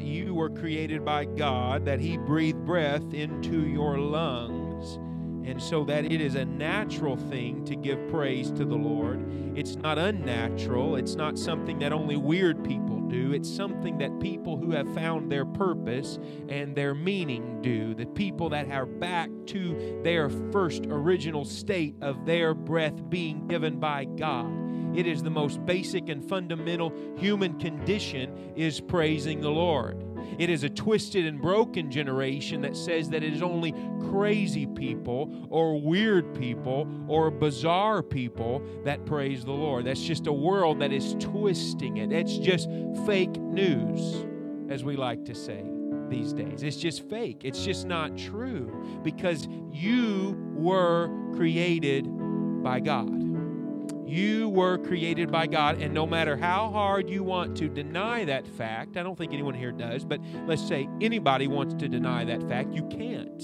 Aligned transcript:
that 0.00 0.06
you 0.06 0.34
were 0.34 0.48
created 0.48 1.04
by 1.04 1.26
God, 1.26 1.84
that 1.84 2.00
He 2.00 2.16
breathed 2.16 2.64
breath 2.64 3.12
into 3.12 3.66
your 3.66 3.98
lungs. 3.98 4.98
And 5.46 5.62
so 5.62 5.84
that 5.84 6.10
it 6.10 6.22
is 6.22 6.36
a 6.36 6.44
natural 6.44 7.16
thing 7.16 7.64
to 7.66 7.76
give 7.76 8.08
praise 8.08 8.50
to 8.52 8.64
the 8.64 8.76
Lord. 8.76 9.22
It's 9.54 9.76
not 9.76 9.98
unnatural. 9.98 10.96
It's 10.96 11.16
not 11.16 11.38
something 11.38 11.78
that 11.80 11.92
only 11.92 12.16
weird 12.16 12.64
people 12.64 13.00
do. 13.08 13.32
It's 13.34 13.50
something 13.50 13.98
that 13.98 14.20
people 14.20 14.56
who 14.56 14.70
have 14.70 14.92
found 14.94 15.30
their 15.30 15.44
purpose 15.44 16.18
and 16.48 16.74
their 16.74 16.94
meaning 16.94 17.60
do. 17.60 17.94
The 17.94 18.06
people 18.06 18.48
that 18.50 18.70
are 18.70 18.86
back 18.86 19.28
to 19.48 20.00
their 20.02 20.30
first 20.30 20.86
original 20.86 21.44
state 21.44 21.96
of 22.00 22.24
their 22.24 22.54
breath 22.54 23.10
being 23.10 23.48
given 23.48 23.78
by 23.78 24.04
God. 24.04 24.59
It 24.94 25.06
is 25.06 25.22
the 25.22 25.30
most 25.30 25.64
basic 25.64 26.08
and 26.08 26.26
fundamental 26.28 26.92
human 27.16 27.58
condition 27.58 28.52
is 28.56 28.80
praising 28.80 29.40
the 29.40 29.50
Lord. 29.50 30.04
It 30.38 30.48
is 30.50 30.64
a 30.64 30.68
twisted 30.68 31.26
and 31.26 31.40
broken 31.40 31.90
generation 31.90 32.62
that 32.62 32.76
says 32.76 33.10
that 33.10 33.22
it 33.22 33.32
is 33.32 33.42
only 33.42 33.74
crazy 34.10 34.66
people 34.66 35.46
or 35.50 35.80
weird 35.80 36.34
people 36.34 36.88
or 37.08 37.30
bizarre 37.30 38.02
people 38.02 38.62
that 38.84 39.04
praise 39.04 39.44
the 39.44 39.52
Lord. 39.52 39.84
That's 39.84 40.00
just 40.00 40.26
a 40.26 40.32
world 40.32 40.80
that 40.80 40.92
is 40.92 41.14
twisting 41.18 41.98
it. 41.98 42.12
It's 42.12 42.38
just 42.38 42.68
fake 43.06 43.36
news, 43.36 44.24
as 44.70 44.84
we 44.84 44.96
like 44.96 45.24
to 45.26 45.34
say 45.34 45.64
these 46.08 46.32
days. 46.32 46.62
It's 46.62 46.76
just 46.76 47.08
fake. 47.08 47.42
It's 47.44 47.64
just 47.64 47.86
not 47.86 48.16
true 48.16 49.00
because 49.02 49.46
you 49.72 50.36
were 50.54 51.08
created 51.34 52.06
by 52.62 52.80
God. 52.80 53.19
You 54.10 54.48
were 54.48 54.76
created 54.76 55.30
by 55.30 55.46
God, 55.46 55.80
and 55.80 55.94
no 55.94 56.04
matter 56.04 56.36
how 56.36 56.68
hard 56.68 57.08
you 57.08 57.22
want 57.22 57.56
to 57.58 57.68
deny 57.68 58.24
that 58.24 58.44
fact, 58.44 58.96
I 58.96 59.04
don't 59.04 59.16
think 59.16 59.32
anyone 59.32 59.54
here 59.54 59.70
does, 59.70 60.04
but 60.04 60.20
let's 60.48 60.66
say 60.66 60.88
anybody 61.00 61.46
wants 61.46 61.74
to 61.74 61.88
deny 61.88 62.24
that 62.24 62.42
fact, 62.48 62.72
you 62.72 62.82
can't. 62.88 63.40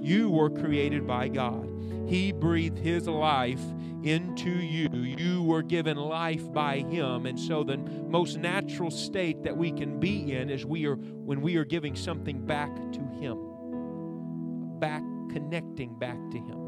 You 0.00 0.30
were 0.30 0.48
created 0.48 1.08
by 1.08 1.26
God. 1.26 1.68
He 2.06 2.30
breathed 2.30 2.78
His 2.78 3.08
life 3.08 3.60
into 4.04 4.50
you. 4.50 4.88
You 4.92 5.42
were 5.42 5.62
given 5.62 5.96
life 5.96 6.52
by 6.52 6.82
Him. 6.82 7.26
And 7.26 7.36
so, 7.36 7.64
the 7.64 7.76
most 7.76 8.38
natural 8.38 8.92
state 8.92 9.42
that 9.42 9.56
we 9.56 9.72
can 9.72 9.98
be 9.98 10.34
in 10.34 10.50
is 10.50 10.64
we 10.64 10.86
are 10.86 10.94
when 10.94 11.40
we 11.40 11.56
are 11.56 11.64
giving 11.64 11.96
something 11.96 12.46
back 12.46 12.72
to 12.92 13.00
Him, 13.18 14.78
back 14.78 15.02
connecting 15.32 15.98
back 15.98 16.18
to 16.30 16.38
Him 16.38 16.65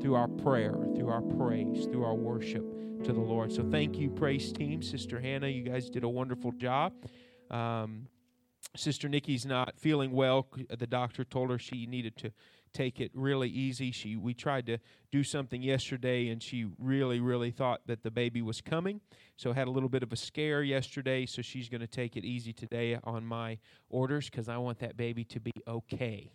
through 0.00 0.14
our 0.14 0.28
prayer, 0.28 0.74
through 0.94 1.08
our 1.08 1.22
praise, 1.22 1.86
through 1.86 2.04
our 2.04 2.14
worship 2.14 2.64
to 3.04 3.12
the 3.12 3.20
Lord. 3.20 3.52
So 3.52 3.62
thank 3.70 3.98
you, 3.98 4.10
praise 4.10 4.52
team. 4.52 4.82
Sister 4.82 5.20
Hannah, 5.20 5.48
you 5.48 5.62
guys 5.62 5.88
did 5.88 6.04
a 6.04 6.08
wonderful 6.08 6.52
job. 6.52 6.92
Um, 7.50 8.08
Sister 8.76 9.08
Nikki's 9.08 9.46
not 9.46 9.78
feeling 9.78 10.12
well. 10.12 10.46
The 10.68 10.86
doctor 10.86 11.24
told 11.24 11.50
her 11.50 11.58
she 11.58 11.86
needed 11.86 12.16
to 12.18 12.32
take 12.72 13.00
it 13.00 13.10
really 13.14 13.48
easy. 13.48 13.90
She 13.90 14.16
we 14.16 14.34
tried 14.34 14.66
to 14.66 14.78
do 15.10 15.24
something 15.24 15.62
yesterday 15.62 16.28
and 16.28 16.42
she 16.42 16.66
really 16.78 17.18
really 17.18 17.50
thought 17.50 17.80
that 17.86 18.02
the 18.02 18.10
baby 18.10 18.42
was 18.42 18.60
coming. 18.60 19.00
So 19.36 19.52
had 19.52 19.68
a 19.68 19.70
little 19.70 19.88
bit 19.88 20.02
of 20.02 20.12
a 20.12 20.16
scare 20.16 20.62
yesterday, 20.62 21.24
so 21.24 21.40
she's 21.40 21.68
going 21.68 21.80
to 21.80 21.86
take 21.86 22.16
it 22.16 22.24
easy 22.24 22.52
today 22.52 22.98
on 23.04 23.24
my 23.24 23.58
orders 23.88 24.28
cuz 24.28 24.48
I 24.48 24.58
want 24.58 24.80
that 24.80 24.96
baby 24.96 25.24
to 25.24 25.40
be 25.40 25.52
okay. 25.66 26.30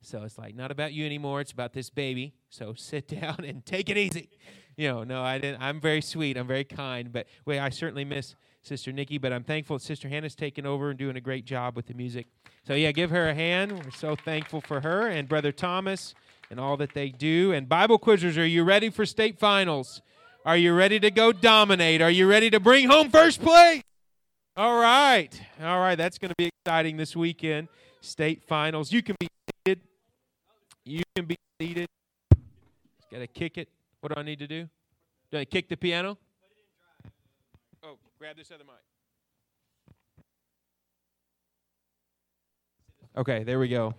So 0.00 0.22
it's 0.22 0.38
like 0.38 0.54
not 0.54 0.70
about 0.70 0.92
you 0.92 1.04
anymore. 1.04 1.40
It's 1.40 1.52
about 1.52 1.72
this 1.72 1.90
baby. 1.90 2.34
So 2.50 2.74
sit 2.76 3.08
down 3.08 3.44
and 3.44 3.64
take 3.64 3.88
it 3.88 3.96
easy. 3.96 4.30
You 4.76 4.88
know, 4.88 5.04
no, 5.04 5.22
I 5.22 5.38
didn't. 5.38 5.60
I'm 5.60 5.80
very 5.80 6.00
sweet. 6.00 6.36
I'm 6.36 6.46
very 6.46 6.64
kind. 6.64 7.12
But 7.12 7.26
wait, 7.44 7.58
I 7.58 7.68
certainly 7.70 8.04
miss 8.04 8.36
Sister 8.62 8.92
Nikki. 8.92 9.18
But 9.18 9.32
I'm 9.32 9.42
thankful 9.42 9.78
Sister 9.78 10.08
Hannah's 10.08 10.34
taken 10.36 10.66
over 10.66 10.90
and 10.90 10.98
doing 10.98 11.16
a 11.16 11.20
great 11.20 11.44
job 11.44 11.74
with 11.74 11.86
the 11.86 11.94
music. 11.94 12.28
So 12.66 12.74
yeah, 12.74 12.92
give 12.92 13.10
her 13.10 13.28
a 13.28 13.34
hand. 13.34 13.72
We're 13.72 13.90
so 13.90 14.14
thankful 14.14 14.60
for 14.60 14.80
her 14.80 15.08
and 15.08 15.28
Brother 15.28 15.52
Thomas 15.52 16.14
and 16.50 16.60
all 16.60 16.76
that 16.76 16.94
they 16.94 17.08
do. 17.08 17.52
And 17.52 17.68
Bible 17.68 17.98
quizzers, 17.98 18.38
are 18.38 18.46
you 18.46 18.62
ready 18.62 18.90
for 18.90 19.04
state 19.04 19.38
finals? 19.38 20.00
Are 20.44 20.56
you 20.56 20.72
ready 20.74 21.00
to 21.00 21.10
go 21.10 21.32
dominate? 21.32 22.00
Are 22.00 22.10
you 22.10 22.28
ready 22.28 22.50
to 22.50 22.60
bring 22.60 22.88
home 22.88 23.10
first 23.10 23.42
place? 23.42 23.82
All 24.56 24.80
right. 24.80 25.28
All 25.62 25.78
right. 25.78 25.96
That's 25.96 26.18
going 26.18 26.30
to 26.30 26.34
be 26.38 26.50
exciting 26.64 26.96
this 26.96 27.14
weekend. 27.14 27.68
State 28.00 28.42
finals. 28.44 28.92
You 28.92 29.02
can 29.02 29.16
be. 29.18 29.28
You 30.88 31.02
can 31.14 31.26
be 31.26 31.36
seated. 31.60 31.86
Got 33.12 33.18
to 33.18 33.26
kick 33.26 33.58
it. 33.58 33.68
What 34.00 34.14
do 34.14 34.18
I 34.18 34.22
need 34.22 34.38
to 34.38 34.46
do? 34.46 34.70
Do 35.30 35.36
I 35.36 35.44
kick 35.44 35.68
the 35.68 35.76
piano? 35.76 36.16
Oh, 37.84 37.98
grab 38.18 38.38
this 38.38 38.50
other 38.50 38.64
mic. 38.64 38.74
Okay, 43.18 43.44
there 43.44 43.58
we 43.58 43.68
go. 43.68 43.92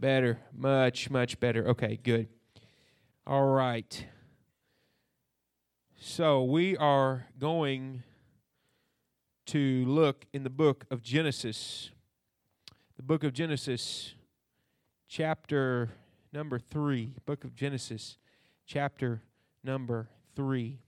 Better. 0.00 0.38
Much, 0.56 1.10
much 1.10 1.38
better. 1.38 1.68
Okay, 1.68 1.98
good. 2.02 2.28
All 3.26 3.48
right. 3.48 4.06
So 6.00 6.42
we 6.42 6.74
are 6.78 7.26
going 7.38 8.02
to 9.44 9.84
look 9.84 10.24
in 10.32 10.42
the 10.42 10.50
book 10.50 10.86
of 10.90 11.02
Genesis. 11.02 11.90
The 12.96 13.02
book 13.02 13.24
of 13.24 13.34
Genesis, 13.34 14.14
chapter 15.12 15.90
number 16.32 16.58
3. 16.58 17.12
Book 17.26 17.44
of 17.44 17.54
Genesis, 17.54 18.16
chapter 18.66 19.20
number 19.62 20.08
3. 20.34 20.78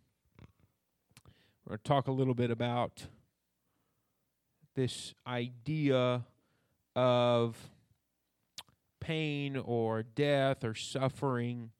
We're 1.67 1.73
going 1.73 1.79
to 1.79 1.85
talk 1.85 2.09
a 2.09 2.11
little 2.11 2.33
bit 2.33 2.51
about 2.51 3.05
this 4.75 5.13
idea 5.27 6.25
of 6.97 7.71
pain 8.99 9.59
or 9.59 10.03
death 10.03 10.65
or 10.65 10.75
suffering. 10.75 11.71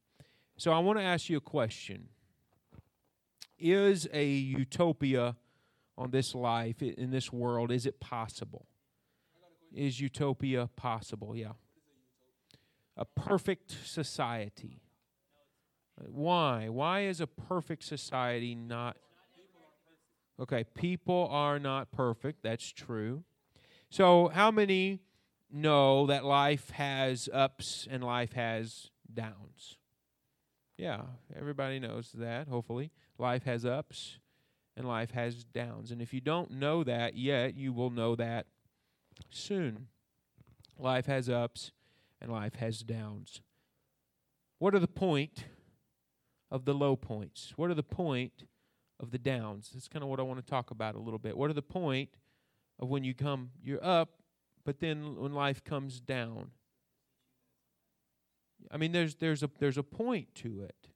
So 0.59 0.71
I 0.71 0.81
want 0.81 0.99
to 0.99 1.03
ask 1.03 1.31
you 1.31 1.39
a 1.39 1.41
question. 1.41 2.09
Is 3.59 4.07
a 4.13 4.27
utopia 4.27 5.37
on 5.97 6.11
this 6.11 6.35
life, 6.35 6.83
in 6.83 7.11
this 7.11 7.33
world, 7.33 7.73
is 7.73 7.87
it 7.87 8.01
possible? 8.01 8.67
Is 9.73 9.99
utopia 9.99 10.69
possible? 10.77 11.35
Yeah. 11.35 11.53
A 12.97 13.05
perfect 13.05 13.75
society. 13.85 14.83
Why? 15.97 16.69
Why 16.69 17.03
is 17.03 17.21
a 17.21 17.27
perfect 17.27 17.85
society 17.85 18.55
not? 18.55 18.97
Okay, 20.41 20.65
people 20.75 21.29
are 21.31 21.59
not 21.59 21.93
perfect. 21.93 22.43
That's 22.43 22.73
true. 22.73 23.25
So, 23.91 24.29
how 24.29 24.51
many 24.51 25.01
know 25.53 26.07
that 26.07 26.25
life 26.25 26.71
has 26.71 27.29
ups 27.33 27.87
and 27.89 28.03
life 28.03 28.33
has 28.33 28.91
downs? 29.13 29.77
Yeah, 30.77 31.03
everybody 31.37 31.79
knows 31.79 32.11
that, 32.15 32.49
hopefully. 32.49 32.91
Life 33.19 33.45
has 33.45 33.65
ups 33.65 34.19
and 34.77 34.89
life 34.89 35.13
has 35.13 35.45
downs. 35.45 35.93
And 35.93 36.03
if 36.03 36.13
you 36.13 36.21
don't 36.21 36.51
know 36.51 36.83
that 36.83 37.17
yet, 37.17 37.57
you 37.57 37.73
will 37.73 37.91
know 37.91 38.17
that 38.17 38.47
soon. 39.31 39.87
Life 40.77 41.07
has 41.07 41.29
ups 41.29 41.71
and 42.25 42.33
life 42.33 42.55
has 42.57 42.81
downs. 42.81 43.43
What 44.59 44.75
are 44.75 44.79
the 44.79 44.89
point 44.89 45.45
of 46.51 46.65
the 46.65 46.73
low 46.73 46.97
points? 46.97 47.53
What 47.57 47.71
are 47.71 47.75
the 47.75 47.83
point 47.83 48.45
of 48.99 49.11
the 49.11 49.19
downs? 49.19 49.71
That's 49.73 49.89
kind 49.89 50.03
of 50.03 50.09
what 50.09 50.19
I 50.19 50.23
want 50.23 50.41
to 50.41 50.51
talk 50.51 50.71
about 50.71 50.95
a 50.95 50.99
little 50.99 51.19
bit. 51.19 51.37
What 51.37 51.51
are 51.51 51.55
the 51.55 51.63
point 51.63 52.09
of 52.81 52.89
when 52.89 53.05
you 53.05 53.15
come 53.15 53.51
you're 53.63 53.85
up, 53.85 54.23
but 54.65 54.81
then 54.81 55.17
when 55.17 55.35
life 55.35 55.63
comes 55.63 56.01
down? 56.01 56.53
I 58.71 58.79
mean 58.79 58.93
there's 58.93 59.17
there's 59.17 59.43
a 59.43 59.51
there's 59.59 59.79
a 59.79 59.83
point 59.83 60.35
to 60.37 60.63
it. 60.63 60.89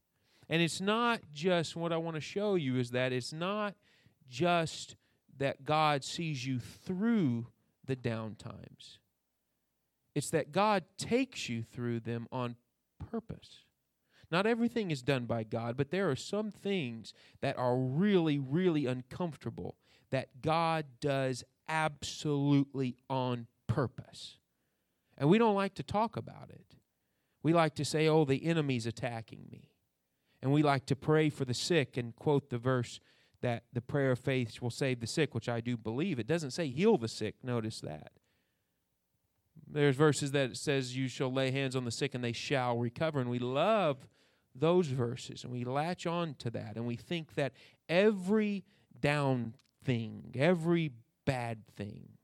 And 0.49 0.63
it's 0.63 0.81
not 0.81 1.21
just 1.35 1.77
what 1.77 1.93
I 1.93 1.99
want 1.99 2.15
to 2.15 2.23
show 2.23 2.55
you 2.55 2.79
is 2.79 2.93
that 2.93 3.13
it's 3.13 3.35
not 3.35 3.75
just 4.31 4.97
that 5.37 5.67
God 5.67 6.05
sees 6.05 6.47
you 6.47 6.59
through 6.59 7.49
the 7.85 7.97
down 7.97 8.35
times. 8.35 8.99
It's 10.19 10.31
that 10.31 10.51
God 10.51 10.83
takes 10.97 11.49
you 11.49 11.63
through 11.63 12.01
them 12.01 12.27
on 12.33 12.57
purpose. 13.11 13.61
Not 14.33 14.47
everything 14.47 14.91
is 14.91 15.01
done 15.01 15.27
by 15.27 15.45
God, 15.45 15.77
but 15.77 15.93
there 15.93 16.11
are 16.11 16.17
some 16.17 16.51
things 16.51 17.15
that 17.41 17.57
are 17.57 17.77
really, 17.77 18.37
really 18.37 18.85
uncomfortable 18.85 19.77
that 20.11 20.43
God 20.43 20.87
does 21.01 21.45
absolutely 21.69 22.97
on 23.09 23.47
purpose. 23.69 24.39
And 25.17 25.29
we 25.29 25.39
don't 25.39 25.55
like 25.55 25.75
to 25.77 25.85
talk 25.85 26.17
about 26.17 26.51
it. 26.51 26.75
We 27.45 27.53
like 27.53 27.77
to 27.77 27.85
say, 27.85 28.09
oh, 28.09 28.25
the 28.25 28.45
enemy's 28.45 28.87
attacking 28.87 29.47
me. 29.53 29.71
And 30.43 30.53
we 30.53 30.65
like 30.65 30.85
to 30.87 30.97
pray 30.97 31.31
for 31.31 31.45
the 31.45 31.55
sick 31.55 31.97
and 31.97 32.15
quote 32.17 32.51
the 32.51 32.59
verse 32.59 32.99
that 33.41 33.63
the 33.73 33.81
prayer 33.81 34.11
of 34.11 34.19
faith 34.19 34.61
will 34.61 34.71
save 34.71 34.99
the 34.99 35.07
sick, 35.07 35.33
which 35.33 35.49
I 35.49 35.61
do 35.61 35.77
believe. 35.77 36.19
It 36.19 36.27
doesn't 36.27 36.51
say 36.51 36.67
heal 36.67 36.99
the 36.99 37.07
sick. 37.07 37.37
Notice 37.45 37.81
that. 37.83 38.11
There's 39.71 39.97
verses 39.97 40.33
that 40.33 40.57
says 40.57 40.97
you 40.97 41.09
shall 41.09 41.33
lay 41.33 41.51
hands 41.51 41.77
on 41.77 41.85
the 41.85 41.91
sick 41.91 42.15
and 42.15 42.25
they 42.25 42.33
shall 42.33 42.79
recover. 42.79 43.21
And 43.21 43.31
we 43.31 43.39
love 43.39 44.09
those 44.55 44.89
verses 44.89 45.45
and 45.45 45.53
we 45.53 45.65
latch 45.65 46.07
on 46.07 46.35
to 46.39 46.51
that 46.51 46.77
and 46.77 46.87
we 46.87 46.97
think 46.97 47.35
that 47.35 47.53
every 47.89 48.65
down 49.01 49.55
thing, 49.85 50.35
every 50.37 50.93
bad 51.25 51.67
thing, 51.77 52.19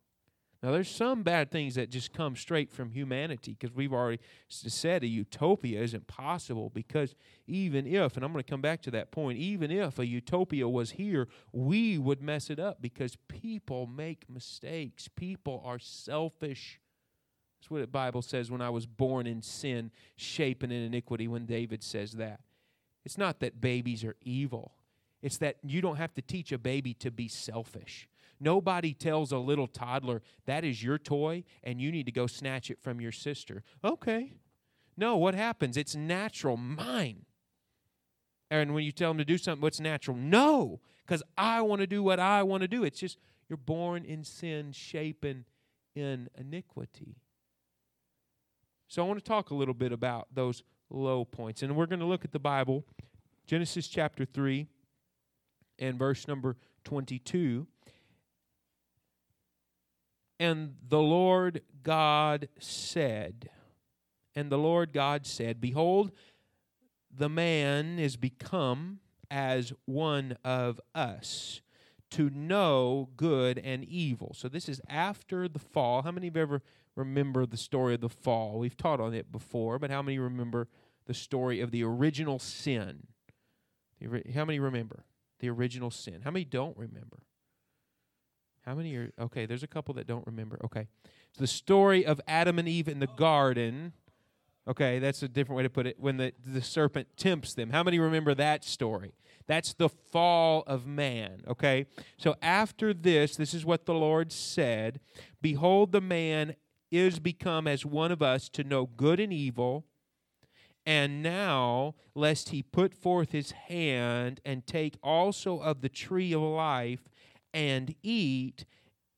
now, 0.65 0.71
there's 0.71 0.89
some 0.89 1.23
bad 1.23 1.51
things 1.51 1.75
that 1.75 1.91
just 1.91 2.15
come 2.15 2.37
straight 2.37 2.73
from 2.73 2.91
humanity 2.91 3.55
because 3.59 3.77
we've 3.77 3.93
already 3.93 4.21
said 4.49 5.03
a 5.03 5.07
utopia 5.07 5.83
isn't 5.83 6.07
possible 6.07 6.71
because 6.73 7.15
even 7.47 7.87
if, 7.87 8.17
and 8.17 8.25
I'm 8.25 8.33
going 8.33 8.43
to 8.43 8.51
come 8.51 8.63
back 8.63 8.81
to 8.85 8.91
that 8.93 9.11
point, 9.11 9.37
even 9.37 9.71
if 9.71 9.99
a 9.99 10.07
utopia 10.07 10.67
was 10.67 10.93
here, 10.93 11.29
we 11.53 11.99
would 11.99 12.23
mess 12.23 12.49
it 12.49 12.59
up 12.59 12.81
because 12.81 13.19
people 13.29 13.87
make 13.87 14.31
mistakes. 14.31 15.07
People 15.07 15.63
are 15.67 15.79
selfish. 15.79 16.81
That's 17.65 17.71
what 17.71 17.81
the 17.81 17.87
Bible 17.87 18.21
says 18.21 18.51
when 18.51 18.61
I 18.61 18.69
was 18.69 18.85
born 18.85 19.27
in 19.27 19.41
sin, 19.41 19.91
shapen 20.17 20.71
in 20.71 20.83
iniquity, 20.83 21.27
when 21.27 21.47
David 21.47 21.83
says 21.83 22.13
that. 22.13 22.41
It's 23.07 23.17
not 23.17 23.41
that 23.41 23.63
babies 23.63 24.05
are 24.05 24.17
evil, 24.21 24.75
it's 25.23 25.39
that 25.39 25.57
you 25.63 25.81
don't 25.81 25.97
have 25.97 26.13
to 26.15 26.21
teach 26.21 26.53
a 26.53 26.59
baby 26.59 26.93
to 26.95 27.11
be 27.11 27.27
selfish. 27.27 28.07
Nobody 28.39 28.93
tells 28.93 29.33
a 29.33 29.39
little 29.39 29.67
toddler, 29.67 30.21
that 30.45 30.63
is 30.63 30.83
your 30.83 30.99
toy 30.99 31.45
and 31.63 31.81
you 31.81 31.91
need 31.91 32.05
to 32.05 32.13
go 32.13 32.27
snatch 32.27 32.71
it 32.71 32.83
from 32.83 33.01
your 33.01 33.13
sister. 33.13 33.63
Okay. 33.83 34.35
No, 34.99 35.17
what 35.17 35.35
happens? 35.35 35.79
It's 35.79 35.95
natural, 35.95 36.59
mine. 36.59 37.25
And 38.51 38.75
when 38.75 38.85
you 38.85 38.93
tell 38.93 39.09
them 39.09 39.19
to 39.19 39.25
do 39.25 39.39
something, 39.39 39.63
what's 39.63 39.81
natural? 39.81 40.19
No, 40.19 40.81
because 41.07 41.23
I 41.39 41.63
want 41.63 41.81
to 41.81 41.87
do 41.87 42.03
what 42.03 42.21
I 42.21 42.43
want 42.43 42.61
to 42.61 42.69
do. 42.69 42.85
It's 42.85 43.01
just 43.01 43.17
you're 43.49 43.57
born 43.57 44.05
in 44.05 44.23
sin, 44.23 44.73
shapen 44.73 45.47
in 45.95 46.29
iniquity. 46.37 47.17
So 48.95 49.03
I 49.03 49.09
want 49.09 49.19
to 49.19 49.29
talk 49.29 49.51
a 49.51 49.57
little 49.57 49.75
bit 49.75 49.91
about 49.91 50.29
those 50.33 50.63
low 50.89 51.25
points. 51.25 51.65
And 51.65 51.75
we're 51.75 51.87
going 51.87 51.99
to 51.99 52.05
look 52.05 52.25
at 52.25 52.31
the 52.31 52.39
Bible, 52.39 52.85
Genesis 53.45 53.89
chapter 53.89 54.25
3 54.25 54.69
and 55.81 55.99
verse 55.99 56.29
number 56.29 56.57
22. 56.85 57.67
And 60.39 60.77
the 60.89 61.01
Lord 61.01 61.63
God 61.83 62.49
said, 62.61 63.51
and 64.37 64.49
the 64.49 64.59
Lord 64.59 64.93
God 64.93 65.27
said, 65.27 65.61
Behold, 65.61 66.13
the 67.13 67.29
man 67.29 67.99
is 67.99 68.15
become 68.15 69.01
as 69.29 69.73
one 69.87 70.37
of 70.45 70.81
us 70.95 71.63
to 72.13 72.31
know 72.31 73.09
good 73.17 73.59
and 73.59 73.83
evil. 73.87 74.37
So 74.39 74.47
this 74.49 74.69
is 74.69 74.81
after 74.89 75.49
the 75.49 75.59
fall. 75.59 76.03
How 76.03 76.13
many 76.13 76.31
you 76.33 76.41
ever 76.41 76.63
remember 76.97 77.47
the 77.47 77.57
story 77.57 77.95
of 77.95 78.01
the 78.01 78.09
fall? 78.09 78.59
We've 78.59 78.77
taught 78.77 79.01
on 79.01 79.15
it 79.15 79.31
before, 79.33 79.79
but 79.79 79.91
how 79.91 80.03
many 80.03 80.19
remember 80.19 80.69
the 81.07 81.15
story 81.15 81.61
of 81.61 81.71
the 81.71 81.85
original 81.85 82.39
sin? 82.39 83.07
How 84.35 84.45
many 84.45 84.59
remember 84.59 85.05
the 85.41 85.51
original 85.51 85.91
sin? 85.91 86.21
How 86.25 86.31
many 86.31 86.45
don't 86.45 86.77
remember? 86.77 87.19
How 88.65 88.75
many 88.75 88.95
are 88.97 89.13
okay? 89.21 89.47
There's 89.47 89.63
a 89.63 89.69
couple 89.69 89.95
that 89.95 90.07
don't 90.07 90.27
remember. 90.27 90.59
Okay. 90.65 90.89
The 91.37 91.47
story 91.47 92.07
of 92.07 92.21
Adam 92.27 92.59
and 92.59 92.69
Eve 92.69 92.89
in 92.89 92.99
the 92.99 93.07
garden. 93.07 93.93
Okay, 94.67 94.99
that's 94.99 95.23
a 95.23 95.29
different 95.29 95.59
way 95.59 95.63
to 95.65 95.71
put 95.71 95.87
it. 95.87 96.01
When 96.01 96.17
the, 96.17 96.33
the 96.47 96.63
serpent 96.63 97.09
tempts 97.17 97.53
them. 97.53 97.71
How 97.71 97.83
many 97.83 97.99
remember 97.99 98.35
that 98.35 98.65
story? 98.65 99.13
That's 99.47 99.75
the 99.75 99.91
fall 99.91 100.65
of 100.67 100.87
man. 100.87 101.43
Okay. 101.47 101.87
So 102.17 102.37
after 102.41 102.95
this, 102.95 103.37
this 103.37 103.53
is 103.53 103.67
what 103.67 103.85
the 103.85 103.95
Lord 103.95 104.33
said 104.33 105.01
Behold, 105.43 105.93
the 105.93 106.01
man 106.01 106.57
is 106.91 107.19
become 107.19 107.67
as 107.67 107.85
one 107.85 108.13
of 108.13 108.23
us 108.23 108.49
to 108.51 108.65
know 108.65 108.87
good 108.87 109.21
and 109.21 109.33
evil. 109.33 109.85
And 110.87 111.23
now, 111.23 111.95
lest 112.15 112.51
he 112.51 112.63
put 112.63 112.95
forth 112.95 113.33
his 113.33 113.53
hand 113.53 114.41
and 114.45 114.67
take 114.67 114.97
also 115.03 115.59
of 115.61 115.81
the 115.81 115.89
tree 115.89 116.33
of 116.33 116.43
life 116.43 117.09
and 117.55 117.95
eat 118.03 118.67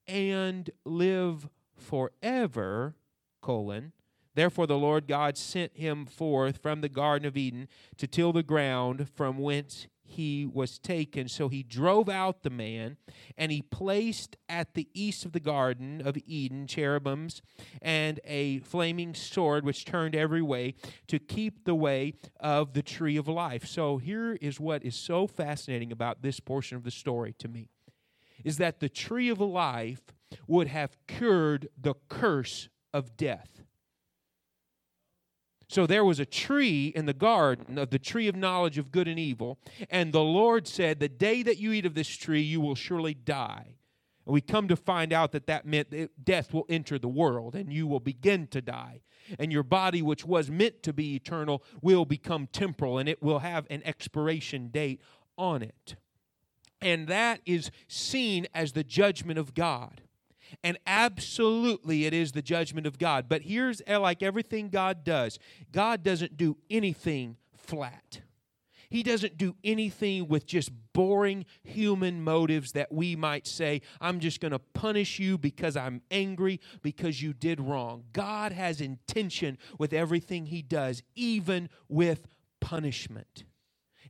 and 0.06 0.70
live 0.84 1.48
forever, 1.76 2.94
colon. 3.42 3.92
Therefore 4.34 4.66
the 4.66 4.78
Lord 4.78 5.08
God 5.08 5.36
sent 5.36 5.76
him 5.76 6.04
forth 6.04 6.58
from 6.58 6.82
the 6.82 6.88
Garden 6.88 7.26
of 7.26 7.36
Eden 7.36 7.68
to 7.96 8.06
till 8.06 8.32
the 8.32 8.42
ground 8.42 9.08
from 9.08 9.38
whence 9.38 9.86
he 10.06 10.46
was 10.46 10.78
taken. 10.78 11.28
So 11.28 11.48
he 11.48 11.62
drove 11.62 12.08
out 12.08 12.42
the 12.42 12.50
man, 12.50 12.96
and 13.36 13.52
he 13.52 13.62
placed 13.62 14.36
at 14.48 14.74
the 14.74 14.88
east 14.94 15.24
of 15.24 15.32
the 15.32 15.40
Garden 15.40 16.00
of 16.04 16.16
Eden 16.26 16.66
cherubims 16.66 17.42
and 17.82 18.20
a 18.24 18.60
flaming 18.60 19.14
sword 19.14 19.64
which 19.64 19.84
turned 19.84 20.14
every 20.14 20.42
way 20.42 20.74
to 21.08 21.18
keep 21.18 21.64
the 21.64 21.74
way 21.74 22.14
of 22.40 22.72
the 22.72 22.82
tree 22.82 23.16
of 23.16 23.28
life. 23.28 23.66
So 23.66 23.98
here 23.98 24.38
is 24.40 24.60
what 24.60 24.84
is 24.84 24.94
so 24.94 25.26
fascinating 25.26 25.92
about 25.92 26.22
this 26.22 26.40
portion 26.40 26.76
of 26.76 26.84
the 26.84 26.90
story 26.90 27.34
to 27.38 27.48
me 27.48 27.68
is 28.44 28.58
that 28.58 28.80
the 28.80 28.88
tree 28.88 29.28
of 29.28 29.40
life 29.40 30.02
would 30.46 30.68
have 30.68 30.96
cured 31.06 31.68
the 31.76 31.94
curse 32.08 32.68
of 32.92 33.16
death. 33.16 33.62
So 35.68 35.86
there 35.86 36.04
was 36.04 36.20
a 36.20 36.26
tree 36.26 36.92
in 36.94 37.06
the 37.06 37.12
garden 37.12 37.76
of 37.76 37.90
the 37.90 37.98
tree 37.98 38.28
of 38.28 38.36
knowledge 38.36 38.78
of 38.78 38.92
good 38.92 39.08
and 39.08 39.18
evil, 39.18 39.58
and 39.90 40.12
the 40.12 40.22
Lord 40.22 40.68
said, 40.68 41.00
The 41.00 41.08
day 41.08 41.42
that 41.42 41.58
you 41.58 41.72
eat 41.72 41.86
of 41.86 41.94
this 41.94 42.08
tree, 42.08 42.40
you 42.40 42.60
will 42.60 42.76
surely 42.76 43.14
die. 43.14 43.76
And 44.26 44.32
we 44.32 44.40
come 44.40 44.68
to 44.68 44.76
find 44.76 45.12
out 45.12 45.32
that 45.32 45.46
that 45.46 45.66
meant 45.66 45.90
that 45.90 46.24
death 46.24 46.52
will 46.52 46.66
enter 46.68 46.98
the 46.98 47.08
world 47.08 47.54
and 47.54 47.72
you 47.72 47.86
will 47.86 48.00
begin 48.00 48.48
to 48.48 48.60
die. 48.60 49.02
And 49.38 49.52
your 49.52 49.62
body, 49.62 50.02
which 50.02 50.24
was 50.24 50.50
meant 50.50 50.82
to 50.82 50.92
be 50.92 51.14
eternal, 51.14 51.62
will 51.80 52.04
become 52.04 52.48
temporal 52.48 52.98
and 52.98 53.08
it 53.08 53.22
will 53.22 53.38
have 53.38 53.66
an 53.70 53.82
expiration 53.84 54.68
date 54.68 55.00
on 55.38 55.62
it. 55.62 55.94
And 56.80 57.06
that 57.06 57.40
is 57.46 57.70
seen 57.88 58.46
as 58.52 58.72
the 58.72 58.84
judgment 58.84 59.38
of 59.38 59.54
God. 59.54 60.02
And 60.62 60.78
absolutely, 60.86 62.04
it 62.04 62.12
is 62.12 62.32
the 62.32 62.42
judgment 62.42 62.86
of 62.86 62.98
God. 62.98 63.28
But 63.28 63.42
here's 63.42 63.82
uh, 63.88 64.00
like 64.00 64.22
everything 64.22 64.68
God 64.68 65.04
does 65.04 65.38
God 65.72 66.02
doesn't 66.02 66.36
do 66.36 66.56
anything 66.70 67.36
flat. 67.56 68.20
He 68.88 69.02
doesn't 69.02 69.36
do 69.36 69.56
anything 69.64 70.28
with 70.28 70.46
just 70.46 70.70
boring 70.92 71.44
human 71.64 72.22
motives 72.22 72.72
that 72.72 72.92
we 72.92 73.16
might 73.16 73.46
say, 73.46 73.82
I'm 74.00 74.20
just 74.20 74.40
going 74.40 74.52
to 74.52 74.58
punish 74.58 75.18
you 75.18 75.38
because 75.38 75.76
I'm 75.76 76.02
angry 76.10 76.60
because 76.82 77.20
you 77.20 77.32
did 77.32 77.60
wrong. 77.60 78.04
God 78.12 78.52
has 78.52 78.80
intention 78.80 79.58
with 79.78 79.92
everything 79.92 80.46
He 80.46 80.62
does, 80.62 81.02
even 81.14 81.68
with 81.88 82.26
punishment. 82.60 83.44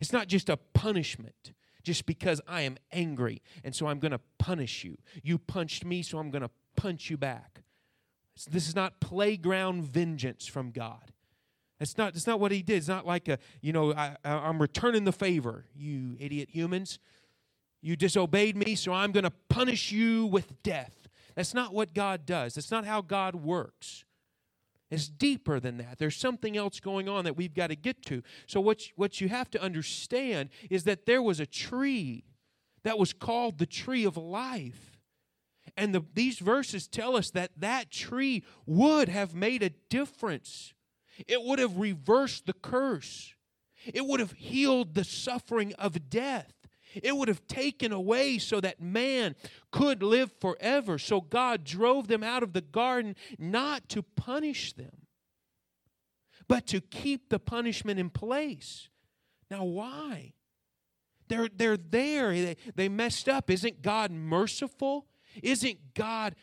It's 0.01 0.13
not 0.13 0.29
just 0.29 0.49
a 0.49 0.57
punishment, 0.57 1.53
just 1.87 2.05
because 2.05 2.41
I 2.49 2.63
am 2.63 2.79
angry, 2.91 3.41
and 3.63 3.73
so 3.73 3.87
I'm 3.87 4.01
going 4.01 4.11
to 4.11 4.21
punish 4.41 4.83
you. 4.83 4.99
You 5.23 5.39
punched 5.39 5.85
me, 5.85 6.03
so 6.03 6.19
I'm 6.19 6.33
going 6.33 6.43
to 6.43 6.51
punch 6.75 7.11
you 7.11 7.17
back. 7.17 7.63
This 8.51 8.67
is 8.67 8.75
not 8.75 8.99
playground 8.99 9.85
vengeance 9.85 10.49
from 10.49 10.73
God. 10.73 11.13
It's 11.79 11.97
not, 11.97 12.17
it's 12.17 12.27
not 12.27 12.41
what 12.41 12.51
he 12.51 12.61
did. 12.61 12.79
It's 12.79 12.89
not 12.89 13.07
like, 13.07 13.29
a, 13.29 13.39
you 13.61 13.73
know, 13.73 13.95
I, 13.95 14.17
I'm 14.25 14.61
returning 14.61 15.05
the 15.05 15.13
favor, 15.13 15.67
you 15.77 16.17
idiot 16.19 16.49
humans. 16.51 16.99
You 17.83 17.95
disobeyed 17.95 18.57
me, 18.57 18.75
so 18.75 18.93
I'm 18.93 19.13
going 19.13 19.23
to 19.23 19.33
punish 19.49 19.93
you 19.93 20.27
with 20.27 20.61
death. 20.65 21.07
That's 21.37 21.55
not 21.55 21.73
what 21.73 21.95
God 21.95 22.27
does. 22.27 22.57
That's 22.57 22.73
not 22.73 22.85
how 22.85 23.01
God 23.01 23.37
works. 23.37 24.05
It's 24.91 25.09
deeper 25.09 25.59
than 25.59 25.79
that. 25.79 25.99
There's 25.99 26.17
something 26.17 26.57
else 26.57 26.79
going 26.79 27.09
on 27.09 27.25
that 27.25 27.37
we've 27.37 27.55
got 27.55 27.69
to 27.69 27.77
get 27.77 28.05
to. 28.07 28.23
So, 28.47 28.61
what 28.61 28.87
you, 28.87 28.93
what 28.97 29.21
you 29.21 29.29
have 29.29 29.51
to 29.51 29.63
understand 29.63 30.51
is 30.71 30.85
that 30.85 31.07
there 31.07 31.23
was 31.23 31.41
a 31.41 31.47
tree 31.47 32.25
that 32.85 32.99
was 32.99 33.13
called 33.13 33.59
the 33.59 33.67
tree 33.67 34.05
of 34.05 34.17
life. 34.17 35.01
And 35.77 35.93
the, 35.93 36.05
these 36.15 36.39
verses 36.39 36.87
tell 36.87 37.17
us 37.17 37.31
that 37.31 37.51
that 37.57 37.91
tree 37.91 38.45
would 38.65 39.09
have 39.09 39.35
made 39.35 39.63
a 39.63 39.71
difference, 39.91 40.73
it 41.27 41.43
would 41.43 41.59
have 41.59 41.79
reversed 41.79 42.47
the 42.47 42.53
curse, 42.53 43.35
it 43.93 44.07
would 44.07 44.21
have 44.21 44.33
healed 44.33 44.95
the 44.95 45.05
suffering 45.05 45.75
of 45.75 46.09
death. 46.09 46.66
It 47.03 47.17
would 47.17 47.29
have 47.29 47.47
taken 47.47 47.93
away 47.93 48.39
so 48.39 48.61
that 48.61 48.81
man 48.81 49.35
could 49.71 50.03
live 50.03 50.33
forever. 50.41 50.99
So 50.99 51.21
God 51.21 51.65
drove 51.65 52.09
them 52.09 52.23
out 52.23 52.43
of 52.43 52.53
the 52.53 52.61
garden 52.61 53.17
not 53.39 53.89
to 53.91 54.03
punish 54.03 54.73
them, 54.73 55.07
but 56.49 56.67
to 56.69 56.81
keep 56.81 57.29
the 57.29 57.39
punishment 57.39 57.99
in 57.99 58.11
place. 58.11 58.89
Now, 59.51 59.65
why? 59.65 60.35
They're, 61.29 61.49
they're 61.55 61.77
there. 61.77 62.33
They, 62.33 62.57
they 62.75 62.89
messed 62.89 63.29
up. 63.29 63.51
Isn't 63.51 63.83
God 63.83 64.11
merciful? 64.11 65.07
Isn't 65.43 65.95
God, 65.95 66.37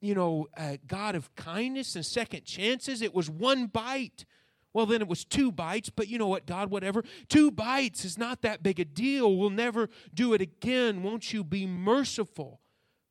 you 0.00 0.14
know, 0.14 0.48
a 0.56 0.78
God 0.86 1.14
of 1.14 1.34
kindness 1.34 1.96
and 1.96 2.06
second 2.06 2.44
chances? 2.44 3.02
It 3.02 3.14
was 3.14 3.28
one 3.28 3.66
bite 3.66 4.24
Well, 4.74 4.86
then 4.86 5.02
it 5.02 5.08
was 5.08 5.24
two 5.24 5.52
bites, 5.52 5.90
but 5.90 6.08
you 6.08 6.18
know 6.18 6.28
what, 6.28 6.46
God, 6.46 6.70
whatever. 6.70 7.04
Two 7.28 7.50
bites 7.50 8.04
is 8.04 8.16
not 8.16 8.42
that 8.42 8.62
big 8.62 8.80
a 8.80 8.84
deal. 8.84 9.36
We'll 9.36 9.50
never 9.50 9.88
do 10.14 10.32
it 10.32 10.40
again. 10.40 11.02
Won't 11.02 11.32
you 11.32 11.44
be 11.44 11.66
merciful 11.66 12.60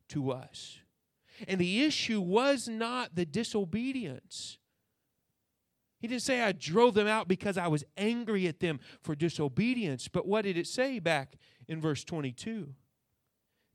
to 0.09 0.31
us? 0.31 0.79
And 1.47 1.59
the 1.59 1.83
issue 1.83 2.19
was 2.19 2.67
not 2.67 3.15
the 3.15 3.25
disobedience. 3.25 4.57
He 5.99 6.07
didn't 6.07 6.23
say 6.23 6.41
I 6.41 6.51
drove 6.51 6.95
them 6.95 7.07
out 7.07 7.27
because 7.27 7.57
I 7.57 7.67
was 7.67 7.83
angry 7.95 8.47
at 8.47 8.59
them 8.59 8.79
for 9.03 9.13
disobedience. 9.13 10.07
But 10.07 10.27
what 10.27 10.43
did 10.43 10.57
it 10.57 10.65
say 10.65 10.97
back 10.97 11.35
in 11.67 11.79
verse 11.79 12.03
22? 12.03 12.73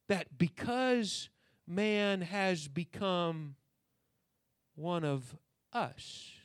That 0.09 0.37
because 0.37 1.31
man 1.69 2.23
has 2.23 2.67
become 2.67 3.55
one 4.75 5.05
of 5.05 5.37
us 5.73 6.36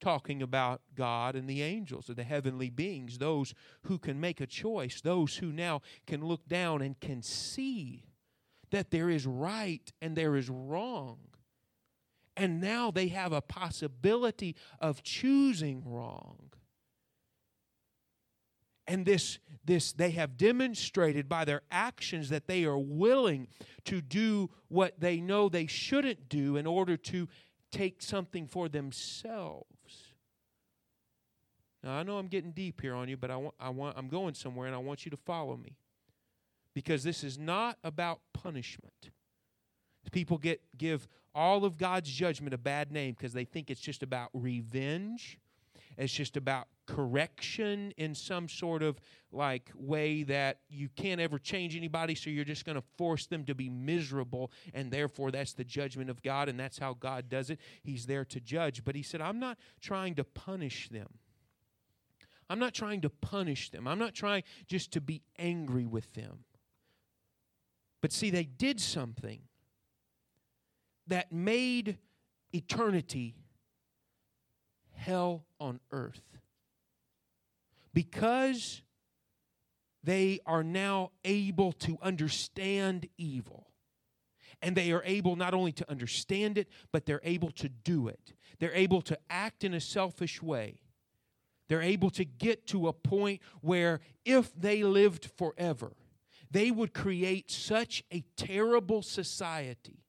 talking 0.00 0.42
about 0.42 0.82
God 0.94 1.34
and 1.34 1.48
the 1.48 1.62
angels 1.62 2.08
and 2.08 2.16
the 2.16 2.24
heavenly 2.24 2.70
beings, 2.70 3.18
those 3.18 3.54
who 3.84 3.98
can 3.98 4.20
make 4.20 4.40
a 4.40 4.46
choice, 4.46 5.00
those 5.00 5.36
who 5.36 5.52
now 5.52 5.82
can 6.06 6.24
look 6.24 6.46
down 6.48 6.82
and 6.82 6.98
can 7.00 7.22
see 7.22 8.04
that 8.70 8.90
there 8.90 9.08
is 9.08 9.26
right 9.26 9.92
and 10.02 10.16
there 10.16 10.36
is 10.36 10.50
wrong. 10.50 11.18
And 12.36 12.60
now 12.60 12.90
they 12.90 13.08
have 13.08 13.32
a 13.32 13.40
possibility 13.40 14.56
of 14.80 15.02
choosing 15.02 15.82
wrong. 15.84 16.50
And 18.86 19.06
this, 19.06 19.38
this 19.64 19.92
they 19.92 20.10
have 20.10 20.36
demonstrated 20.36 21.28
by 21.28 21.44
their 21.44 21.62
actions 21.70 22.28
that 22.28 22.46
they 22.46 22.64
are 22.64 22.78
willing 22.78 23.48
to 23.84 24.00
do 24.02 24.50
what 24.68 25.00
they 25.00 25.20
know 25.20 25.48
they 25.48 25.66
shouldn't 25.66 26.28
do 26.28 26.56
in 26.56 26.66
order 26.66 26.96
to 26.96 27.28
take 27.70 28.02
something 28.02 28.46
for 28.46 28.68
themselves. 28.68 29.73
Now 31.84 31.92
I 31.92 32.02
know 32.02 32.16
I'm 32.16 32.28
getting 32.28 32.52
deep 32.52 32.80
here 32.80 32.94
on 32.94 33.08
you, 33.08 33.16
but 33.18 33.30
I 33.30 33.36
want, 33.36 33.54
I 33.60 33.68
want 33.68 33.98
I'm 33.98 34.08
going 34.08 34.34
somewhere 34.34 34.66
and 34.66 34.74
I 34.74 34.78
want 34.78 35.04
you 35.04 35.10
to 35.10 35.16
follow 35.18 35.56
me. 35.56 35.76
Because 36.74 37.04
this 37.04 37.22
is 37.22 37.38
not 37.38 37.78
about 37.84 38.20
punishment. 38.32 39.10
People 40.10 40.38
get 40.38 40.60
give 40.76 41.06
all 41.34 41.64
of 41.64 41.78
God's 41.78 42.10
judgment 42.10 42.54
a 42.54 42.58
bad 42.58 42.90
name 42.90 43.14
because 43.16 43.32
they 43.32 43.44
think 43.44 43.70
it's 43.70 43.80
just 43.80 44.02
about 44.02 44.30
revenge. 44.32 45.38
It's 45.96 46.12
just 46.12 46.36
about 46.36 46.66
correction 46.86 47.92
in 47.96 48.14
some 48.14 48.48
sort 48.48 48.82
of 48.82 48.98
like 49.30 49.70
way 49.74 50.22
that 50.24 50.60
you 50.68 50.88
can't 50.96 51.20
ever 51.20 51.38
change 51.38 51.76
anybody, 51.76 52.14
so 52.14 52.30
you're 52.30 52.44
just 52.44 52.64
going 52.64 52.76
to 52.76 52.84
force 52.96 53.26
them 53.26 53.44
to 53.44 53.54
be 53.54 53.68
miserable, 53.68 54.50
and 54.72 54.90
therefore 54.90 55.30
that's 55.30 55.52
the 55.52 55.64
judgment 55.64 56.10
of 56.10 56.22
God, 56.22 56.48
and 56.48 56.58
that's 56.58 56.78
how 56.78 56.94
God 56.94 57.28
does 57.28 57.50
it. 57.50 57.60
He's 57.82 58.06
there 58.06 58.24
to 58.26 58.40
judge. 58.40 58.84
But 58.84 58.96
He 58.96 59.02
said, 59.02 59.20
I'm 59.20 59.38
not 59.38 59.58
trying 59.80 60.14
to 60.16 60.24
punish 60.24 60.88
them. 60.88 61.08
I'm 62.48 62.58
not 62.58 62.74
trying 62.74 63.00
to 63.02 63.10
punish 63.10 63.70
them. 63.70 63.88
I'm 63.88 63.98
not 63.98 64.14
trying 64.14 64.42
just 64.66 64.92
to 64.92 65.00
be 65.00 65.22
angry 65.38 65.86
with 65.86 66.12
them. 66.14 66.44
But 68.02 68.12
see, 68.12 68.30
they 68.30 68.44
did 68.44 68.80
something 68.80 69.40
that 71.06 71.32
made 71.32 71.98
eternity 72.52 73.36
hell 74.92 75.44
on 75.58 75.80
earth. 75.90 76.38
Because 77.92 78.82
they 80.02 80.40
are 80.44 80.62
now 80.62 81.12
able 81.24 81.72
to 81.72 81.98
understand 82.02 83.08
evil. 83.16 83.68
And 84.60 84.76
they 84.76 84.92
are 84.92 85.02
able 85.04 85.36
not 85.36 85.54
only 85.54 85.72
to 85.72 85.90
understand 85.90 86.58
it, 86.58 86.68
but 86.92 87.06
they're 87.06 87.20
able 87.24 87.50
to 87.52 87.68
do 87.68 88.08
it. 88.08 88.34
They're 88.58 88.74
able 88.74 89.02
to 89.02 89.18
act 89.28 89.64
in 89.64 89.74
a 89.74 89.80
selfish 89.80 90.42
way. 90.42 90.80
They're 91.68 91.82
able 91.82 92.10
to 92.10 92.24
get 92.24 92.66
to 92.68 92.88
a 92.88 92.92
point 92.92 93.40
where 93.60 94.00
if 94.24 94.54
they 94.54 94.82
lived 94.82 95.30
forever, 95.36 95.92
they 96.50 96.70
would 96.70 96.92
create 96.94 97.50
such 97.50 98.04
a 98.12 98.22
terrible 98.36 99.02
society 99.02 100.04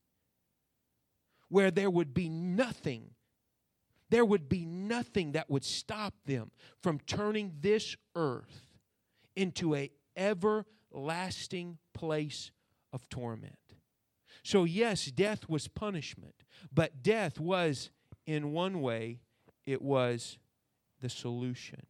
where 1.50 1.72
there 1.72 1.90
would 1.90 2.14
be 2.14 2.28
nothing, 2.28 3.12
there 4.10 4.26
would 4.26 4.50
be 4.50 4.66
nothing 4.66 5.32
that 5.32 5.50
would 5.50 5.64
stop 5.64 6.14
them 6.26 6.52
from 6.82 7.00
turning 7.00 7.54
this 7.62 7.96
earth 8.16 8.68
into 9.36 9.76
a 9.76 9.92
everlasting 10.18 11.78
place 11.94 12.52
of 12.94 13.08
torment. 13.10 13.56
So, 14.44 14.64
yes, 14.64 15.06
death 15.06 15.50
was 15.50 15.68
punishment, 15.68 16.36
but 16.72 17.02
death 17.02 17.40
was, 17.40 17.90
in 18.26 18.52
one 18.52 18.82
way, 18.82 19.20
it 19.66 19.82
was 19.82 20.38
the 21.06 21.10
solution. 21.10 21.86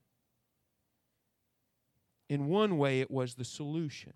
In 2.28 2.48
one 2.48 2.78
way, 2.78 3.00
it 3.00 3.10
was 3.10 3.36
the 3.36 3.46
solution 3.46 4.12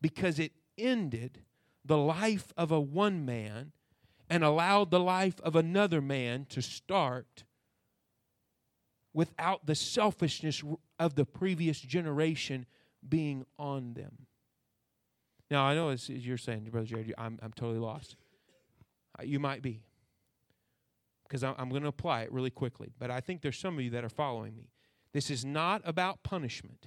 because 0.00 0.38
it 0.38 0.52
ended 0.78 1.40
the 1.84 1.98
life 1.98 2.52
of 2.56 2.70
a 2.70 2.80
one 2.80 3.24
man 3.24 3.72
and 4.30 4.44
allowed 4.44 4.92
the 4.92 5.00
life 5.00 5.40
of 5.40 5.56
another 5.56 6.00
man 6.00 6.46
to 6.50 6.62
start 6.62 7.42
without 9.12 9.66
the 9.66 9.74
selfishness 9.74 10.62
of 11.00 11.16
the 11.16 11.24
previous 11.24 11.80
generation 11.80 12.64
being 13.08 13.44
on 13.58 13.94
them. 13.94 14.26
Now, 15.50 15.64
I 15.64 15.74
know 15.74 15.88
as, 15.88 16.08
you're 16.08 16.38
saying, 16.38 16.68
Brother 16.70 16.86
Jared, 16.86 17.12
I'm, 17.18 17.40
I'm 17.42 17.52
totally 17.52 17.80
lost. 17.80 18.14
Uh, 19.18 19.24
you 19.24 19.40
might 19.40 19.62
be, 19.62 19.82
because 21.34 21.42
I'm, 21.42 21.56
I'm 21.58 21.68
going 21.68 21.82
to 21.82 21.88
apply 21.88 22.22
it 22.22 22.32
really 22.32 22.50
quickly. 22.50 22.92
But 22.96 23.10
I 23.10 23.20
think 23.20 23.42
there's 23.42 23.58
some 23.58 23.76
of 23.76 23.82
you 23.82 23.90
that 23.90 24.04
are 24.04 24.08
following 24.08 24.54
me. 24.54 24.68
This 25.12 25.30
is 25.30 25.44
not 25.44 25.82
about 25.84 26.22
punishment. 26.22 26.86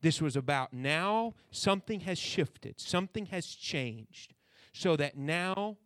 This 0.00 0.20
was 0.20 0.34
about 0.34 0.72
now 0.72 1.34
something 1.52 2.00
has 2.00 2.18
shifted, 2.18 2.80
something 2.80 3.26
has 3.26 3.46
changed, 3.46 4.34
so 4.72 4.96
that 4.96 5.16
now 5.16 5.76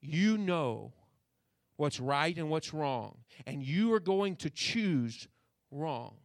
you 0.00 0.36
know 0.36 0.92
what's 1.76 2.00
right 2.00 2.36
and 2.36 2.50
what's 2.50 2.74
wrong, 2.74 3.18
and 3.46 3.62
you 3.62 3.92
are 3.92 4.00
going 4.00 4.34
to 4.34 4.50
choose 4.50 5.28
wrong. 5.70 6.16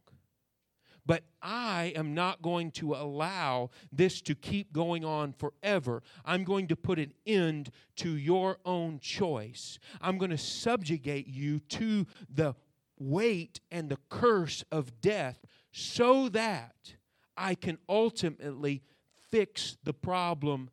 But 1.06 1.22
I 1.40 1.92
am 1.94 2.14
not 2.14 2.42
going 2.42 2.72
to 2.72 2.94
allow 2.94 3.70
this 3.92 4.20
to 4.22 4.34
keep 4.34 4.72
going 4.72 5.04
on 5.04 5.32
forever. 5.32 6.02
I'm 6.24 6.42
going 6.42 6.66
to 6.68 6.76
put 6.76 6.98
an 6.98 7.12
end 7.24 7.70
to 7.96 8.16
your 8.16 8.58
own 8.64 8.98
choice. 8.98 9.78
I'm 10.00 10.18
going 10.18 10.32
to 10.32 10.38
subjugate 10.38 11.28
you 11.28 11.60
to 11.60 12.06
the 12.28 12.56
weight 12.98 13.60
and 13.70 13.88
the 13.88 13.98
curse 14.08 14.64
of 14.72 15.00
death 15.00 15.38
so 15.70 16.28
that 16.30 16.94
I 17.36 17.54
can 17.54 17.78
ultimately 17.88 18.82
fix 19.30 19.76
the 19.84 19.92
problem 19.92 20.70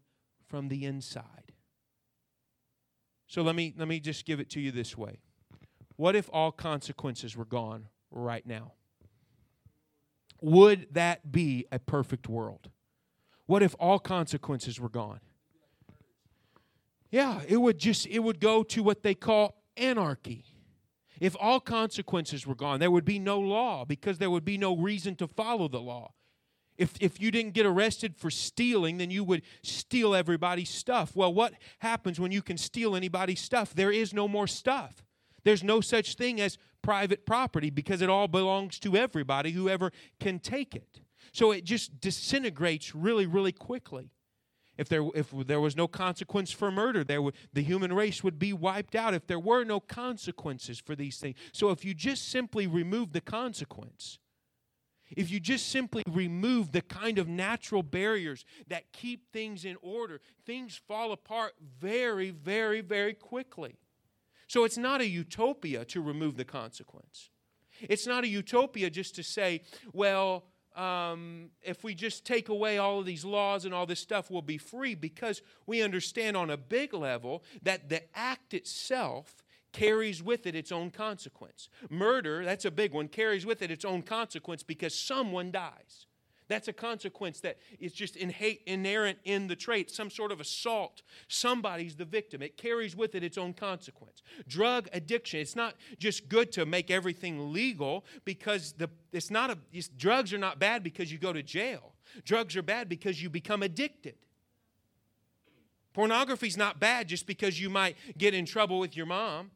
from 0.48 0.70
the 0.70 0.86
inside. 0.86 1.52
So 3.28 3.42
let 3.42 3.56
me 3.56 3.74
let 3.78 3.88
me 3.88 4.00
just 4.00 4.26
give 4.26 4.40
it 4.40 4.50
to 4.52 4.62
you 4.62 4.72
this 4.72 4.98
way. 4.98 5.20
What 5.96 6.16
if 6.16 6.30
all 6.32 6.52
consequences 6.52 7.36
were 7.36 7.46
gone 7.46 7.88
right 8.12 8.46
now? 8.46 8.74
Would 10.44 10.88
that 10.92 11.32
be 11.32 11.66
a 11.72 11.80
perfect 11.80 12.28
world? 12.28 12.70
What 13.46 13.64
if 13.64 13.76
all 13.80 13.98
consequences 13.98 14.78
were 14.78 14.90
gone? 14.90 15.22
Yeah, 17.12 17.40
it 17.48 17.58
would 17.58 17.78
just 17.78 18.06
it 18.08 18.20
would 18.20 18.42
go 18.42 18.62
to 18.64 18.84
what 18.84 19.04
they 19.04 19.14
call 19.16 19.64
anarchy. 19.78 20.44
If 21.22 21.38
all 21.40 21.62
consequences 21.62 22.46
were 22.46 22.56
gone, 22.56 22.82
there 22.82 22.92
would 22.92 23.06
be 23.06 23.20
no 23.20 23.40
law 23.40 23.86
because 23.86 24.18
there 24.18 24.30
would 24.30 24.44
be 24.44 24.58
no 24.58 24.76
reason 24.76 25.16
to 25.16 25.28
follow 25.28 25.70
the 25.70 25.80
law. 25.80 26.12
If, 26.76 26.96
if 27.00 27.22
you 27.22 27.32
didn't 27.32 27.54
get 27.54 27.66
arrested 27.66 28.18
for 28.18 28.30
stealing, 28.30 28.98
then 28.98 29.12
you 29.12 29.24
would 29.24 29.44
steal 29.62 30.14
everybody's 30.14 30.72
stuff. 30.72 31.16
Well, 31.16 31.34
what 31.34 31.54
happens 31.80 32.20
when 32.20 32.34
you 32.34 32.42
can 32.42 32.58
steal 32.58 32.96
anybody's 32.96 33.40
stuff? 33.40 33.74
There 33.74 33.92
is 33.92 34.14
no 34.14 34.28
more 34.28 34.48
stuff. 34.48 35.06
There's 35.46 35.64
no 35.64 35.80
such 35.80 36.16
thing 36.16 36.42
as 36.42 36.58
private 36.84 37.26
property 37.26 37.72
because 37.72 38.04
it 38.04 38.10
all 38.10 38.28
belongs 38.28 38.78
to 38.80 38.96
everybody, 38.96 39.52
whoever 39.52 39.92
can 40.20 40.38
take 40.38 40.76
it. 40.76 41.02
So 41.32 41.52
it 41.52 41.64
just 41.64 42.00
disintegrates 42.00 42.94
really, 42.94 43.26
really 43.26 43.52
quickly. 43.52 44.12
If 44.78 44.90
there, 44.90 45.04
if 45.16 45.32
there 45.32 45.60
was 45.62 45.76
no 45.76 45.88
consequence 45.88 46.52
for 46.52 46.72
murder, 46.72 47.04
there 47.04 47.22
would, 47.22 47.36
the 47.54 47.62
human 47.62 47.94
race 47.94 48.24
would 48.24 48.40
be 48.40 48.54
wiped 48.54 48.96
out 48.96 49.14
if 49.14 49.28
there 49.28 49.40
were 49.40 49.64
no 49.64 49.80
consequences 49.80 50.80
for 50.80 50.96
these 50.96 51.18
things. 51.18 51.38
So 51.52 51.70
if 51.70 51.86
you 51.86 51.94
just 51.94 52.30
simply 52.30 52.66
remove 52.66 53.14
the 53.14 53.22
consequence, 53.22 54.18
if 55.16 55.30
you 55.30 55.40
just 55.40 55.70
simply 55.70 56.02
remove 56.08 56.72
the 56.72 56.82
kind 56.82 57.20
of 57.20 57.28
natural 57.28 57.84
barriers 57.84 58.46
that 58.68 58.92
keep 58.92 59.32
things 59.32 59.64
in 59.64 59.78
order, 59.82 60.20
things 60.44 60.76
fall 60.88 61.12
apart 61.12 61.54
very, 61.80 62.32
very, 62.32 62.82
very 62.82 63.14
quickly. 63.14 63.76
So 64.54 64.66
it's 64.66 64.78
not 64.78 65.02
a 65.02 65.08
utopia 65.08 65.84
to 65.86 66.00
remove 66.00 66.38
the 66.38 66.46
consequence. 66.46 67.32
It's 67.82 68.06
not 68.06 68.24
a 68.24 68.28
utopia 68.28 68.92
just 68.92 69.16
to 69.16 69.24
say, 69.24 69.64
well, 69.94 70.44
um, 70.76 71.50
if 71.64 71.84
we 71.84 71.96
just 71.96 72.24
take 72.24 72.50
away 72.50 72.78
all 72.78 73.00
of 73.00 73.08
these 73.08 73.26
laws 73.26 73.66
and 73.66 73.74
all 73.74 73.88
this 73.88 74.00
stuff, 74.00 74.30
we'll 74.30 74.44
be 74.44 74.60
free 74.60 74.94
because 74.94 75.42
we 75.66 75.82
understand 75.82 76.38
on 76.38 76.52
a 76.52 76.58
big 76.58 76.94
level 76.94 77.44
that 77.64 77.90
the 77.90 78.04
act 78.16 78.54
itself 78.54 79.44
carries 79.72 80.22
with 80.22 80.46
it 80.46 80.54
its 80.54 80.72
own 80.72 80.92
consequence. 80.92 81.68
Murder, 81.90 82.46
that's 82.46 82.64
a 82.64 82.70
big 82.70 82.94
one, 82.94 83.08
carries 83.08 83.48
with 83.48 83.64
it 83.64 83.72
its 83.72 83.84
own 83.84 84.04
consequence 84.04 84.62
because 84.62 84.94
someone 84.94 85.50
dies. 85.50 86.06
That's 86.48 86.68
a 86.68 86.74
consequence 86.74 87.40
that 87.42 87.58
is 87.80 87.94
just 87.94 88.16
inherent 88.16 89.18
in 89.24 89.48
the 89.48 89.56
trait. 89.56 89.90
Some 89.90 90.10
sort 90.10 90.32
of 90.32 90.40
assault. 90.40 91.02
Somebody's 91.28 91.96
the 91.96 92.06
victim. 92.06 92.42
It 92.42 92.58
carries 92.58 92.96
with 92.96 93.16
it 93.16 93.24
its 93.24 93.38
own 93.38 93.54
consequence. 93.54 94.22
Drug 94.48 94.88
addiction. 94.94 95.40
It's 95.40 95.56
not 95.56 95.76
just 95.98 96.30
good 96.30 96.52
to 96.54 96.66
make 96.66 96.92
everything 96.92 97.54
legal 97.54 98.06
because 98.26 98.74
the, 98.74 98.90
it's 99.12 99.32
not 99.32 99.50
a, 99.50 99.58
it's, 99.72 99.88
drugs 99.88 100.34
are 100.34 100.38
not 100.38 100.60
bad 100.60 100.84
because 100.84 101.12
you 101.12 101.18
go 101.18 101.34
to 101.34 101.44
jail. 101.44 101.94
Drugs 102.26 102.56
are 102.56 102.62
bad 102.62 102.90
because 102.90 103.22
you 103.22 103.30
become 103.30 103.64
addicted. 103.64 104.16
Pornography's 105.94 106.58
not 106.58 106.80
bad 106.80 107.08
just 107.08 107.28
because 107.28 107.62
you 107.62 107.70
might 107.70 107.96
get 108.18 108.34
in 108.34 108.46
trouble 108.46 108.80
with 108.80 108.98
your 108.98 109.06
mom. 109.06 109.52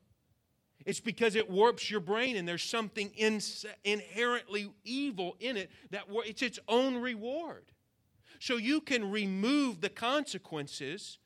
It's 0.88 1.02
because 1.02 1.36
it 1.36 1.50
warps 1.50 1.92
your 1.92 2.00
brain 2.00 2.38
and 2.38 2.48
there's 2.48 2.64
something 2.64 3.12
in, 3.18 3.42
inherently 3.84 4.72
evil 4.86 5.36
in 5.42 5.58
it 5.58 5.70
that 5.92 6.06
it's 6.10 6.42
its 6.42 6.60
own 6.70 6.96
reward. 6.96 7.66
So 8.40 8.56
you 8.56 8.80
can 8.80 9.12
remove 9.12 9.82
the 9.82 9.90
consequences 9.90 11.18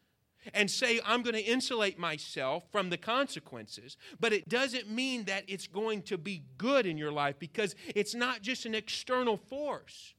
and 0.56 0.72
say, 0.72 1.00
I'm 1.06 1.22
going 1.22 1.36
to 1.36 1.44
insulate 1.44 2.00
myself 2.00 2.63
from 2.72 2.89
the 2.89 2.98
consequences, 2.98 3.98
but 4.20 4.34
it 4.34 4.50
doesn't 4.50 4.89
mean 4.89 5.25
that 5.25 5.44
it's 5.48 5.68
going 5.68 6.01
to 6.03 6.18
be 6.18 6.41
good 6.58 6.88
in 6.88 6.98
your 6.98 7.12
life 7.12 7.36
because 7.38 7.75
it's 7.94 8.15
not 8.15 8.41
just 8.41 8.65
an 8.65 8.74
external 8.74 9.38
force. 9.38 10.15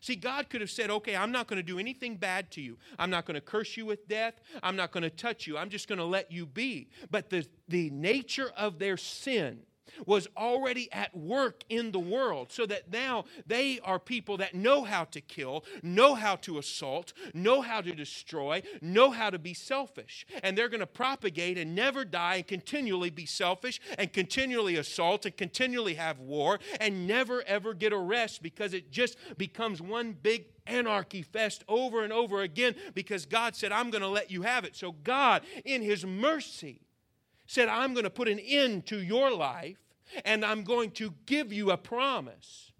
See, 0.00 0.16
God 0.16 0.48
could 0.48 0.60
have 0.62 0.70
said, 0.70 0.90
okay, 0.90 1.14
I'm 1.14 1.30
not 1.30 1.46
going 1.46 1.58
to 1.58 1.62
do 1.62 1.78
anything 1.78 2.16
bad 2.16 2.50
to 2.52 2.60
you. 2.60 2.78
I'm 2.98 3.10
not 3.10 3.26
going 3.26 3.34
to 3.34 3.40
curse 3.40 3.76
you 3.76 3.84
with 3.84 4.08
death. 4.08 4.34
I'm 4.62 4.76
not 4.76 4.92
going 4.92 5.02
to 5.02 5.10
touch 5.10 5.46
you. 5.46 5.58
I'm 5.58 5.68
just 5.68 5.88
going 5.88 5.98
to 5.98 6.04
let 6.04 6.32
you 6.32 6.46
be. 6.46 6.88
But 7.10 7.28
the, 7.28 7.46
the 7.68 7.90
nature 7.90 8.50
of 8.56 8.78
their 8.78 8.96
sin 8.96 9.60
was 10.06 10.28
already 10.36 10.90
at 10.92 11.16
work 11.16 11.64
in 11.68 11.92
the 11.92 11.98
world, 11.98 12.52
so 12.52 12.66
that 12.66 12.90
now 12.92 13.24
they 13.46 13.80
are 13.80 13.98
people 13.98 14.36
that 14.38 14.54
know 14.54 14.84
how 14.84 15.04
to 15.04 15.20
kill, 15.20 15.64
know 15.82 16.14
how 16.14 16.36
to 16.36 16.58
assault, 16.58 17.12
know 17.34 17.60
how 17.60 17.80
to 17.80 17.94
destroy, 17.94 18.62
know 18.80 19.10
how 19.10 19.30
to 19.30 19.38
be 19.38 19.54
selfish. 19.54 20.26
And 20.42 20.56
they're 20.56 20.68
going 20.68 20.80
to 20.80 20.86
propagate 20.86 21.58
and 21.58 21.74
never 21.74 22.04
die 22.04 22.36
and 22.36 22.46
continually 22.46 23.10
be 23.10 23.26
selfish 23.26 23.80
and 23.98 24.12
continually 24.12 24.76
assault 24.76 25.26
and 25.26 25.36
continually 25.36 25.94
have 25.94 26.18
war 26.18 26.58
and 26.80 27.06
never 27.06 27.42
ever 27.46 27.74
get 27.74 27.92
a 27.92 27.98
rest 27.98 28.42
because 28.42 28.74
it 28.74 28.90
just 28.90 29.16
becomes 29.36 29.80
one 29.80 30.12
big 30.12 30.46
anarchy 30.66 31.22
fest 31.22 31.64
over 31.68 32.02
and 32.04 32.12
over 32.12 32.42
again 32.42 32.74
because 32.94 33.26
God 33.26 33.56
said, 33.56 33.72
I'm 33.72 33.90
going 33.90 34.02
to 34.02 34.08
let 34.08 34.30
you 34.30 34.42
have 34.42 34.64
it. 34.64 34.76
So 34.76 34.92
God, 34.92 35.42
in 35.64 35.82
His 35.82 36.04
mercy, 36.04 36.80
said, 37.50 37.68
I'm 37.68 37.94
going 37.94 38.04
to 38.04 38.10
put 38.10 38.28
an 38.28 38.38
end 38.38 38.86
to 38.86 39.02
your 39.02 39.34
life 39.34 39.78
and 40.24 40.44
I'm 40.44 40.62
going 40.62 40.92
to 40.92 41.12
give 41.26 41.52
you 41.52 41.72
a 41.72 41.76
promise. 41.76 42.70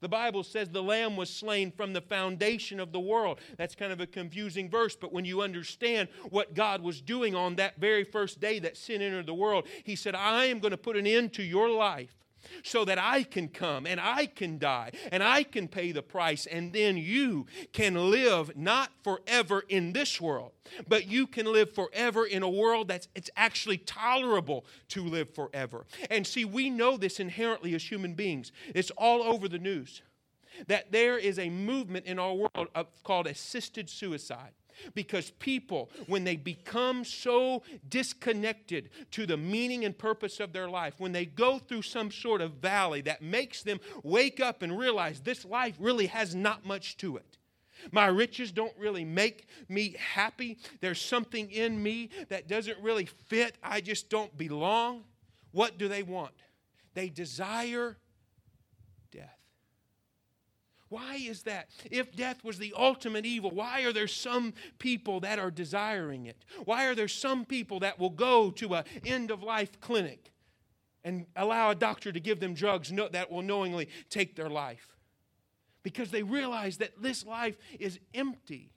The 0.00 0.08
Bible 0.08 0.42
says 0.42 0.68
the 0.68 0.82
lamb 0.82 1.16
was 1.16 1.30
slain 1.30 1.70
from 1.70 1.92
the 1.92 2.00
foundation 2.00 2.80
of 2.80 2.90
the 2.90 2.98
world. 2.98 3.38
That's 3.56 3.76
kind 3.76 3.92
of 3.92 4.00
a 4.00 4.06
confusing 4.06 4.68
verse, 4.68 4.96
but 4.96 5.12
when 5.12 5.24
you 5.24 5.42
understand 5.42 6.08
what 6.30 6.54
God 6.54 6.82
was 6.82 7.00
doing 7.00 7.36
on 7.36 7.54
that 7.56 7.78
very 7.78 8.02
first 8.02 8.40
day 8.40 8.58
that 8.58 8.76
sin 8.76 9.00
entered 9.00 9.26
the 9.26 9.34
world, 9.34 9.68
He 9.84 9.94
said, 9.94 10.16
I 10.16 10.46
am 10.46 10.58
going 10.58 10.72
to 10.72 10.76
put 10.76 10.96
an 10.96 11.06
end 11.06 11.32
to 11.34 11.44
your 11.44 11.70
life 11.70 12.25
so 12.62 12.84
that 12.84 12.98
I 12.98 13.22
can 13.22 13.48
come 13.48 13.86
and 13.86 14.00
I 14.00 14.26
can 14.26 14.58
die 14.58 14.92
and 15.12 15.22
I 15.22 15.42
can 15.42 15.68
pay 15.68 15.92
the 15.92 16.02
price, 16.02 16.46
and 16.46 16.72
then 16.72 16.96
you 16.96 17.46
can 17.72 18.10
live 18.10 18.56
not 18.56 18.90
forever 19.02 19.64
in 19.68 19.92
this 19.92 20.20
world, 20.20 20.52
but 20.88 21.06
you 21.06 21.26
can 21.26 21.46
live 21.46 21.72
forever 21.74 22.26
in 22.26 22.42
a 22.42 22.48
world 22.48 22.88
that's 22.88 23.08
it's 23.14 23.30
actually 23.36 23.78
tolerable 23.78 24.64
to 24.88 25.04
live 25.04 25.34
forever. 25.34 25.86
And 26.10 26.26
see, 26.26 26.44
we 26.44 26.70
know 26.70 26.96
this 26.96 27.20
inherently 27.20 27.74
as 27.74 27.90
human 27.90 28.14
beings. 28.14 28.52
It's 28.74 28.90
all 28.92 29.22
over 29.22 29.48
the 29.48 29.58
news 29.58 30.02
that 30.68 30.92
there 30.92 31.18
is 31.18 31.38
a 31.38 31.50
movement 31.50 32.06
in 32.06 32.18
our 32.18 32.34
world 32.34 32.68
called 33.04 33.26
assisted 33.26 33.90
suicide. 33.90 34.52
Because 34.94 35.30
people, 35.30 35.90
when 36.06 36.24
they 36.24 36.36
become 36.36 37.04
so 37.04 37.62
disconnected 37.88 38.90
to 39.12 39.26
the 39.26 39.36
meaning 39.36 39.84
and 39.84 39.96
purpose 39.96 40.40
of 40.40 40.52
their 40.52 40.68
life, 40.68 40.94
when 40.98 41.12
they 41.12 41.26
go 41.26 41.58
through 41.58 41.82
some 41.82 42.10
sort 42.10 42.40
of 42.40 42.52
valley 42.52 43.00
that 43.02 43.22
makes 43.22 43.62
them 43.62 43.80
wake 44.02 44.40
up 44.40 44.62
and 44.62 44.78
realize 44.78 45.20
this 45.20 45.44
life 45.44 45.74
really 45.78 46.06
has 46.06 46.34
not 46.34 46.64
much 46.64 46.96
to 46.98 47.16
it. 47.16 47.38
My 47.92 48.06
riches 48.06 48.52
don't 48.52 48.76
really 48.78 49.04
make 49.04 49.46
me 49.68 49.96
happy. 49.98 50.58
There's 50.80 51.00
something 51.00 51.50
in 51.50 51.82
me 51.82 52.10
that 52.28 52.48
doesn't 52.48 52.78
really 52.80 53.04
fit. 53.04 53.56
I 53.62 53.80
just 53.80 54.08
don't 54.08 54.36
belong. 54.36 55.04
What 55.52 55.78
do 55.78 55.88
they 55.88 56.02
want? 56.02 56.34
They 56.94 57.08
desire 57.08 57.98
why 60.88 61.16
is 61.16 61.42
that? 61.42 61.68
If 61.90 62.14
death 62.14 62.44
was 62.44 62.58
the 62.58 62.72
ultimate 62.76 63.26
evil, 63.26 63.50
why 63.50 63.82
are 63.82 63.92
there 63.92 64.06
some 64.06 64.54
people 64.78 65.20
that 65.20 65.38
are 65.38 65.50
desiring 65.50 66.26
it? 66.26 66.44
Why 66.64 66.86
are 66.86 66.94
there 66.94 67.08
some 67.08 67.44
people 67.44 67.80
that 67.80 67.98
will 67.98 68.10
go 68.10 68.50
to 68.52 68.74
an 68.74 68.84
end 69.04 69.30
of 69.30 69.42
life 69.42 69.80
clinic 69.80 70.32
and 71.02 71.26
allow 71.34 71.70
a 71.70 71.74
doctor 71.74 72.12
to 72.12 72.20
give 72.20 72.38
them 72.38 72.54
drugs 72.54 72.92
that 73.12 73.30
will 73.30 73.42
knowingly 73.42 73.88
take 74.10 74.36
their 74.36 74.48
life? 74.48 74.96
Because 75.82 76.10
they 76.10 76.22
realize 76.22 76.76
that 76.78 77.02
this 77.02 77.26
life 77.26 77.56
is 77.80 77.98
empty. 78.14 78.70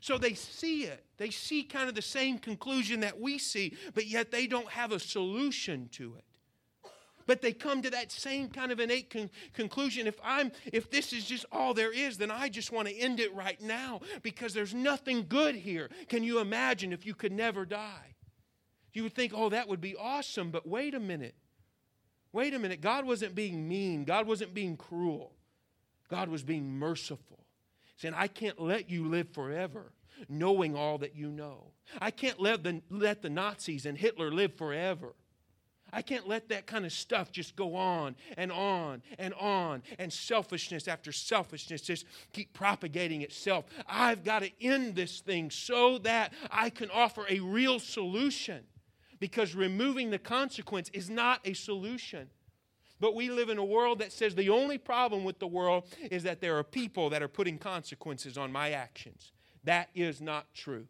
So 0.00 0.18
they 0.18 0.34
see 0.34 0.84
it. 0.84 1.04
They 1.16 1.30
see 1.30 1.62
kind 1.62 1.88
of 1.88 1.94
the 1.94 2.02
same 2.02 2.38
conclusion 2.38 3.00
that 3.00 3.20
we 3.20 3.38
see, 3.38 3.76
but 3.94 4.06
yet 4.06 4.32
they 4.32 4.46
don't 4.46 4.70
have 4.70 4.90
a 4.90 4.98
solution 4.98 5.88
to 5.92 6.14
it 6.16 6.24
but 7.30 7.42
they 7.42 7.52
come 7.52 7.80
to 7.80 7.90
that 7.90 8.10
same 8.10 8.48
kind 8.48 8.72
of 8.72 8.80
innate 8.80 9.08
con- 9.08 9.30
conclusion 9.52 10.08
if 10.08 10.18
i'm 10.24 10.50
if 10.72 10.90
this 10.90 11.12
is 11.12 11.24
just 11.24 11.44
all 11.52 11.72
there 11.72 11.92
is 11.92 12.18
then 12.18 12.28
i 12.28 12.48
just 12.48 12.72
want 12.72 12.88
to 12.88 12.96
end 12.96 13.20
it 13.20 13.32
right 13.36 13.60
now 13.60 14.00
because 14.24 14.52
there's 14.52 14.74
nothing 14.74 15.24
good 15.28 15.54
here. 15.54 15.88
Can 16.08 16.24
you 16.24 16.40
imagine 16.40 16.92
if 16.92 17.06
you 17.06 17.14
could 17.14 17.30
never 17.30 17.64
die? 17.64 18.16
You 18.92 19.04
would 19.04 19.14
think 19.14 19.30
oh 19.32 19.48
that 19.50 19.68
would 19.68 19.80
be 19.80 19.94
awesome 19.94 20.50
but 20.50 20.66
wait 20.66 20.92
a 20.92 20.98
minute. 20.98 21.36
Wait 22.32 22.52
a 22.52 22.58
minute. 22.58 22.80
God 22.80 23.06
wasn't 23.06 23.36
being 23.36 23.68
mean. 23.68 24.02
God 24.02 24.26
wasn't 24.26 24.52
being 24.52 24.76
cruel. 24.76 25.30
God 26.08 26.28
was 26.28 26.42
being 26.42 26.68
merciful 26.80 27.44
saying 27.96 28.14
i 28.16 28.26
can't 28.26 28.60
let 28.60 28.90
you 28.90 29.06
live 29.06 29.28
forever 29.30 29.92
knowing 30.28 30.74
all 30.74 30.98
that 30.98 31.14
you 31.14 31.30
know. 31.30 31.68
I 32.00 32.10
can't 32.10 32.40
let 32.40 32.64
the, 32.64 32.82
let 32.90 33.22
the 33.22 33.30
nazis 33.30 33.86
and 33.86 33.96
hitler 33.96 34.32
live 34.32 34.56
forever 34.56 35.14
I 35.92 36.02
can't 36.02 36.28
let 36.28 36.48
that 36.48 36.66
kind 36.66 36.84
of 36.84 36.92
stuff 36.92 37.32
just 37.32 37.56
go 37.56 37.74
on 37.74 38.16
and 38.36 38.52
on 38.52 39.02
and 39.18 39.34
on 39.34 39.82
and 39.98 40.12
selfishness 40.12 40.88
after 40.88 41.12
selfishness 41.12 41.82
just 41.82 42.04
keep 42.32 42.52
propagating 42.52 43.22
itself. 43.22 43.64
I've 43.88 44.24
got 44.24 44.42
to 44.42 44.50
end 44.60 44.94
this 44.94 45.20
thing 45.20 45.50
so 45.50 45.98
that 45.98 46.32
I 46.50 46.70
can 46.70 46.90
offer 46.90 47.26
a 47.28 47.40
real 47.40 47.78
solution 47.78 48.64
because 49.18 49.54
removing 49.54 50.10
the 50.10 50.18
consequence 50.18 50.90
is 50.92 51.10
not 51.10 51.40
a 51.44 51.52
solution. 51.52 52.28
But 53.00 53.14
we 53.14 53.30
live 53.30 53.48
in 53.48 53.58
a 53.58 53.64
world 53.64 54.00
that 54.00 54.12
says 54.12 54.34
the 54.34 54.50
only 54.50 54.76
problem 54.76 55.24
with 55.24 55.38
the 55.38 55.46
world 55.46 55.84
is 56.10 56.22
that 56.24 56.40
there 56.40 56.58
are 56.58 56.64
people 56.64 57.10
that 57.10 57.22
are 57.22 57.28
putting 57.28 57.58
consequences 57.58 58.36
on 58.36 58.52
my 58.52 58.72
actions. 58.72 59.32
That 59.64 59.88
is 59.94 60.20
not 60.20 60.52
true. 60.54 60.86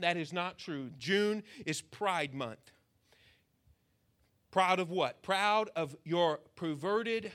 That 0.00 0.16
is 0.16 0.32
not 0.32 0.58
true. 0.58 0.90
June 0.98 1.42
is 1.64 1.80
Pride 1.80 2.34
Month. 2.34 2.72
Proud 4.50 4.80
of 4.80 4.90
what? 4.90 5.22
Proud 5.22 5.70
of 5.76 5.94
your 6.04 6.40
perverted 6.56 7.32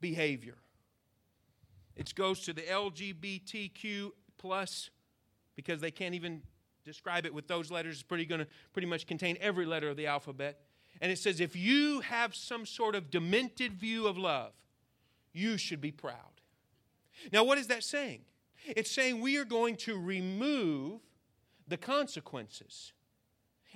behavior. 0.00 0.56
It 1.94 2.14
goes 2.14 2.40
to 2.40 2.52
the 2.52 2.62
LGBTQ 2.62 4.10
plus 4.38 4.90
because 5.54 5.80
they 5.80 5.90
can't 5.90 6.14
even 6.14 6.42
describe 6.84 7.24
it 7.24 7.32
with 7.32 7.48
those 7.48 7.70
letters. 7.70 7.94
It's 7.94 8.02
pretty 8.02 8.26
going 8.26 8.40
to 8.40 8.46
pretty 8.72 8.86
much 8.86 9.06
contain 9.06 9.38
every 9.40 9.64
letter 9.64 9.88
of 9.88 9.96
the 9.96 10.06
alphabet. 10.06 10.60
And 11.00 11.10
it 11.10 11.18
says 11.18 11.40
if 11.40 11.56
you 11.56 12.00
have 12.00 12.34
some 12.34 12.66
sort 12.66 12.94
of 12.94 13.10
demented 13.10 13.74
view 13.74 14.06
of 14.06 14.18
love, 14.18 14.52
you 15.32 15.56
should 15.56 15.80
be 15.80 15.92
proud. 15.92 16.40
Now, 17.32 17.44
what 17.44 17.58
is 17.58 17.68
that 17.68 17.84
saying? 17.84 18.20
It's 18.66 18.90
saying 18.90 19.20
we 19.20 19.36
are 19.36 19.44
going 19.44 19.76
to 19.76 19.98
remove 19.98 21.00
the 21.68 21.76
consequences 21.76 22.92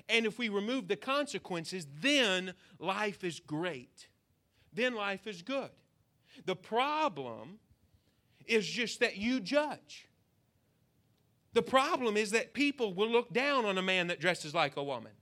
and 0.09 0.27
if 0.27 0.39
we 0.39 0.49
remove 0.49 0.89
the 0.89 0.97
consequences, 0.97 1.87
then 2.01 2.55
life 2.79 3.25
is 3.25 3.41
great. 3.41 4.09
Then 4.73 4.95
life 4.95 5.27
is 5.27 5.43
good. 5.43 5.71
The 6.47 6.57
problem 6.57 7.59
is 8.47 8.67
just 8.67 9.01
that 9.01 9.17
you 9.17 9.41
judge. 9.41 10.09
The 11.53 11.63
problem 11.63 12.17
is 12.17 12.31
that 12.31 12.55
people 12.55 12.95
will 12.95 13.09
look 13.09 13.33
down 13.33 13.65
on 13.65 13.77
a 13.79 13.83
man 13.83 14.07
that 14.09 14.21
dresses 14.21 14.55
like 14.55 14.77
a 14.77 14.85
woman. 14.85 15.13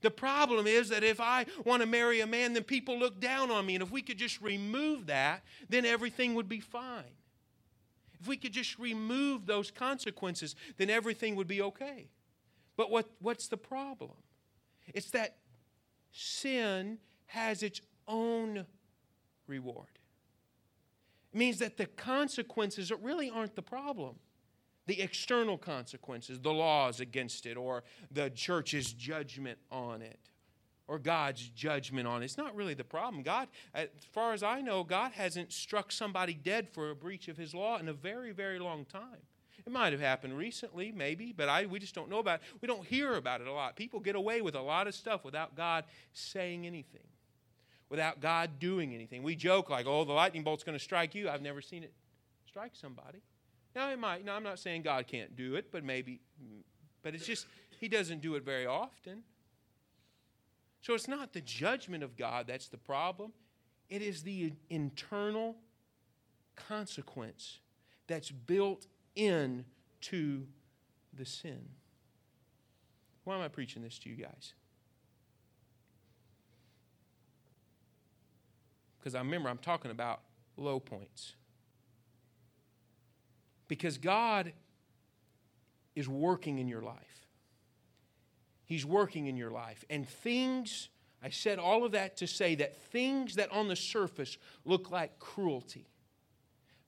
The 0.00 0.10
problem 0.10 0.66
is 0.66 0.88
that 0.88 1.04
if 1.04 1.20
I 1.20 1.46
want 1.64 1.82
to 1.82 1.86
marry 1.86 2.20
a 2.20 2.26
man, 2.26 2.54
then 2.54 2.64
people 2.64 2.98
look 2.98 3.20
down 3.20 3.50
on 3.50 3.66
me. 3.66 3.74
And 3.74 3.82
if 3.82 3.90
we 3.90 4.02
could 4.02 4.18
just 4.18 4.40
remove 4.40 5.06
that, 5.06 5.42
then 5.68 5.84
everything 5.84 6.34
would 6.34 6.48
be 6.48 6.60
fine. 6.60 7.04
If 8.18 8.26
we 8.26 8.36
could 8.36 8.52
just 8.52 8.78
remove 8.78 9.46
those 9.46 9.70
consequences, 9.70 10.56
then 10.78 10.90
everything 10.90 11.36
would 11.36 11.48
be 11.48 11.62
okay. 11.62 12.08
But 12.80 12.90
what, 12.90 13.10
what's 13.18 13.48
the 13.48 13.58
problem? 13.58 14.12
It's 14.94 15.10
that 15.10 15.36
sin 16.12 16.96
has 17.26 17.62
its 17.62 17.82
own 18.08 18.64
reward. 19.46 19.98
It 21.30 21.36
means 21.36 21.58
that 21.58 21.76
the 21.76 21.84
consequences 21.84 22.90
really 23.02 23.28
aren't 23.28 23.54
the 23.54 23.60
problem. 23.60 24.14
The 24.86 25.02
external 25.02 25.58
consequences, 25.58 26.40
the 26.40 26.54
laws 26.54 27.00
against 27.00 27.44
it, 27.44 27.58
or 27.58 27.84
the 28.10 28.30
church's 28.30 28.94
judgment 28.94 29.58
on 29.70 30.00
it, 30.00 30.30
or 30.88 30.98
God's 30.98 31.50
judgment 31.50 32.08
on 32.08 32.22
it. 32.22 32.24
It's 32.24 32.38
not 32.38 32.56
really 32.56 32.72
the 32.72 32.82
problem. 32.82 33.22
God, 33.22 33.48
as 33.74 33.88
far 34.10 34.32
as 34.32 34.42
I 34.42 34.62
know, 34.62 34.84
God 34.84 35.12
hasn't 35.12 35.52
struck 35.52 35.92
somebody 35.92 36.32
dead 36.32 36.66
for 36.72 36.88
a 36.88 36.94
breach 36.94 37.28
of 37.28 37.36
his 37.36 37.52
law 37.52 37.76
in 37.76 37.88
a 37.88 37.92
very, 37.92 38.32
very 38.32 38.58
long 38.58 38.86
time. 38.86 39.20
It 39.66 39.72
might 39.72 39.92
have 39.92 40.00
happened 40.00 40.36
recently, 40.36 40.92
maybe, 40.92 41.32
but 41.36 41.48
I, 41.48 41.66
we 41.66 41.78
just 41.78 41.94
don't 41.94 42.08
know 42.08 42.18
about 42.18 42.40
it. 42.40 42.46
We 42.60 42.68
don't 42.68 42.84
hear 42.86 43.14
about 43.14 43.40
it 43.40 43.46
a 43.46 43.52
lot. 43.52 43.76
People 43.76 44.00
get 44.00 44.16
away 44.16 44.40
with 44.40 44.54
a 44.54 44.60
lot 44.60 44.86
of 44.86 44.94
stuff 44.94 45.24
without 45.24 45.54
God 45.56 45.84
saying 46.12 46.66
anything, 46.66 47.06
without 47.88 48.20
God 48.20 48.58
doing 48.58 48.94
anything. 48.94 49.22
We 49.22 49.36
joke 49.36 49.70
like, 49.70 49.86
oh, 49.86 50.04
the 50.04 50.12
lightning 50.12 50.42
bolt's 50.42 50.64
going 50.64 50.78
to 50.78 50.82
strike 50.82 51.14
you. 51.14 51.28
I've 51.28 51.42
never 51.42 51.60
seen 51.60 51.82
it 51.82 51.92
strike 52.46 52.72
somebody. 52.74 53.20
Now, 53.74 53.90
it 53.90 53.98
might. 53.98 54.24
Now, 54.24 54.34
I'm 54.34 54.42
not 54.42 54.58
saying 54.58 54.82
God 54.82 55.06
can't 55.06 55.36
do 55.36 55.54
it, 55.54 55.70
but 55.70 55.84
maybe, 55.84 56.20
but 57.02 57.14
it's 57.14 57.26
just, 57.26 57.46
He 57.78 57.88
doesn't 57.88 58.20
do 58.20 58.34
it 58.34 58.44
very 58.44 58.66
often. 58.66 59.22
So 60.80 60.94
it's 60.94 61.08
not 61.08 61.32
the 61.32 61.42
judgment 61.42 62.02
of 62.02 62.16
God 62.16 62.46
that's 62.46 62.68
the 62.68 62.78
problem, 62.78 63.32
it 63.88 64.02
is 64.02 64.22
the 64.22 64.52
internal 64.70 65.56
consequence 66.68 67.58
that's 68.06 68.30
built 68.30 68.86
into 69.16 70.46
the 71.12 71.24
sin. 71.24 71.60
Why 73.24 73.36
am 73.36 73.42
I 73.42 73.48
preaching 73.48 73.82
this 73.82 73.98
to 74.00 74.08
you 74.08 74.16
guys? 74.16 74.54
Because 78.98 79.14
I 79.14 79.18
remember 79.18 79.48
I'm 79.48 79.58
talking 79.58 79.90
about 79.90 80.20
low 80.56 80.78
points. 80.78 81.34
Because 83.66 83.98
God 83.98 84.52
is 85.94 86.08
working 86.08 86.58
in 86.58 86.68
your 86.68 86.82
life. 86.82 87.26
He's 88.64 88.84
working 88.84 89.26
in 89.26 89.36
your 89.36 89.50
life. 89.50 89.84
And 89.88 90.08
things, 90.08 90.90
I 91.22 91.30
said 91.30 91.58
all 91.58 91.84
of 91.84 91.92
that 91.92 92.16
to 92.18 92.26
say 92.26 92.54
that 92.56 92.76
things 92.76 93.36
that 93.36 93.50
on 93.50 93.68
the 93.68 93.76
surface 93.76 94.36
look 94.64 94.90
like 94.90 95.18
cruelty. 95.18 95.88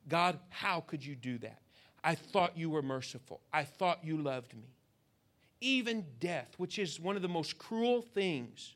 God, 0.09 0.39
how 0.51 0.81
could 0.81 1.05
you 1.05 1.17
do 1.17 1.39
that? 1.39 1.62
I 2.05 2.15
thought 2.15 2.57
you 2.57 2.71
were 2.71 2.83
merciful. 2.83 3.41
I 3.53 3.65
thought 3.65 4.05
you 4.05 4.17
loved 4.17 4.55
me. 4.55 4.75
Even 5.61 6.05
death, 6.19 6.55
which 6.57 6.79
is 6.79 6.99
one 6.99 7.15
of 7.17 7.23
the 7.23 7.29
most 7.29 7.59
cruel 7.59 8.03
things. 8.03 8.75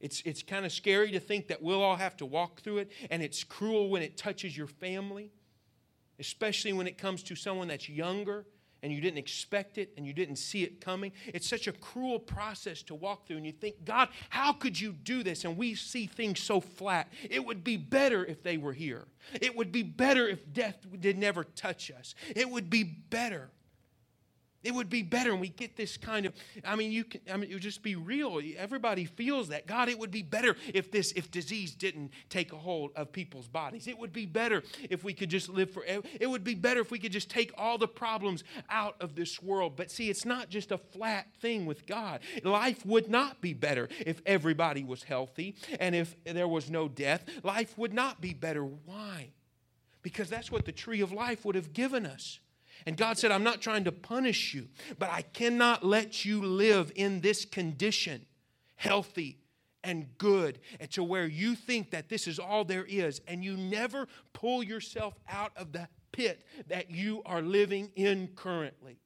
It's, 0.00 0.20
it's 0.26 0.42
kind 0.42 0.66
of 0.66 0.72
scary 0.72 1.10
to 1.12 1.20
think 1.20 1.48
that 1.48 1.62
we'll 1.62 1.82
all 1.82 1.96
have 1.96 2.16
to 2.18 2.26
walk 2.26 2.60
through 2.60 2.78
it, 2.78 2.92
and 3.10 3.22
it's 3.22 3.42
cruel 3.42 3.88
when 3.88 4.02
it 4.02 4.16
touches 4.18 4.56
your 4.56 4.66
family, 4.66 5.30
especially 6.18 6.74
when 6.74 6.86
it 6.86 6.98
comes 6.98 7.22
to 7.24 7.34
someone 7.34 7.68
that's 7.68 7.88
younger 7.88 8.44
and 8.82 8.92
you 8.92 9.00
didn't 9.00 9.18
expect 9.18 9.78
it 9.78 9.92
and 9.96 10.06
you 10.06 10.12
didn't 10.12 10.36
see 10.36 10.62
it 10.62 10.80
coming. 10.80 11.12
It's 11.26 11.48
such 11.48 11.66
a 11.66 11.72
cruel 11.72 12.18
process 12.18 12.82
to 12.84 12.94
walk 12.94 13.26
through, 13.26 13.38
and 13.38 13.46
you 13.46 13.52
think, 13.52 13.84
God, 13.84 14.08
how 14.28 14.52
could 14.52 14.78
you 14.80 14.92
do 14.92 15.22
this? 15.22 15.44
And 15.44 15.56
we 15.56 15.74
see 15.74 16.06
things 16.06 16.40
so 16.40 16.60
flat. 16.60 17.08
It 17.28 17.44
would 17.44 17.64
be 17.64 17.76
better 17.76 18.24
if 18.24 18.42
they 18.42 18.56
were 18.56 18.72
here. 18.72 19.06
It 19.40 19.56
would 19.56 19.72
be 19.72 19.82
better 19.82 20.28
if 20.28 20.52
death 20.52 20.78
did 21.00 21.18
never 21.18 21.44
touch 21.44 21.90
us. 21.90 22.14
It 22.34 22.50
would 22.50 22.70
be 22.70 22.84
better. 22.84 23.50
It 24.62 24.74
would 24.74 24.90
be 24.90 25.02
better. 25.02 25.30
And 25.30 25.40
we 25.40 25.48
get 25.48 25.76
this 25.76 25.96
kind 25.96 26.26
of, 26.26 26.34
I 26.64 26.76
mean, 26.76 26.90
you 26.90 27.04
can, 27.04 27.20
I 27.32 27.36
mean, 27.36 27.50
it 27.50 27.54
would 27.54 27.62
just 27.62 27.82
be 27.82 27.94
real. 27.94 28.40
Everybody 28.56 29.04
feels 29.04 29.48
that. 29.48 29.66
God, 29.66 29.88
it 29.88 29.98
would 29.98 30.10
be 30.10 30.22
better 30.22 30.56
if 30.74 30.90
this, 30.90 31.12
if 31.12 31.30
disease 31.30 31.74
didn't 31.74 32.10
take 32.28 32.52
a 32.52 32.56
hold 32.56 32.90
of 32.96 33.12
people's 33.12 33.48
bodies. 33.48 33.86
It 33.86 33.98
would 33.98 34.12
be 34.12 34.26
better 34.26 34.62
if 34.90 35.04
we 35.04 35.12
could 35.12 35.30
just 35.30 35.48
live 35.48 35.70
forever. 35.70 36.02
It 36.20 36.26
would 36.26 36.44
be 36.44 36.54
better 36.54 36.80
if 36.80 36.90
we 36.90 36.98
could 36.98 37.12
just 37.12 37.30
take 37.30 37.52
all 37.56 37.78
the 37.78 37.88
problems 37.88 38.44
out 38.68 38.96
of 39.00 39.14
this 39.14 39.42
world. 39.42 39.74
But 39.76 39.90
see, 39.90 40.10
it's 40.10 40.24
not 40.24 40.50
just 40.50 40.72
a 40.72 40.78
flat 40.78 41.28
thing 41.40 41.66
with 41.66 41.86
God. 41.86 42.20
Life 42.42 42.84
would 42.84 43.08
not 43.08 43.40
be 43.40 43.54
better 43.54 43.88
if 44.04 44.20
everybody 44.26 44.82
was 44.82 45.04
healthy 45.04 45.56
and 45.78 45.94
if 45.94 46.16
there 46.24 46.48
was 46.48 46.70
no 46.70 46.88
death. 46.88 47.24
Life 47.42 47.76
would 47.78 47.94
not 47.94 48.20
be 48.20 48.34
better. 48.34 48.64
Why? 48.64 49.30
Because 50.02 50.28
that's 50.28 50.50
what 50.50 50.64
the 50.64 50.72
tree 50.72 51.00
of 51.00 51.12
life 51.12 51.44
would 51.44 51.54
have 51.54 51.72
given 51.72 52.06
us. 52.06 52.40
And 52.84 52.96
God 52.96 53.18
said, 53.18 53.30
I'm 53.30 53.44
not 53.44 53.60
trying 53.60 53.84
to 53.84 53.92
punish 53.92 54.54
you, 54.54 54.68
but 54.98 55.10
I 55.10 55.22
cannot 55.22 55.84
let 55.84 56.24
you 56.24 56.42
live 56.42 56.92
in 56.94 57.20
this 57.20 57.44
condition, 57.44 58.26
healthy 58.76 59.38
and 59.82 60.06
good, 60.18 60.58
and 60.80 60.90
to 60.90 61.04
where 61.04 61.26
you 61.26 61.54
think 61.54 61.90
that 61.92 62.08
this 62.08 62.26
is 62.26 62.38
all 62.38 62.64
there 62.64 62.84
is, 62.88 63.20
and 63.28 63.44
you 63.44 63.56
never 63.56 64.08
pull 64.32 64.62
yourself 64.62 65.14
out 65.28 65.52
of 65.56 65.72
the 65.72 65.88
pit 66.12 66.44
that 66.68 66.90
you 66.90 67.22
are 67.24 67.40
living 67.40 67.90
in 67.94 68.28
currently. 68.34 68.98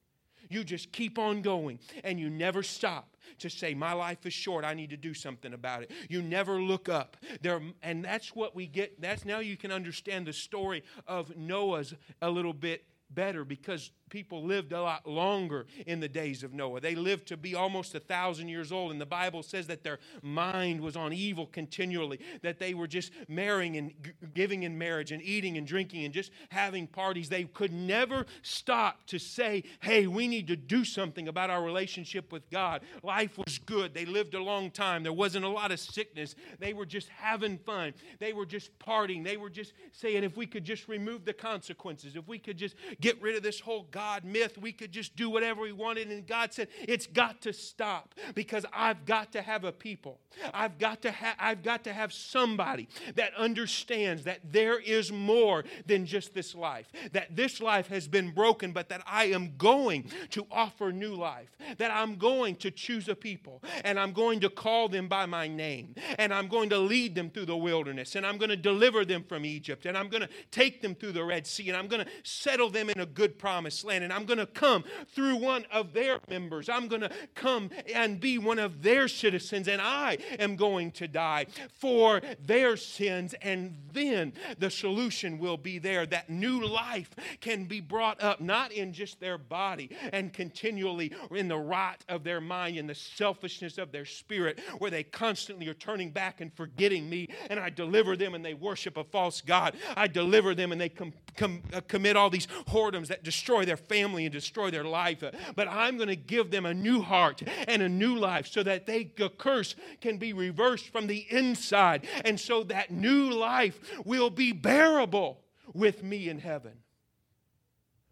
You 0.49 0.65
just 0.65 0.91
keep 0.91 1.17
on 1.17 1.41
going 1.41 1.79
and 2.03 2.19
you 2.19 2.29
never 2.29 2.61
stop 2.61 3.15
to 3.39 3.49
say, 3.49 3.73
My 3.73 3.93
life 3.93 4.25
is 4.25 4.33
short. 4.33 4.65
I 4.65 4.73
need 4.73 4.89
to 4.89 4.97
do 4.97 5.13
something 5.13 5.53
about 5.53 5.83
it. 5.83 5.91
You 6.09 6.21
never 6.21 6.61
look 6.61 6.89
up. 6.89 7.15
There, 7.41 7.61
and 7.81 8.03
that's 8.03 8.35
what 8.35 8.53
we 8.53 8.67
get. 8.67 9.01
That's 9.01 9.23
now 9.23 9.39
you 9.39 9.55
can 9.55 9.71
understand 9.71 10.27
the 10.27 10.33
story 10.33 10.83
of 11.07 11.37
Noah's 11.37 11.93
a 12.21 12.29
little 12.29 12.53
bit 12.53 12.83
better 13.13 13.43
because 13.43 13.91
people 14.11 14.43
lived 14.43 14.73
a 14.73 14.81
lot 14.81 15.07
longer 15.07 15.65
in 15.87 15.99
the 15.99 16.07
days 16.07 16.43
of 16.43 16.53
Noah. 16.53 16.81
They 16.81 16.93
lived 16.93 17.27
to 17.29 17.37
be 17.37 17.55
almost 17.55 17.95
a 17.95 17.99
thousand 17.99 18.49
years 18.49 18.71
old, 18.71 18.91
and 18.91 19.01
the 19.01 19.05
Bible 19.05 19.41
says 19.41 19.65
that 19.67 19.83
their 19.83 19.97
mind 20.21 20.81
was 20.81 20.95
on 20.95 21.13
evil 21.13 21.47
continually, 21.47 22.19
that 22.43 22.59
they 22.59 22.75
were 22.75 22.87
just 22.87 23.11
marrying 23.27 23.77
and 23.77 23.93
giving 24.35 24.63
in 24.63 24.77
marriage 24.77 25.11
and 25.11 25.23
eating 25.23 25.57
and 25.57 25.65
drinking 25.65 26.05
and 26.05 26.13
just 26.13 26.31
having 26.49 26.85
parties. 26.85 27.29
They 27.29 27.45
could 27.45 27.73
never 27.73 28.25
stop 28.43 29.07
to 29.07 29.17
say, 29.17 29.63
hey, 29.79 30.05
we 30.05 30.27
need 30.27 30.47
to 30.47 30.55
do 30.55 30.83
something 30.83 31.27
about 31.27 31.49
our 31.49 31.63
relationship 31.63 32.31
with 32.31 32.47
God. 32.51 32.81
Life 33.01 33.37
was 33.37 33.57
good. 33.57 33.93
They 33.93 34.05
lived 34.05 34.35
a 34.35 34.43
long 34.43 34.69
time. 34.69 35.03
There 35.03 35.13
wasn't 35.13 35.45
a 35.45 35.49
lot 35.49 35.71
of 35.71 35.79
sickness. 35.79 36.35
They 36.59 36.73
were 36.73 36.85
just 36.85 37.07
having 37.07 37.57
fun. 37.57 37.93
They 38.19 38.33
were 38.33 38.45
just 38.45 38.77
partying. 38.77 39.23
They 39.23 39.37
were 39.37 39.49
just 39.49 39.71
saying, 39.93 40.25
if 40.25 40.35
we 40.35 40.45
could 40.45 40.65
just 40.65 40.89
remove 40.89 41.23
the 41.23 41.33
consequences, 41.33 42.17
if 42.17 42.27
we 42.27 42.37
could 42.37 42.57
just 42.57 42.75
get 42.99 43.19
rid 43.21 43.37
of 43.37 43.41
this 43.41 43.61
whole 43.61 43.87
God 43.89 44.00
God 44.01 44.25
myth. 44.25 44.57
We 44.57 44.71
could 44.71 44.91
just 44.91 45.15
do 45.15 45.29
whatever 45.29 45.61
we 45.61 45.71
wanted. 45.71 46.09
And 46.09 46.25
God 46.25 46.53
said, 46.53 46.69
it's 46.87 47.05
got 47.05 47.39
to 47.41 47.53
stop 47.53 48.15
because 48.33 48.65
I've 48.73 49.05
got 49.05 49.31
to 49.33 49.43
have 49.43 49.63
a 49.63 49.71
people. 49.71 50.19
I've 50.55 50.79
got 50.79 51.03
to 51.03 51.11
have 51.11 51.35
I've 51.37 51.61
got 51.61 51.83
to 51.83 51.93
have 51.93 52.11
somebody 52.11 52.87
that 53.15 53.35
understands 53.35 54.23
that 54.23 54.39
there 54.51 54.79
is 54.79 55.11
more 55.11 55.65
than 55.85 56.07
just 56.07 56.33
this 56.33 56.55
life. 56.55 56.91
That 57.11 57.35
this 57.35 57.61
life 57.61 57.87
has 57.87 58.07
been 58.07 58.31
broken, 58.31 58.71
but 58.71 58.89
that 58.89 59.03
I 59.05 59.25
am 59.25 59.55
going 59.57 60.09
to 60.31 60.47
offer 60.49 60.91
new 60.91 61.13
life. 61.13 61.55
That 61.77 61.91
I'm 61.91 62.15
going 62.15 62.55
to 62.57 62.71
choose 62.71 63.07
a 63.07 63.15
people 63.15 63.61
and 63.83 63.99
I'm 63.99 64.13
going 64.13 64.39
to 64.39 64.49
call 64.49 64.89
them 64.89 65.09
by 65.09 65.27
my 65.27 65.47
name. 65.47 65.93
And 66.17 66.33
I'm 66.33 66.47
going 66.47 66.69
to 66.69 66.79
lead 66.79 67.13
them 67.13 67.29
through 67.29 67.45
the 67.45 67.57
wilderness. 67.57 68.15
And 68.15 68.25
I'm 68.25 68.39
going 68.39 68.49
to 68.49 68.57
deliver 68.57 69.05
them 69.05 69.23
from 69.23 69.45
Egypt. 69.45 69.85
And 69.85 69.95
I'm 69.95 70.07
going 70.09 70.23
to 70.23 70.29
take 70.49 70.81
them 70.81 70.95
through 70.95 71.11
the 71.11 71.23
Red 71.23 71.45
Sea. 71.45 71.69
And 71.69 71.77
I'm 71.77 71.87
going 71.87 72.03
to 72.03 72.11
settle 72.23 72.71
them 72.71 72.89
in 72.89 72.99
a 72.99 73.05
good 73.05 73.37
promised 73.37 73.85
land. 73.85 73.90
And 73.97 74.13
I'm 74.13 74.25
going 74.25 74.39
to 74.39 74.45
come 74.45 74.83
through 75.13 75.37
one 75.37 75.65
of 75.71 75.93
their 75.93 76.19
members. 76.29 76.69
I'm 76.69 76.87
going 76.87 77.01
to 77.01 77.11
come 77.35 77.69
and 77.93 78.19
be 78.19 78.37
one 78.37 78.59
of 78.59 78.81
their 78.83 79.07
citizens. 79.07 79.67
And 79.67 79.81
I 79.81 80.17
am 80.39 80.55
going 80.55 80.91
to 80.93 81.07
die 81.07 81.47
for 81.73 82.21
their 82.45 82.77
sins. 82.77 83.35
And 83.41 83.77
then 83.93 84.33
the 84.57 84.69
solution 84.69 85.39
will 85.39 85.57
be 85.57 85.79
there 85.79 86.05
that 86.05 86.29
new 86.29 86.65
life 86.65 87.09
can 87.39 87.65
be 87.65 87.79
brought 87.79 88.21
up, 88.21 88.41
not 88.41 88.71
in 88.71 88.93
just 88.93 89.19
their 89.19 89.37
body 89.37 89.89
and 90.11 90.33
continually 90.33 91.13
in 91.31 91.47
the 91.47 91.57
rot 91.57 92.03
of 92.07 92.23
their 92.23 92.41
mind 92.41 92.77
and 92.77 92.89
the 92.89 92.95
selfishness 92.95 93.77
of 93.77 93.91
their 93.91 94.05
spirit, 94.05 94.59
where 94.77 94.91
they 94.91 95.03
constantly 95.03 95.67
are 95.67 95.73
turning 95.73 96.11
back 96.11 96.41
and 96.41 96.53
forgetting 96.53 97.09
me. 97.09 97.29
And 97.49 97.59
I 97.59 97.69
deliver 97.69 98.15
them 98.15 98.35
and 98.35 98.43
they 98.43 98.53
worship 98.53 98.97
a 98.97 99.03
false 99.03 99.41
God. 99.41 99.75
I 99.95 100.07
deliver 100.07 100.55
them 100.55 100.71
and 100.71 100.79
they 100.79 100.89
com- 100.89 101.13
com- 101.35 101.63
uh, 101.73 101.81
commit 101.87 102.15
all 102.15 102.29
these 102.29 102.47
whoredoms 102.67 103.07
that 103.07 103.23
destroy 103.23 103.65
their 103.65 103.77
family 103.87 104.25
and 104.25 104.33
destroy 104.33 104.71
their 104.71 104.83
life. 104.83 105.23
But 105.55 105.67
I'm 105.67 105.97
going 105.97 106.09
to 106.09 106.15
give 106.15 106.51
them 106.51 106.65
a 106.65 106.73
new 106.73 107.01
heart 107.01 107.41
and 107.67 107.81
a 107.81 107.89
new 107.89 108.15
life 108.15 108.47
so 108.47 108.63
that 108.63 108.85
they, 108.85 109.11
a 109.19 109.29
curse 109.29 109.75
can 109.99 110.17
be 110.17 110.33
reversed 110.33 110.89
from 110.89 111.07
the 111.07 111.25
inside. 111.29 112.07
And 112.25 112.39
so 112.39 112.63
that 112.63 112.91
new 112.91 113.31
life 113.31 113.79
will 114.05 114.29
be 114.29 114.51
bearable 114.51 115.41
with 115.73 116.03
me 116.03 116.29
in 116.29 116.39
heaven. 116.39 116.73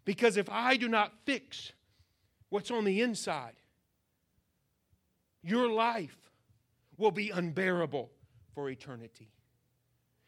Because 0.06 0.38
if 0.38 0.50
I 0.50 0.78
do 0.78 0.88
not 0.88 1.14
fix 1.26 1.72
what's 2.50 2.72
on 2.72 2.84
the 2.84 3.02
inside, 3.02 3.54
your 5.44 5.70
life 5.70 6.18
will 6.98 7.12
be 7.12 7.30
unbearable 7.30 8.10
for 8.54 8.70
eternity. 8.70 9.30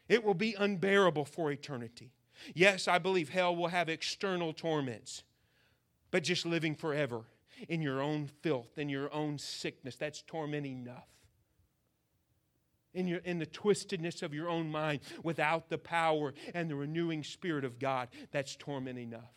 It 0.08 0.24
will 0.24 0.34
be 0.34 0.54
unbearable 0.58 1.24
for 1.24 1.50
eternity. 1.50 2.12
Yes, 2.54 2.88
I 2.88 2.98
believe 2.98 3.28
hell 3.28 3.54
will 3.54 3.68
have 3.68 3.88
external 3.88 4.52
torments, 4.52 5.22
but 6.12 6.22
just 6.22 6.46
living 6.46 6.76
forever 6.76 7.24
in 7.68 7.82
your 7.82 8.00
own 8.00 8.28
filth, 8.42 8.78
in 8.78 8.88
your 8.88 9.12
own 9.12 9.38
sickness, 9.38 9.96
that's 9.96 10.22
torment 10.22 10.66
enough. 10.66 11.08
in, 12.94 13.06
your, 13.06 13.20
in 13.20 13.38
the 13.38 13.46
twistedness 13.46 14.22
of 14.22 14.34
your 14.34 14.48
own 14.48 14.70
mind 14.70 15.00
without 15.22 15.68
the 15.68 15.78
power 15.78 16.34
and 16.54 16.70
the 16.70 16.76
renewing 16.76 17.24
spirit 17.24 17.64
of 17.64 17.78
God, 17.78 18.08
that's 18.30 18.56
torment 18.56 18.98
enough. 18.98 19.34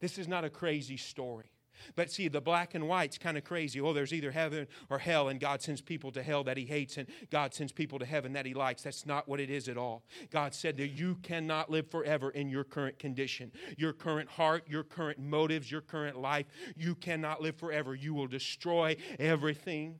This 0.00 0.18
is 0.18 0.28
not 0.28 0.44
a 0.44 0.50
crazy 0.50 0.96
story. 0.96 1.50
But 1.96 2.10
see, 2.10 2.28
the 2.28 2.40
black 2.40 2.74
and 2.74 2.88
white's 2.88 3.18
kind 3.18 3.36
of 3.36 3.44
crazy. 3.44 3.80
Oh, 3.80 3.92
there's 3.92 4.12
either 4.12 4.30
heaven 4.30 4.66
or 4.88 4.98
hell, 4.98 5.28
and 5.28 5.40
God 5.40 5.62
sends 5.62 5.80
people 5.80 6.10
to 6.12 6.22
hell 6.22 6.44
that 6.44 6.56
He 6.56 6.64
hates, 6.64 6.96
and 6.96 7.08
God 7.30 7.54
sends 7.54 7.72
people 7.72 7.98
to 7.98 8.04
heaven 8.04 8.32
that 8.34 8.46
He 8.46 8.54
likes. 8.54 8.82
That's 8.82 9.06
not 9.06 9.28
what 9.28 9.40
it 9.40 9.50
is 9.50 9.68
at 9.68 9.76
all. 9.76 10.04
God 10.30 10.54
said 10.54 10.76
that 10.78 10.88
you 10.88 11.16
cannot 11.22 11.70
live 11.70 11.90
forever 11.90 12.30
in 12.30 12.48
your 12.50 12.64
current 12.64 12.98
condition, 12.98 13.52
your 13.76 13.92
current 13.92 14.28
heart, 14.28 14.64
your 14.68 14.84
current 14.84 15.18
motives, 15.18 15.70
your 15.70 15.80
current 15.80 16.20
life. 16.20 16.46
You 16.76 16.94
cannot 16.94 17.40
live 17.40 17.56
forever. 17.56 17.94
You 17.94 18.14
will 18.14 18.26
destroy 18.26 18.96
everything. 19.18 19.98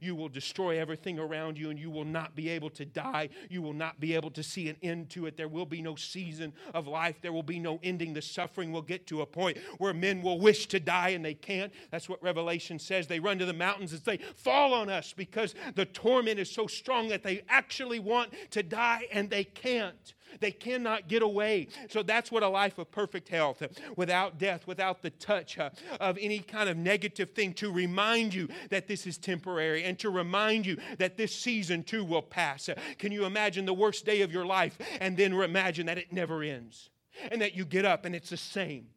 You 0.00 0.14
will 0.14 0.28
destroy 0.28 0.78
everything 0.78 1.18
around 1.18 1.58
you 1.58 1.70
and 1.70 1.78
you 1.78 1.90
will 1.90 2.04
not 2.04 2.34
be 2.34 2.48
able 2.48 2.70
to 2.70 2.84
die. 2.84 3.28
You 3.48 3.62
will 3.62 3.72
not 3.72 4.00
be 4.00 4.14
able 4.14 4.30
to 4.32 4.42
see 4.42 4.68
an 4.68 4.76
end 4.82 5.10
to 5.10 5.26
it. 5.26 5.36
There 5.36 5.48
will 5.48 5.66
be 5.66 5.82
no 5.82 5.94
season 5.94 6.52
of 6.74 6.86
life. 6.86 7.16
There 7.22 7.32
will 7.32 7.42
be 7.42 7.58
no 7.58 7.78
ending. 7.82 8.14
The 8.14 8.22
suffering 8.22 8.72
will 8.72 8.82
get 8.82 9.06
to 9.08 9.22
a 9.22 9.26
point 9.26 9.58
where 9.78 9.94
men 9.94 10.22
will 10.22 10.40
wish 10.40 10.66
to 10.68 10.80
die 10.80 11.10
and 11.10 11.24
they 11.24 11.34
can't. 11.34 11.72
That's 11.90 12.08
what 12.08 12.22
Revelation 12.22 12.78
says. 12.78 13.06
They 13.06 13.20
run 13.20 13.38
to 13.38 13.46
the 13.46 13.52
mountains 13.52 13.92
and 13.92 14.02
say, 14.02 14.18
Fall 14.36 14.74
on 14.74 14.90
us 14.90 15.12
because 15.12 15.54
the 15.74 15.86
torment 15.86 16.38
is 16.38 16.50
so 16.50 16.66
strong 16.66 17.08
that 17.08 17.22
they 17.22 17.42
actually 17.48 18.00
want 18.00 18.32
to 18.50 18.62
die 18.62 19.06
and 19.12 19.30
they 19.30 19.44
can't. 19.44 20.14
They 20.40 20.50
cannot 20.50 21.08
get 21.08 21.22
away. 21.22 21.68
So 21.88 22.02
that's 22.02 22.30
what 22.30 22.42
a 22.42 22.48
life 22.48 22.78
of 22.78 22.90
perfect 22.90 23.28
health, 23.28 23.62
without 23.96 24.38
death, 24.38 24.66
without 24.66 25.02
the 25.02 25.10
touch 25.10 25.58
uh, 25.58 25.70
of 26.00 26.18
any 26.20 26.40
kind 26.40 26.68
of 26.68 26.76
negative 26.76 27.30
thing, 27.30 27.54
to 27.54 27.72
remind 27.72 28.34
you 28.34 28.48
that 28.70 28.86
this 28.86 29.06
is 29.06 29.18
temporary 29.18 29.84
and 29.84 29.98
to 29.98 30.10
remind 30.10 30.66
you 30.66 30.76
that 30.98 31.16
this 31.16 31.34
season 31.34 31.82
too 31.82 32.04
will 32.04 32.22
pass. 32.22 32.68
Uh, 32.68 32.74
can 32.98 33.12
you 33.12 33.24
imagine 33.24 33.64
the 33.64 33.74
worst 33.74 34.04
day 34.04 34.22
of 34.22 34.32
your 34.32 34.46
life 34.46 34.78
and 35.00 35.16
then 35.16 35.32
imagine 35.32 35.86
that 35.86 35.98
it 35.98 36.12
never 36.12 36.42
ends? 36.42 36.90
And 37.30 37.40
that 37.40 37.54
you 37.54 37.64
get 37.64 37.84
up 37.84 38.04
and 38.04 38.14
it's 38.14 38.30
the 38.30 38.36
same 38.36 38.88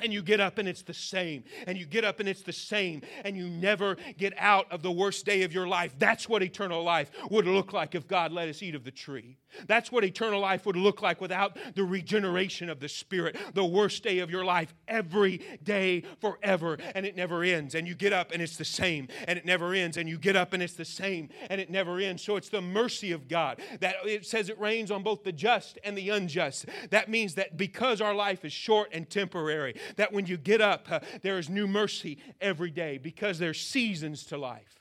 and 0.00 0.12
you 0.12 0.22
get 0.22 0.40
up 0.40 0.58
and 0.58 0.68
it's 0.68 0.82
the 0.82 0.94
same, 0.94 1.44
and 1.66 1.76
you 1.76 1.84
get 1.84 2.04
up 2.04 2.20
and 2.20 2.28
it's 2.28 2.42
the 2.42 2.52
same, 2.52 3.02
and 3.24 3.36
you 3.36 3.48
never 3.48 3.96
get 4.16 4.32
out 4.38 4.70
of 4.70 4.82
the 4.82 4.92
worst 4.92 5.26
day 5.26 5.42
of 5.42 5.52
your 5.52 5.66
life. 5.66 5.94
That's 5.98 6.28
what 6.28 6.42
eternal 6.42 6.82
life 6.82 7.10
would 7.30 7.46
look 7.46 7.72
like 7.72 7.94
if 7.94 8.06
God 8.06 8.32
let 8.32 8.48
us 8.48 8.62
eat 8.62 8.74
of 8.74 8.84
the 8.84 8.90
tree. 8.90 9.38
That's 9.66 9.90
what 9.90 10.04
eternal 10.04 10.40
life 10.40 10.66
would 10.66 10.76
look 10.76 11.02
like 11.02 11.20
without 11.20 11.56
the 11.74 11.84
regeneration 11.84 12.68
of 12.68 12.80
the 12.80 12.88
Spirit. 12.88 13.36
The 13.54 13.64
worst 13.64 14.02
day 14.02 14.18
of 14.18 14.30
your 14.30 14.44
life, 14.44 14.74
every 14.86 15.40
day 15.62 16.02
forever, 16.20 16.78
and 16.94 17.04
it 17.06 17.16
never 17.16 17.42
ends. 17.42 17.74
And 17.74 17.86
you 17.86 17.94
get 17.94 18.12
up 18.12 18.32
and 18.32 18.42
it's 18.42 18.56
the 18.56 18.64
same, 18.64 19.08
and 19.26 19.38
it 19.38 19.44
never 19.44 19.74
ends. 19.74 19.96
And 19.96 20.08
you 20.08 20.18
get 20.18 20.36
up 20.36 20.52
and 20.52 20.62
it's 20.62 20.74
the 20.74 20.84
same, 20.84 21.28
and 21.50 21.60
it 21.60 21.70
never 21.70 21.98
ends. 21.98 22.22
So 22.22 22.36
it's 22.36 22.48
the 22.48 22.60
mercy 22.60 23.12
of 23.12 23.28
God 23.28 23.60
that 23.80 23.96
it 24.04 24.26
says 24.26 24.48
it 24.48 24.58
rains 24.60 24.90
on 24.90 25.02
both 25.02 25.24
the 25.24 25.32
just 25.32 25.78
and 25.84 25.96
the 25.96 26.10
unjust. 26.10 26.66
That 26.90 27.08
means 27.08 27.34
that 27.34 27.56
because 27.56 28.00
our 28.00 28.14
life 28.14 28.44
is 28.44 28.52
short 28.52 28.90
and 28.92 29.08
temporary, 29.08 29.74
that 29.96 30.12
when 30.12 30.26
you 30.26 30.36
get 30.36 30.60
up, 30.60 30.86
uh, 30.90 31.00
there 31.22 31.38
is 31.38 31.48
new 31.48 31.66
mercy 31.66 32.18
every 32.40 32.70
day 32.70 32.98
because 32.98 33.38
there's 33.38 33.60
seasons 33.60 34.24
to 34.26 34.38
life. 34.38 34.77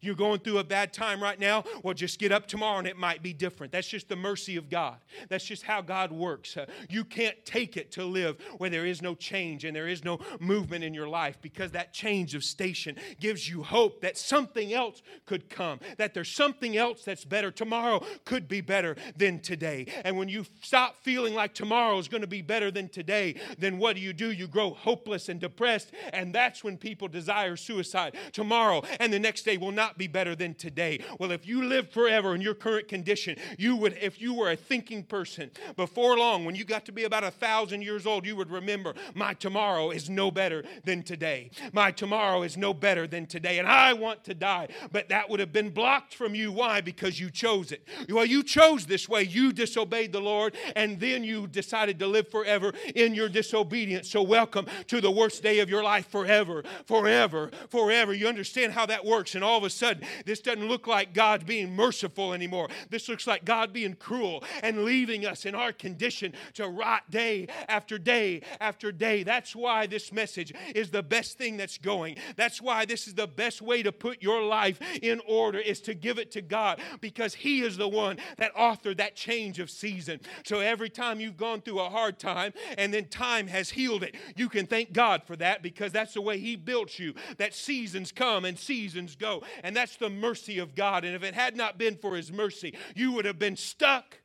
You're 0.00 0.14
going 0.14 0.40
through 0.40 0.58
a 0.58 0.64
bad 0.64 0.92
time 0.92 1.22
right 1.22 1.38
now? 1.38 1.64
Well, 1.82 1.94
just 1.94 2.18
get 2.18 2.32
up 2.32 2.46
tomorrow 2.46 2.78
and 2.78 2.86
it 2.86 2.96
might 2.96 3.22
be 3.22 3.32
different. 3.32 3.72
That's 3.72 3.88
just 3.88 4.08
the 4.08 4.16
mercy 4.16 4.56
of 4.56 4.70
God. 4.70 4.96
That's 5.28 5.44
just 5.44 5.62
how 5.62 5.80
God 5.80 6.12
works. 6.12 6.56
Uh, 6.56 6.66
you 6.88 7.04
can't 7.04 7.36
take 7.44 7.76
it 7.76 7.92
to 7.92 8.04
live 8.04 8.36
where 8.58 8.70
there 8.70 8.86
is 8.86 9.02
no 9.02 9.14
change 9.14 9.64
and 9.64 9.74
there 9.74 9.88
is 9.88 10.04
no 10.04 10.18
movement 10.38 10.84
in 10.84 10.94
your 10.94 11.08
life 11.08 11.38
because 11.42 11.72
that 11.72 11.92
change 11.92 12.34
of 12.34 12.44
station 12.44 12.96
gives 13.20 13.48
you 13.48 13.62
hope 13.62 14.00
that 14.00 14.16
something 14.16 14.72
else 14.72 15.02
could 15.26 15.48
come, 15.48 15.80
that 15.98 16.14
there's 16.14 16.30
something 16.30 16.76
else 16.76 17.04
that's 17.04 17.24
better. 17.24 17.50
Tomorrow 17.50 18.04
could 18.24 18.48
be 18.48 18.60
better 18.60 18.96
than 19.16 19.40
today. 19.40 19.86
And 20.04 20.16
when 20.16 20.28
you 20.28 20.44
stop 20.62 20.96
feeling 21.02 21.34
like 21.34 21.54
tomorrow 21.54 21.98
is 21.98 22.08
going 22.08 22.22
to 22.22 22.26
be 22.26 22.42
better 22.42 22.70
than 22.70 22.88
today, 22.88 23.36
then 23.58 23.78
what 23.78 23.96
do 23.96 24.02
you 24.02 24.12
do? 24.12 24.30
You 24.30 24.46
grow 24.46 24.70
hopeless 24.70 25.28
and 25.28 25.40
depressed, 25.40 25.92
and 26.12 26.34
that's 26.34 26.64
when 26.64 26.76
people 26.76 27.08
desire 27.08 27.56
suicide. 27.56 28.16
Tomorrow 28.32 28.82
and 28.98 29.12
the 29.12 29.18
next 29.18 29.42
day 29.42 29.56
will 29.56 29.72
not 29.72 29.89
not 29.90 29.98
be 29.98 30.06
better 30.06 30.36
than 30.36 30.54
today. 30.54 31.02
Well, 31.18 31.32
if 31.32 31.48
you 31.48 31.64
live 31.64 31.90
forever 31.90 32.32
in 32.32 32.40
your 32.40 32.54
current 32.54 32.86
condition, 32.86 33.36
you 33.58 33.74
would, 33.74 33.98
if 34.00 34.20
you 34.20 34.34
were 34.34 34.52
a 34.52 34.56
thinking 34.56 35.02
person, 35.02 35.50
before 35.76 36.16
long, 36.16 36.44
when 36.44 36.54
you 36.54 36.64
got 36.64 36.84
to 36.86 36.92
be 36.92 37.02
about 37.04 37.24
a 37.24 37.30
thousand 37.32 37.82
years 37.82 38.06
old, 38.06 38.24
you 38.24 38.36
would 38.36 38.50
remember, 38.50 38.94
my 39.14 39.34
tomorrow 39.34 39.90
is 39.90 40.08
no 40.08 40.30
better 40.30 40.62
than 40.84 41.02
today. 41.02 41.50
My 41.72 41.90
tomorrow 41.90 42.42
is 42.42 42.56
no 42.56 42.72
better 42.72 43.08
than 43.08 43.26
today. 43.26 43.58
And 43.58 43.66
I 43.66 43.92
want 43.94 44.22
to 44.24 44.34
die. 44.34 44.68
But 44.92 45.08
that 45.08 45.28
would 45.28 45.40
have 45.40 45.52
been 45.52 45.70
blocked 45.70 46.14
from 46.14 46.36
you. 46.36 46.52
Why? 46.52 46.80
Because 46.80 47.18
you 47.18 47.28
chose 47.28 47.72
it. 47.72 47.84
Well, 48.08 48.24
you 48.24 48.44
chose 48.44 48.86
this 48.86 49.08
way. 49.08 49.24
You 49.24 49.52
disobeyed 49.52 50.12
the 50.12 50.20
Lord, 50.20 50.54
and 50.76 51.00
then 51.00 51.24
you 51.24 51.48
decided 51.48 51.98
to 51.98 52.06
live 52.06 52.28
forever 52.28 52.72
in 52.94 53.12
your 53.14 53.28
disobedience. 53.28 54.08
So, 54.08 54.22
welcome 54.22 54.66
to 54.86 55.00
the 55.00 55.10
worst 55.10 55.42
day 55.42 55.58
of 55.58 55.68
your 55.68 55.82
life 55.82 56.06
forever, 56.06 56.62
forever, 56.86 57.50
forever. 57.70 58.14
You 58.14 58.28
understand 58.28 58.72
how 58.72 58.86
that 58.86 59.04
works. 59.04 59.34
And 59.34 59.42
all 59.42 59.58
of 59.58 59.64
a 59.64 59.70
sudden, 59.70 59.79
this 60.24 60.40
doesn't 60.40 60.68
look 60.68 60.86
like 60.86 61.14
God 61.14 61.46
being 61.46 61.74
merciful 61.74 62.32
anymore. 62.32 62.68
This 62.90 63.08
looks 63.08 63.26
like 63.26 63.44
God 63.44 63.72
being 63.72 63.94
cruel 63.94 64.44
and 64.62 64.84
leaving 64.84 65.26
us 65.26 65.44
in 65.44 65.54
our 65.54 65.72
condition 65.72 66.34
to 66.54 66.68
rot 66.68 67.10
day 67.10 67.48
after 67.68 67.98
day 67.98 68.42
after 68.60 68.92
day. 68.92 69.22
That's 69.22 69.54
why 69.54 69.86
this 69.86 70.12
message 70.12 70.52
is 70.74 70.90
the 70.90 71.02
best 71.02 71.38
thing 71.38 71.56
that's 71.56 71.78
going. 71.78 72.16
That's 72.36 72.60
why 72.60 72.84
this 72.84 73.06
is 73.06 73.14
the 73.14 73.26
best 73.26 73.62
way 73.62 73.82
to 73.82 73.92
put 73.92 74.22
your 74.22 74.42
life 74.42 74.80
in 75.02 75.20
order 75.26 75.58
is 75.58 75.80
to 75.82 75.94
give 75.94 76.18
it 76.18 76.30
to 76.32 76.42
God 76.42 76.80
because 77.00 77.34
He 77.34 77.62
is 77.62 77.76
the 77.76 77.88
one 77.88 78.18
that 78.36 78.54
authored 78.54 78.98
that 78.98 79.16
change 79.16 79.58
of 79.58 79.70
season. 79.70 80.20
So 80.44 80.60
every 80.60 80.90
time 80.90 81.20
you've 81.20 81.36
gone 81.36 81.60
through 81.60 81.80
a 81.80 81.88
hard 81.88 82.18
time 82.18 82.52
and 82.76 82.92
then 82.92 83.06
time 83.06 83.46
has 83.48 83.70
healed 83.70 84.02
it, 84.02 84.14
you 84.36 84.48
can 84.48 84.66
thank 84.66 84.92
God 84.92 85.22
for 85.24 85.36
that 85.36 85.62
because 85.62 85.92
that's 85.92 86.14
the 86.14 86.20
way 86.20 86.38
He 86.38 86.56
built 86.56 86.98
you. 86.98 87.14
That 87.38 87.54
seasons 87.54 88.12
come 88.12 88.44
and 88.44 88.58
seasons 88.58 89.16
go. 89.16 89.42
And 89.62 89.69
and 89.70 89.76
that's 89.76 89.94
the 89.94 90.10
mercy 90.10 90.58
of 90.58 90.74
God. 90.74 91.04
And 91.04 91.14
if 91.14 91.22
it 91.22 91.32
had 91.32 91.56
not 91.56 91.78
been 91.78 91.94
for 91.94 92.16
His 92.16 92.32
mercy, 92.32 92.76
you 92.96 93.12
would 93.12 93.24
have 93.24 93.38
been 93.38 93.54
stuck 93.54 94.18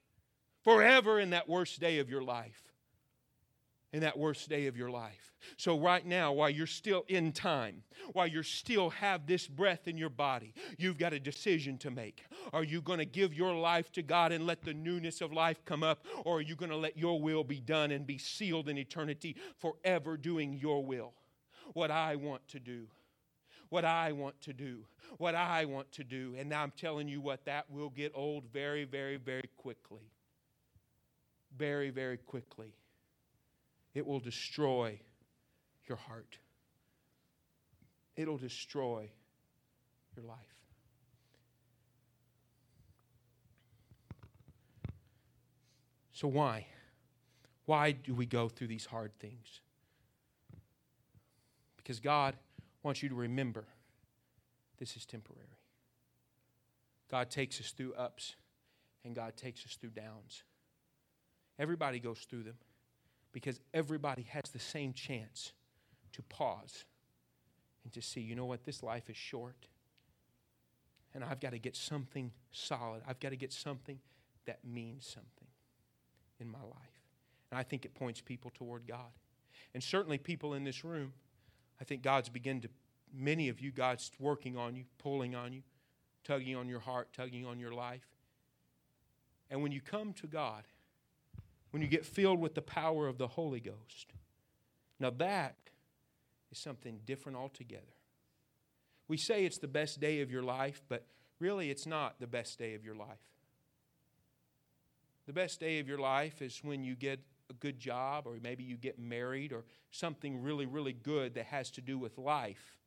forever 0.63 1.19
in 1.19 1.29
that 1.29 1.47
worst 1.47 1.79
day 1.79 1.99
of 1.99 2.09
your 2.09 2.23
life. 2.23 2.63
In 3.93 3.99
that 3.99 4.17
worst 4.17 4.49
day 4.49 4.65
of 4.65 4.75
your 4.75 4.89
life. 4.89 5.35
So, 5.55 5.79
right 5.79 6.03
now, 6.03 6.33
while 6.33 6.49
you're 6.49 6.65
still 6.65 7.05
in 7.07 7.31
time, 7.31 7.83
while 8.13 8.25
you 8.25 8.41
still 8.41 8.89
have 8.89 9.27
this 9.27 9.45
breath 9.45 9.87
in 9.87 9.99
your 9.99 10.09
body, 10.09 10.55
you've 10.79 10.97
got 10.97 11.13
a 11.13 11.19
decision 11.19 11.77
to 11.77 11.91
make. 11.91 12.23
Are 12.51 12.63
you 12.63 12.81
going 12.81 12.97
to 12.97 13.05
give 13.05 13.31
your 13.35 13.53
life 13.53 13.91
to 13.91 14.01
God 14.01 14.31
and 14.31 14.47
let 14.47 14.63
the 14.63 14.73
newness 14.73 15.21
of 15.21 15.31
life 15.31 15.63
come 15.63 15.83
up, 15.83 16.03
or 16.25 16.39
are 16.39 16.41
you 16.41 16.55
going 16.55 16.71
to 16.71 16.75
let 16.75 16.97
your 16.97 17.21
will 17.21 17.43
be 17.43 17.59
done 17.59 17.91
and 17.91 18.07
be 18.07 18.17
sealed 18.17 18.67
in 18.67 18.79
eternity 18.79 19.35
forever 19.59 20.17
doing 20.17 20.53
your 20.53 20.83
will? 20.83 21.13
What 21.73 21.91
I 21.91 22.15
want 22.15 22.47
to 22.47 22.59
do 22.59 22.87
what 23.69 23.85
I 23.85 24.11
want 24.11 24.39
to 24.41 24.53
do, 24.53 24.79
what 25.17 25.35
I 25.35 25.65
want 25.65 25.91
to 25.93 26.03
do. 26.03 26.35
And 26.37 26.53
I'm 26.53 26.71
telling 26.77 27.07
you 27.07 27.21
what, 27.21 27.45
that 27.45 27.69
will 27.69 27.89
get 27.89 28.11
old 28.15 28.45
very, 28.51 28.85
very, 28.85 29.17
very 29.17 29.49
quickly. 29.57 30.11
Very, 31.57 31.89
very 31.89 32.17
quickly. 32.17 32.73
It 33.93 34.05
will 34.05 34.19
destroy 34.19 34.99
your 35.87 35.97
heart, 35.97 36.37
it'll 38.15 38.37
destroy 38.37 39.09
your 40.15 40.25
life. 40.25 40.37
So, 46.11 46.29
why? 46.29 46.65
Why 47.65 47.91
do 47.91 48.13
we 48.13 48.25
go 48.25 48.47
through 48.47 48.67
these 48.67 48.85
hard 48.85 49.11
things? 49.19 49.59
Because 51.75 51.99
God 51.99 52.35
want 52.85 53.01
you 53.01 53.09
to 53.09 53.15
remember 53.15 53.65
this 54.77 54.95
is 54.95 55.07
temporary. 55.07 55.57
God 57.09 57.31
takes 57.31 57.59
us 57.59 57.71
through 57.71 57.93
ups 57.95 58.35
and 59.03 59.15
God 59.15 59.35
takes 59.35 59.65
us 59.65 59.75
through 59.75 59.89
downs. 59.89 60.43
Everybody 61.57 61.99
goes 61.99 62.19
through 62.19 62.43
them 62.43 62.57
because 63.31 63.59
everybody 63.73 64.27
has 64.29 64.43
the 64.53 64.59
same 64.59 64.93
chance 64.93 65.51
to 66.13 66.21
pause 66.23 66.85
and 67.83 67.91
to 67.93 68.03
see, 68.03 68.21
you 68.21 68.35
know 68.35 68.45
what, 68.45 68.65
this 68.65 68.83
life 68.83 69.09
is 69.09 69.17
short. 69.17 69.67
And 71.15 71.23
I've 71.23 71.39
got 71.39 71.53
to 71.53 71.59
get 71.59 71.75
something 71.75 72.31
solid. 72.51 73.01
I've 73.07 73.19
got 73.19 73.29
to 73.29 73.35
get 73.35 73.51
something 73.51 73.97
that 74.45 74.59
means 74.63 75.07
something 75.07 75.47
in 76.39 76.51
my 76.51 76.61
life. 76.61 77.01
And 77.49 77.59
I 77.59 77.63
think 77.63 77.83
it 77.83 77.95
points 77.95 78.21
people 78.21 78.51
toward 78.53 78.85
God. 78.87 79.11
And 79.73 79.81
certainly 79.81 80.19
people 80.19 80.53
in 80.53 80.63
this 80.63 80.83
room 80.83 81.13
I 81.79 81.83
think 81.83 82.01
God's 82.01 82.29
begun 82.29 82.61
to, 82.61 82.69
many 83.13 83.49
of 83.49 83.59
you, 83.59 83.71
God's 83.71 84.11
working 84.19 84.57
on 84.57 84.75
you, 84.75 84.83
pulling 84.97 85.35
on 85.35 85.53
you, 85.53 85.61
tugging 86.23 86.55
on 86.55 86.67
your 86.67 86.79
heart, 86.79 87.09
tugging 87.13 87.45
on 87.45 87.59
your 87.59 87.71
life. 87.71 88.07
And 89.49 89.61
when 89.61 89.71
you 89.71 89.81
come 89.81 90.13
to 90.13 90.27
God, 90.27 90.63
when 91.71 91.81
you 91.81 91.87
get 91.87 92.05
filled 92.05 92.39
with 92.39 92.55
the 92.55 92.61
power 92.61 93.07
of 93.07 93.17
the 93.17 93.27
Holy 93.27 93.59
Ghost, 93.59 94.13
now 94.99 95.09
that 95.17 95.55
is 96.51 96.57
something 96.57 96.99
different 97.05 97.37
altogether. 97.37 97.83
We 99.07 99.17
say 99.17 99.45
it's 99.45 99.57
the 99.57 99.67
best 99.67 99.99
day 99.99 100.21
of 100.21 100.31
your 100.31 100.41
life, 100.41 100.81
but 100.89 101.05
really 101.39 101.69
it's 101.69 101.85
not 101.85 102.19
the 102.19 102.27
best 102.27 102.57
day 102.57 102.73
of 102.73 102.83
your 102.83 102.95
life. 102.95 103.19
The 105.27 105.33
best 105.33 105.59
day 105.59 105.79
of 105.79 105.87
your 105.87 105.97
life 105.97 106.41
is 106.41 106.59
when 106.63 106.83
you 106.83 106.95
get 106.95 107.19
a 107.49 107.53
good 107.53 107.79
job, 107.79 108.25
or 108.25 108.37
maybe 108.41 108.63
you 108.63 108.77
get 108.77 108.97
married, 108.97 109.53
or 109.53 109.63
something 109.91 110.41
really, 110.41 110.65
really 110.65 110.93
good 110.93 111.35
that 111.35 111.45
has 111.45 111.71
to 111.71 111.81
do 111.81 111.97
with 111.97 112.17
life. 112.17 112.77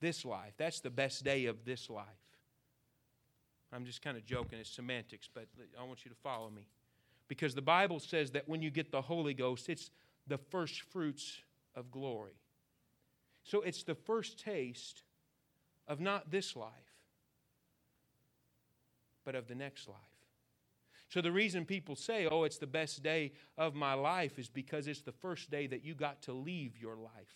This 0.00 0.24
life. 0.24 0.54
That's 0.56 0.80
the 0.80 0.90
best 0.90 1.24
day 1.24 1.46
of 1.46 1.64
this 1.64 1.90
life. 1.90 2.06
I'm 3.72 3.84
just 3.84 4.02
kind 4.02 4.16
of 4.16 4.24
joking, 4.24 4.58
it's 4.58 4.70
semantics, 4.70 5.28
but 5.32 5.46
I 5.78 5.84
want 5.84 6.04
you 6.04 6.10
to 6.10 6.16
follow 6.22 6.50
me. 6.50 6.66
Because 7.28 7.54
the 7.54 7.62
Bible 7.62 8.00
says 8.00 8.32
that 8.32 8.48
when 8.48 8.62
you 8.62 8.70
get 8.70 8.90
the 8.90 9.02
Holy 9.02 9.34
Ghost, 9.34 9.68
it's 9.68 9.90
the 10.26 10.38
first 10.38 10.80
fruits 10.80 11.38
of 11.76 11.90
glory. 11.90 12.34
So 13.44 13.60
it's 13.60 13.84
the 13.84 13.94
first 13.94 14.42
taste 14.42 15.02
of 15.86 16.00
not 16.00 16.30
this 16.30 16.56
life, 16.56 16.72
but 19.24 19.34
of 19.34 19.46
the 19.46 19.54
next 19.54 19.86
life. 19.86 19.96
So 21.10 21.20
the 21.20 21.32
reason 21.32 21.64
people 21.64 21.96
say, 21.96 22.28
oh, 22.30 22.44
it's 22.44 22.58
the 22.58 22.68
best 22.68 23.02
day 23.02 23.32
of 23.58 23.74
my 23.74 23.94
life 23.94 24.38
is 24.38 24.48
because 24.48 24.86
it's 24.86 25.02
the 25.02 25.12
first 25.12 25.50
day 25.50 25.66
that 25.66 25.84
you 25.84 25.94
got 25.94 26.22
to 26.22 26.32
leave 26.32 26.78
your 26.80 26.96
life. 26.96 27.34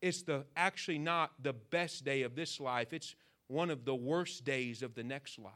It's 0.00 0.22
the 0.22 0.44
actually 0.56 0.98
not 0.98 1.32
the 1.42 1.52
best 1.52 2.04
day 2.04 2.22
of 2.22 2.36
this 2.36 2.60
life. 2.60 2.92
It's 2.92 3.16
one 3.48 3.70
of 3.70 3.84
the 3.84 3.94
worst 3.94 4.44
days 4.44 4.82
of 4.82 4.94
the 4.94 5.02
next 5.02 5.36
life. 5.36 5.52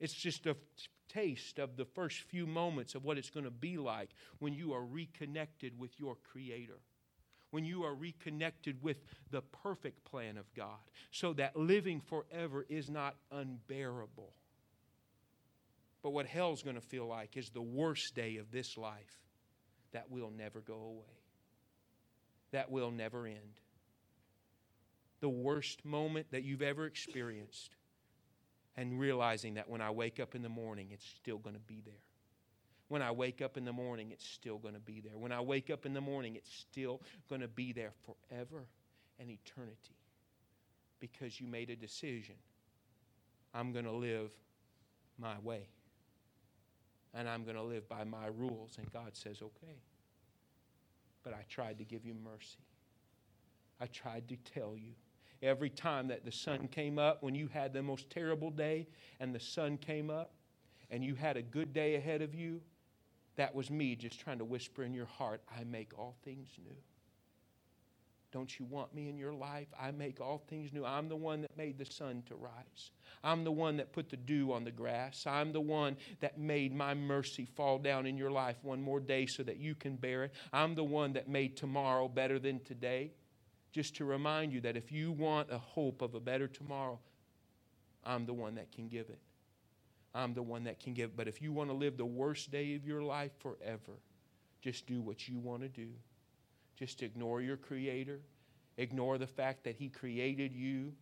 It's 0.00 0.12
just 0.12 0.46
a 0.46 0.56
taste 1.08 1.60
of 1.60 1.76
the 1.76 1.84
first 1.84 2.22
few 2.22 2.44
moments 2.44 2.96
of 2.96 3.04
what 3.04 3.18
it's 3.18 3.30
going 3.30 3.44
to 3.44 3.52
be 3.52 3.76
like 3.76 4.10
when 4.40 4.52
you 4.52 4.72
are 4.72 4.84
reconnected 4.84 5.78
with 5.78 6.00
your 6.00 6.16
Creator, 6.16 6.80
when 7.52 7.64
you 7.64 7.84
are 7.84 7.94
reconnected 7.94 8.82
with 8.82 8.96
the 9.30 9.42
perfect 9.62 10.04
plan 10.04 10.38
of 10.38 10.52
God, 10.54 10.80
so 11.10 11.34
that 11.34 11.54
living 11.54 12.00
forever 12.00 12.66
is 12.68 12.90
not 12.90 13.14
unbearable. 13.30 14.32
But 16.02 16.10
what 16.10 16.26
hell's 16.26 16.62
going 16.62 16.76
to 16.76 16.82
feel 16.82 17.06
like 17.06 17.36
is 17.36 17.50
the 17.50 17.62
worst 17.62 18.14
day 18.14 18.38
of 18.38 18.50
this 18.50 18.76
life 18.76 19.20
that 19.92 20.10
will 20.10 20.32
never 20.36 20.60
go 20.60 20.74
away, 20.74 21.20
that 22.52 22.70
will 22.70 22.90
never 22.90 23.26
end. 23.26 23.60
The 25.20 25.28
worst 25.28 25.84
moment 25.84 26.28
that 26.32 26.42
you've 26.42 26.62
ever 26.62 26.86
experienced 26.86 27.76
and 28.76 28.98
realizing 28.98 29.54
that 29.54 29.68
when 29.68 29.82
I 29.82 29.90
wake 29.90 30.18
up 30.18 30.34
in 30.34 30.40
the 30.42 30.48
morning, 30.48 30.88
it's 30.90 31.06
still 31.06 31.38
going 31.38 31.54
to 31.54 31.60
be 31.60 31.82
there. 31.84 31.94
When 32.92 33.00
I 33.00 33.10
wake 33.10 33.40
up 33.40 33.56
in 33.56 33.64
the 33.64 33.72
morning, 33.72 34.10
it's 34.10 34.26
still 34.26 34.58
going 34.58 34.74
to 34.74 34.80
be 34.80 35.00
there. 35.00 35.16
When 35.16 35.32
I 35.32 35.40
wake 35.40 35.70
up 35.70 35.86
in 35.86 35.94
the 35.94 36.02
morning, 36.02 36.36
it's 36.36 36.52
still 36.52 37.00
going 37.26 37.40
to 37.40 37.48
be 37.48 37.72
there 37.72 37.92
forever 38.04 38.66
and 39.18 39.30
eternity 39.30 39.96
because 41.00 41.40
you 41.40 41.46
made 41.46 41.70
a 41.70 41.74
decision. 41.74 42.34
I'm 43.54 43.72
going 43.72 43.86
to 43.86 43.92
live 43.92 44.30
my 45.18 45.38
way. 45.42 45.68
And 47.14 47.30
I'm 47.30 47.44
going 47.44 47.56
to 47.56 47.62
live 47.62 47.88
by 47.88 48.04
my 48.04 48.26
rules. 48.26 48.76
And 48.76 48.92
God 48.92 49.12
says, 49.16 49.40
okay. 49.40 49.80
But 51.22 51.32
I 51.32 51.46
tried 51.48 51.78
to 51.78 51.84
give 51.84 52.04
you 52.04 52.12
mercy. 52.12 52.58
I 53.80 53.86
tried 53.86 54.28
to 54.28 54.36
tell 54.36 54.76
you 54.76 54.92
every 55.42 55.70
time 55.70 56.08
that 56.08 56.26
the 56.26 56.30
sun 56.30 56.68
came 56.68 56.98
up, 56.98 57.22
when 57.22 57.34
you 57.34 57.48
had 57.48 57.72
the 57.72 57.82
most 57.82 58.10
terrible 58.10 58.50
day 58.50 58.86
and 59.18 59.34
the 59.34 59.40
sun 59.40 59.78
came 59.78 60.10
up 60.10 60.34
and 60.90 61.02
you 61.02 61.14
had 61.14 61.38
a 61.38 61.42
good 61.42 61.72
day 61.72 61.94
ahead 61.94 62.20
of 62.20 62.34
you, 62.34 62.60
that 63.36 63.54
was 63.54 63.70
me 63.70 63.96
just 63.96 64.20
trying 64.20 64.38
to 64.38 64.44
whisper 64.44 64.82
in 64.82 64.94
your 64.94 65.06
heart, 65.06 65.42
I 65.58 65.64
make 65.64 65.92
all 65.98 66.16
things 66.24 66.48
new. 66.62 66.76
Don't 68.32 68.58
you 68.58 68.64
want 68.64 68.94
me 68.94 69.10
in 69.10 69.18
your 69.18 69.34
life? 69.34 69.68
I 69.78 69.90
make 69.90 70.20
all 70.20 70.42
things 70.48 70.72
new. 70.72 70.86
I'm 70.86 71.08
the 71.08 71.16
one 71.16 71.42
that 71.42 71.56
made 71.56 71.78
the 71.78 71.84
sun 71.84 72.22
to 72.28 72.34
rise. 72.34 72.90
I'm 73.22 73.44
the 73.44 73.52
one 73.52 73.76
that 73.76 73.92
put 73.92 74.08
the 74.08 74.16
dew 74.16 74.52
on 74.52 74.64
the 74.64 74.70
grass. 74.70 75.26
I'm 75.26 75.52
the 75.52 75.60
one 75.60 75.98
that 76.20 76.38
made 76.38 76.74
my 76.74 76.94
mercy 76.94 77.44
fall 77.44 77.78
down 77.78 78.06
in 78.06 78.16
your 78.16 78.30
life 78.30 78.56
one 78.62 78.80
more 78.80 79.00
day 79.00 79.26
so 79.26 79.42
that 79.42 79.58
you 79.58 79.74
can 79.74 79.96
bear 79.96 80.24
it. 80.24 80.32
I'm 80.50 80.74
the 80.74 80.84
one 80.84 81.12
that 81.12 81.28
made 81.28 81.58
tomorrow 81.58 82.08
better 82.08 82.38
than 82.38 82.60
today 82.60 83.12
just 83.70 83.96
to 83.96 84.06
remind 84.06 84.52
you 84.52 84.62
that 84.62 84.76
if 84.76 84.90
you 84.90 85.12
want 85.12 85.50
a 85.50 85.58
hope 85.58 86.00
of 86.00 86.14
a 86.14 86.20
better 86.20 86.48
tomorrow, 86.48 86.98
I'm 88.04 88.24
the 88.24 88.34
one 88.34 88.54
that 88.54 88.72
can 88.72 88.88
give 88.88 89.08
it. 89.10 89.20
I'm 90.14 90.34
the 90.34 90.42
one 90.42 90.64
that 90.64 90.80
can 90.80 90.94
give. 90.94 91.16
But 91.16 91.28
if 91.28 91.40
you 91.40 91.52
want 91.52 91.70
to 91.70 91.76
live 91.76 91.96
the 91.96 92.04
worst 92.04 92.50
day 92.50 92.74
of 92.74 92.86
your 92.86 93.02
life 93.02 93.32
forever, 93.38 93.98
just 94.60 94.86
do 94.86 95.00
what 95.00 95.28
you 95.28 95.38
want 95.38 95.62
to 95.62 95.68
do. 95.68 95.88
Just 96.76 97.02
ignore 97.02 97.40
your 97.40 97.56
Creator, 97.56 98.20
ignore 98.76 99.18
the 99.18 99.26
fact 99.26 99.64
that 99.64 99.76
He 99.76 99.88
created 99.88 100.52
you 100.52 100.92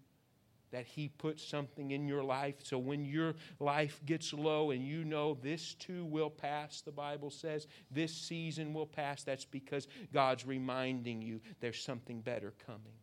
that 0.70 0.86
He 0.86 1.08
put 1.08 1.40
something 1.40 1.90
in 1.90 2.06
your 2.06 2.22
life. 2.22 2.56
So 2.62 2.78
when 2.78 3.04
your 3.04 3.34
life 3.58 4.00
gets 4.06 4.32
low 4.32 4.70
and 4.70 4.86
you 4.86 5.04
know 5.04 5.36
this 5.42 5.74
too 5.74 6.04
will 6.04 6.30
pass, 6.30 6.80
the 6.80 6.92
Bible 6.92 7.30
says, 7.30 7.66
this 7.90 8.14
season 8.14 8.72
will 8.72 8.86
pass, 8.86 9.22
that's 9.22 9.44
because 9.44 9.88
God's 10.12 10.46
reminding 10.46 11.22
you 11.22 11.40
there's 11.60 11.82
something 11.82 12.20
better 12.20 12.54
coming. 12.66 12.94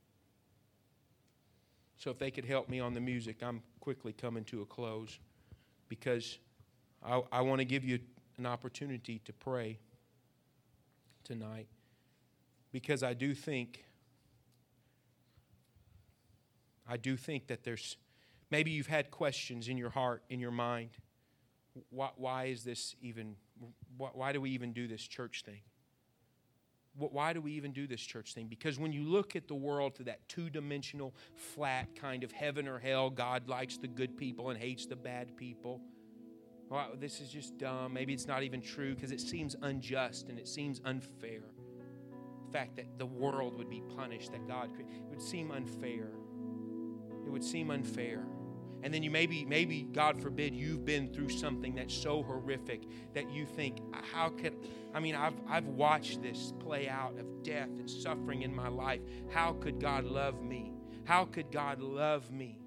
So 1.98 2.12
if 2.12 2.20
they 2.20 2.32
could 2.32 2.46
help 2.46 2.70
me 2.70 2.80
on 2.80 2.94
the 2.94 3.02
music, 3.02 3.38
I'm 3.42 3.62
quickly 3.80 4.14
coming 4.14 4.44
to 4.46 4.62
a 4.62 4.66
close 4.66 5.20
because 5.90 6.40
I, 7.04 7.22
I 7.32 7.42
want 7.42 7.60
to 7.60 7.66
give 7.66 7.84
you 7.84 8.00
an 8.38 8.46
opportunity 8.46 9.20
to 9.26 9.34
pray 9.34 9.80
tonight 11.24 11.68
because 12.72 13.04
I 13.04 13.14
do 13.14 13.34
think 13.34 13.84
I 16.90 16.98
do 16.98 17.18
think 17.18 17.48
that 17.48 17.64
there's 17.64 17.98
maybe 18.50 18.72
you've 18.72 18.88
had 18.88 19.12
questions 19.12 19.68
in 19.68 19.78
your 19.78 19.90
heart, 19.90 20.24
in 20.30 20.40
your 20.40 20.52
mind. 20.52 20.92
Why, 21.90 22.10
why 22.16 22.46
is 22.46 22.64
this 22.64 22.96
even, 23.02 23.36
why, 23.98 24.10
why 24.14 24.32
do 24.32 24.42
we 24.42 24.52
even 24.52 24.74
do 24.74 24.88
this 24.88 25.06
church 25.06 25.44
thing? 25.46 25.62
Why 26.98 27.34
do 27.34 27.42
we 27.42 27.52
even 27.54 27.74
do 27.74 27.86
this 27.86 28.02
church 28.02 28.34
thing? 28.34 28.48
Because 28.48 28.80
when 28.80 28.92
you 28.92 29.04
look 29.04 29.36
at 29.36 29.48
the 29.48 29.56
world 29.56 29.96
to 29.96 30.04
that 30.04 30.28
two 30.28 30.50
dimensional, 30.50 31.14
flat 31.36 31.96
kind 31.96 32.24
of 32.24 32.32
heaven 32.32 32.68
or 32.68 32.80
hell, 32.80 33.10
God 33.10 33.48
likes 33.48 33.78
the 33.78 33.88
good 33.88 34.18
people 34.18 34.50
and 34.50 34.60
hates 34.60 34.86
the 34.86 34.96
bad 34.96 35.38
people. 35.38 35.82
Well, 36.70 36.94
this 37.00 37.22
is 37.22 37.30
just 37.30 37.58
dumb. 37.58 37.94
Maybe 37.94 38.14
it's 38.14 38.28
not 38.28 38.44
even 38.44 38.62
true 38.62 38.96
because 38.96 39.12
it 39.12 39.22
seems 39.22 39.56
unjust 39.62 40.30
and 40.30 40.40
it 40.40 40.48
seems 40.48 40.82
unfair. 40.86 41.44
The 42.48 42.52
fact 42.52 42.76
that 42.78 42.98
the 42.98 43.06
world 43.06 43.58
would 43.58 43.70
be 43.70 43.84
punished, 43.96 44.32
that 44.32 44.48
God 44.48 44.72
it 44.80 44.86
would 45.10 45.22
seem 45.22 45.52
unfair 45.52 46.10
it 47.28 47.32
would 47.32 47.44
seem 47.44 47.72
unfair. 47.72 48.24
And 48.84 48.94
then 48.94 49.02
you 49.04 49.10
maybe, 49.10 49.44
maybe, 49.44 49.84
God 49.92 50.22
forbid, 50.22 50.54
you've 50.54 50.86
been 50.86 51.12
through 51.12 51.30
something 51.30 51.76
that's 51.76 51.94
so 51.94 52.22
horrific 52.24 52.84
that 53.14 53.30
you 53.32 53.46
think, 53.46 53.80
how 54.14 54.30
could, 54.30 54.56
I 54.94 55.00
mean, 55.00 55.16
I've, 55.16 55.34
I've 55.50 55.68
watched 55.68 56.22
this 56.22 56.54
play 56.60 56.88
out 56.88 57.18
of 57.20 57.44
death 57.44 57.70
and 57.70 57.90
suffering 57.90 58.44
in 58.44 58.56
my 58.56 58.68
life. 58.68 59.02
How 59.32 59.54
could 59.54 59.80
God 59.80 60.06
love 60.06 60.44
me? 60.44 60.74
How 61.06 61.26
could 61.26 61.52
God 61.52 61.82
love 61.82 62.32
me? 62.32 62.60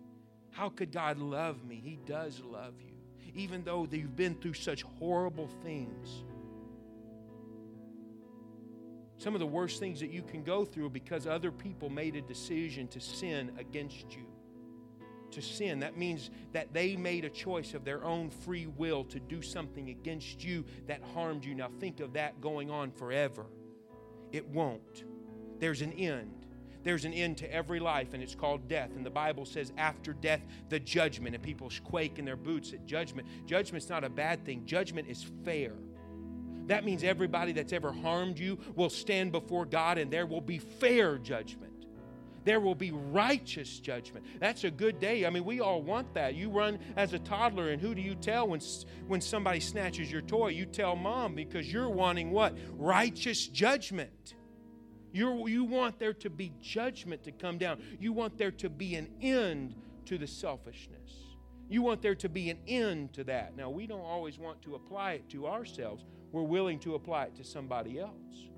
How 0.50 0.68
could 0.68 0.90
God 0.90 1.18
love 1.18 1.64
me? 1.64 1.80
He 1.82 1.98
does 2.04 2.40
love 2.40 2.74
you. 2.80 2.94
Even 3.34 3.62
though 3.62 3.86
you've 3.88 4.16
been 4.16 4.34
through 4.34 4.54
such 4.54 4.82
horrible 4.82 5.48
things. 5.62 6.24
Some 9.18 9.34
of 9.34 9.40
the 9.40 9.46
worst 9.46 9.78
things 9.78 10.00
that 10.00 10.10
you 10.10 10.22
can 10.22 10.42
go 10.42 10.64
through 10.64 10.90
because 10.90 11.26
other 11.26 11.52
people 11.52 11.88
made 11.88 12.16
a 12.16 12.22
decision 12.22 12.88
to 12.88 13.00
sin 13.00 13.52
against 13.58 14.16
you 14.16 14.29
to 15.32 15.42
sin. 15.42 15.80
That 15.80 15.96
means 15.96 16.30
that 16.52 16.72
they 16.72 16.96
made 16.96 17.24
a 17.24 17.30
choice 17.30 17.74
of 17.74 17.84
their 17.84 18.04
own 18.04 18.30
free 18.30 18.66
will 18.66 19.04
to 19.04 19.20
do 19.20 19.42
something 19.42 19.88
against 19.90 20.44
you 20.44 20.64
that 20.86 21.00
harmed 21.14 21.44
you. 21.44 21.54
Now, 21.54 21.68
think 21.80 22.00
of 22.00 22.14
that 22.14 22.40
going 22.40 22.70
on 22.70 22.90
forever. 22.90 23.46
It 24.32 24.46
won't. 24.48 25.04
There's 25.58 25.82
an 25.82 25.92
end. 25.92 26.46
There's 26.82 27.04
an 27.04 27.12
end 27.12 27.38
to 27.38 27.52
every 27.52 27.78
life, 27.78 28.14
and 28.14 28.22
it's 28.22 28.34
called 28.34 28.66
death. 28.66 28.90
And 28.96 29.04
the 29.04 29.10
Bible 29.10 29.44
says, 29.44 29.72
after 29.76 30.14
death, 30.14 30.40
the 30.70 30.80
judgment. 30.80 31.34
And 31.34 31.44
people 31.44 31.70
quake 31.84 32.18
in 32.18 32.24
their 32.24 32.36
boots 32.36 32.72
at 32.72 32.86
judgment. 32.86 33.28
Judgment's 33.46 33.88
not 33.88 34.04
a 34.04 34.08
bad 34.08 34.44
thing, 34.44 34.64
judgment 34.64 35.08
is 35.08 35.26
fair. 35.44 35.74
That 36.66 36.84
means 36.84 37.02
everybody 37.02 37.52
that's 37.52 37.72
ever 37.72 37.92
harmed 37.92 38.38
you 38.38 38.58
will 38.76 38.90
stand 38.90 39.32
before 39.32 39.66
God, 39.66 39.98
and 39.98 40.10
there 40.10 40.26
will 40.26 40.40
be 40.40 40.58
fair 40.58 41.18
judgment 41.18 41.69
there 42.44 42.60
will 42.60 42.74
be 42.74 42.90
righteous 42.90 43.78
judgment. 43.80 44.24
That's 44.40 44.64
a 44.64 44.70
good 44.70 44.98
day. 44.98 45.26
I 45.26 45.30
mean, 45.30 45.44
we 45.44 45.60
all 45.60 45.82
want 45.82 46.14
that. 46.14 46.34
You 46.34 46.50
run 46.50 46.78
as 46.96 47.12
a 47.12 47.18
toddler, 47.18 47.70
and 47.70 47.80
who 47.80 47.94
do 47.94 48.00
you 48.00 48.14
tell 48.14 48.48
when, 48.48 48.60
when 49.06 49.20
somebody 49.20 49.60
snatches 49.60 50.10
your 50.10 50.22
toy? 50.22 50.48
You 50.48 50.66
tell 50.66 50.96
mom 50.96 51.34
because 51.34 51.70
you're 51.70 51.90
wanting 51.90 52.30
what? 52.30 52.56
Righteous 52.72 53.46
judgment. 53.46 54.34
you 55.12 55.48
you 55.48 55.64
want 55.64 55.98
there 55.98 56.14
to 56.14 56.30
be 56.30 56.52
judgment 56.62 57.24
to 57.24 57.32
come 57.32 57.58
down. 57.58 57.82
You 57.98 58.12
want 58.12 58.38
there 58.38 58.52
to 58.52 58.70
be 58.70 58.94
an 58.94 59.08
end 59.20 59.74
to 60.06 60.16
the 60.18 60.26
selfishness. 60.26 61.12
You 61.68 61.82
want 61.82 62.02
there 62.02 62.16
to 62.16 62.28
be 62.28 62.50
an 62.50 62.58
end 62.66 63.12
to 63.14 63.24
that. 63.24 63.56
Now, 63.56 63.70
we 63.70 63.86
don't 63.86 64.00
always 64.00 64.38
want 64.38 64.60
to 64.62 64.74
apply 64.74 65.12
it 65.12 65.28
to 65.30 65.46
ourselves, 65.46 66.04
we're 66.32 66.42
willing 66.42 66.78
to 66.80 66.94
apply 66.94 67.24
it 67.24 67.36
to 67.36 67.44
somebody 67.44 67.98
else. 67.98 68.49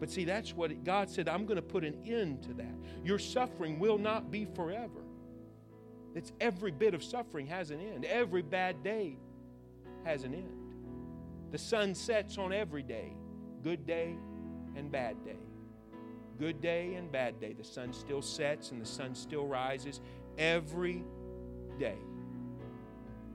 But 0.00 0.10
see, 0.10 0.24
that's 0.24 0.52
what 0.52 0.72
it, 0.72 0.84
God 0.84 1.08
said, 1.08 1.28
I'm 1.28 1.46
going 1.46 1.56
to 1.56 1.62
put 1.62 1.84
an 1.84 1.96
end 2.04 2.42
to 2.44 2.54
that. 2.54 2.74
Your 3.04 3.18
suffering 3.18 3.78
will 3.78 3.98
not 3.98 4.30
be 4.30 4.46
forever. 4.46 5.02
It's 6.14 6.32
every 6.40 6.72
bit 6.72 6.94
of 6.94 7.02
suffering 7.02 7.46
has 7.46 7.70
an 7.70 7.80
end. 7.80 8.04
Every 8.04 8.42
bad 8.42 8.82
day 8.82 9.16
has 10.04 10.24
an 10.24 10.34
end. 10.34 10.62
The 11.52 11.58
sun 11.58 11.94
sets 11.94 12.38
on 12.38 12.52
every 12.52 12.82
day, 12.82 13.12
good 13.62 13.86
day 13.86 14.16
and 14.76 14.90
bad 14.90 15.24
day. 15.24 15.38
Good 16.38 16.60
day 16.60 16.94
and 16.94 17.12
bad 17.12 17.40
day. 17.40 17.52
The 17.52 17.64
sun 17.64 17.92
still 17.92 18.22
sets 18.22 18.72
and 18.72 18.80
the 18.80 18.86
sun 18.86 19.14
still 19.14 19.46
rises 19.46 20.00
every 20.38 21.04
day. 21.78 21.98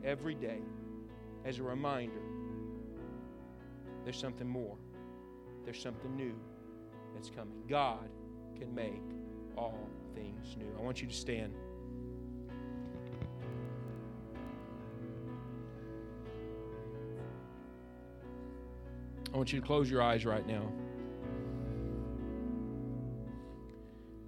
Every 0.04 0.36
day. 0.36 0.60
As 1.46 1.60
a 1.60 1.64
reminder, 1.64 2.20
there's 4.04 4.20
something 4.20 4.48
more. 4.48 4.76
There's 5.64 5.82
something 5.82 6.16
new 6.16 6.36
that's 7.14 7.30
coming. 7.30 7.64
God 7.68 8.10
can 8.60 8.74
make 8.74 9.02
all 9.58 9.88
things 10.16 10.56
new. 10.58 10.72
I 10.78 10.82
want 10.82 11.02
you 11.02 11.08
to 11.08 11.14
stand. 11.14 11.54
I 19.34 19.38
want 19.38 19.54
you 19.54 19.60
to 19.60 19.66
close 19.66 19.90
your 19.90 20.02
eyes 20.02 20.26
right 20.26 20.48
now. 20.48 20.72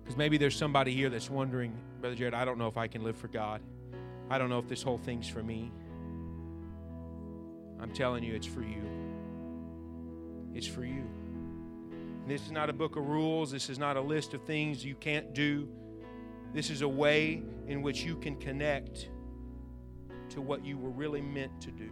Because 0.04 0.18
maybe 0.18 0.38
there's 0.38 0.56
somebody 0.56 0.94
here 0.94 1.10
that's 1.10 1.30
wondering, 1.30 1.76
Brother 2.02 2.16
Jared, 2.16 2.34
I 2.34 2.46
don't 2.46 2.58
know 2.58 2.68
if 2.68 2.78
I 2.78 2.88
can 2.88 3.04
live 3.04 3.16
for 3.16 3.28
God. 3.28 3.62
I 4.30 4.38
don't 4.38 4.50
know 4.50 4.60
if 4.60 4.68
this 4.68 4.84
whole 4.84 4.98
thing's 4.98 5.28
for 5.28 5.42
me. 5.42 5.72
I'm 7.80 7.92
telling 7.92 8.24
you, 8.24 8.36
it's 8.36 8.46
for 8.46 8.62
you. 8.62 8.84
It's 10.54 10.68
for 10.68 10.84
you. 10.84 11.04
This 12.30 12.44
is 12.44 12.52
not 12.52 12.70
a 12.70 12.74
book 12.74 12.96
of 12.96 13.08
rules. 13.08 13.50
This 13.50 13.72
is 13.72 13.80
not 13.80 13.98
a 13.98 14.02
list 14.02 14.36
of 14.36 14.44
things 14.44 14.86
you 14.86 14.94
can't 14.94 15.34
do. 15.34 15.68
This 16.54 16.70
is 16.70 16.84
a 16.84 16.88
way 16.88 17.42
in 17.66 17.82
which 17.82 18.04
you 18.04 18.16
can 18.18 18.36
connect 18.36 19.10
to 20.30 20.40
what 20.40 20.64
you 20.64 20.78
were 20.78 20.92
really 20.92 21.24
meant 21.24 21.60
to 21.62 21.72
do, 21.72 21.90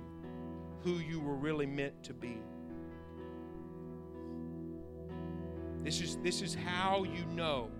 who 0.83 0.99
you 0.99 1.19
were 1.19 1.33
really 1.33 1.65
meant 1.65 2.03
to 2.03 2.13
be. 2.13 2.37
This 5.83 6.01
is, 6.01 6.17
this 6.17 6.43
is 6.43 6.53
how 6.53 7.03
you 7.03 7.25
know. 7.33 7.71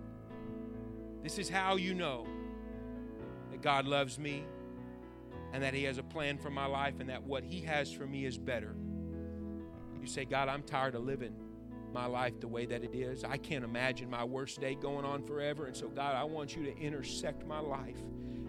This 1.21 1.37
is 1.37 1.49
how 1.49 1.75
you 1.75 1.93
know 1.93 2.25
that 3.51 3.61
God 3.61 3.85
loves 3.85 4.17
me 4.17 4.45
and 5.53 5.61
that 5.61 5.75
He 5.75 5.83
has 5.83 5.99
a 5.99 6.03
plan 6.03 6.39
for 6.39 6.49
my 6.49 6.65
life 6.65 6.95
and 7.01 7.09
that 7.11 7.21
what 7.21 7.43
He 7.43 7.61
has 7.61 7.93
for 7.93 8.07
me 8.07 8.25
is 8.25 8.35
better. 8.35 8.75
You 10.01 10.07
say, 10.07 10.25
God, 10.25 10.49
I'm 10.49 10.63
tired 10.63 10.95
of 10.95 11.03
living 11.03 11.35
my 11.97 12.05
life 12.05 12.39
the 12.39 12.47
way 12.47 12.67
that 12.67 12.83
it 12.83 12.93
is. 12.93 13.23
I 13.23 13.37
can't 13.37 13.63
imagine 13.63 14.07
my 14.07 14.23
worst 14.23 14.61
day 14.61 14.75
going 14.75 15.03
on 15.03 15.23
forever. 15.23 15.65
And 15.65 15.75
so, 15.75 15.87
God, 15.87 16.13
I 16.13 16.23
want 16.23 16.55
you 16.55 16.63
to 16.65 16.77
intersect 16.77 17.43
my 17.47 17.57
life 17.59 17.97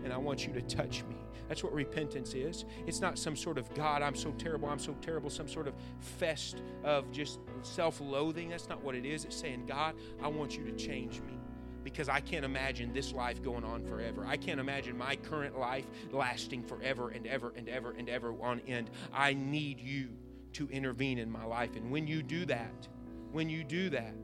and 0.04 0.12
I 0.12 0.18
want 0.18 0.46
you 0.46 0.52
to 0.52 0.60
touch 0.60 1.02
me. 1.04 1.16
That's 1.48 1.64
what 1.64 1.72
repentance 1.72 2.34
is. 2.34 2.66
It's 2.86 3.00
not 3.00 3.18
some 3.18 3.34
sort 3.34 3.56
of 3.56 3.72
God, 3.72 4.02
I'm 4.02 4.14
so 4.14 4.32
terrible, 4.32 4.68
I'm 4.68 4.78
so 4.78 4.94
terrible, 5.00 5.30
some 5.30 5.48
sort 5.48 5.66
of 5.66 5.72
fest 5.98 6.62
of 6.84 7.10
just 7.10 7.40
self 7.62 8.02
loathing. 8.02 8.50
That's 8.50 8.68
not 8.68 8.84
what 8.84 8.94
it 8.94 9.06
is. 9.06 9.24
It's 9.24 9.36
saying, 9.36 9.64
God, 9.66 9.94
I 10.22 10.28
want 10.28 10.54
you 10.54 10.64
to 10.64 10.72
change 10.72 11.22
me 11.22 11.38
because 11.82 12.10
I 12.10 12.20
can't 12.20 12.44
imagine 12.44 12.92
this 12.92 13.14
life 13.14 13.42
going 13.42 13.64
on 13.64 13.82
forever. 13.82 14.26
I 14.26 14.36
can't 14.36 14.60
imagine 14.60 14.98
my 14.98 15.16
current 15.16 15.58
life 15.58 15.86
lasting 16.12 16.64
forever 16.64 17.08
and 17.08 17.26
ever 17.26 17.54
and 17.56 17.66
ever 17.66 17.92
and 17.92 18.10
ever 18.10 18.34
on 18.42 18.60
end. 18.68 18.90
I 19.10 19.32
need 19.32 19.80
you 19.80 20.10
to 20.52 20.68
intervene 20.68 21.18
in 21.18 21.30
my 21.30 21.44
life. 21.44 21.76
And 21.76 21.90
when 21.90 22.06
you 22.06 22.22
do 22.22 22.44
that, 22.44 22.88
when 23.32 23.48
you 23.48 23.64
do 23.64 23.90
that, 23.90 24.14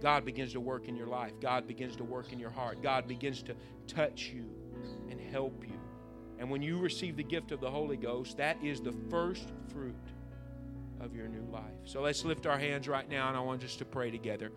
God 0.00 0.24
begins 0.24 0.52
to 0.52 0.60
work 0.60 0.88
in 0.88 0.96
your 0.96 1.06
life. 1.06 1.32
God 1.40 1.66
begins 1.66 1.96
to 1.96 2.04
work 2.04 2.32
in 2.32 2.38
your 2.38 2.50
heart. 2.50 2.82
God 2.82 3.06
begins 3.06 3.42
to 3.42 3.54
touch 3.86 4.30
you 4.34 4.46
and 5.10 5.20
help 5.20 5.62
you. 5.66 5.78
And 6.38 6.50
when 6.50 6.62
you 6.62 6.78
receive 6.78 7.16
the 7.16 7.22
gift 7.22 7.52
of 7.52 7.60
the 7.60 7.70
Holy 7.70 7.98
Ghost, 7.98 8.38
that 8.38 8.56
is 8.62 8.80
the 8.80 8.94
first 9.10 9.52
fruit 9.72 9.94
of 11.00 11.14
your 11.14 11.28
new 11.28 11.46
life. 11.50 11.62
So 11.84 12.02
let's 12.02 12.24
lift 12.24 12.46
our 12.46 12.58
hands 12.58 12.88
right 12.88 13.08
now, 13.08 13.28
and 13.28 13.36
I 13.36 13.40
want 13.40 13.64
us 13.64 13.76
to 13.76 13.84
pray 13.84 14.10
together. 14.10 14.50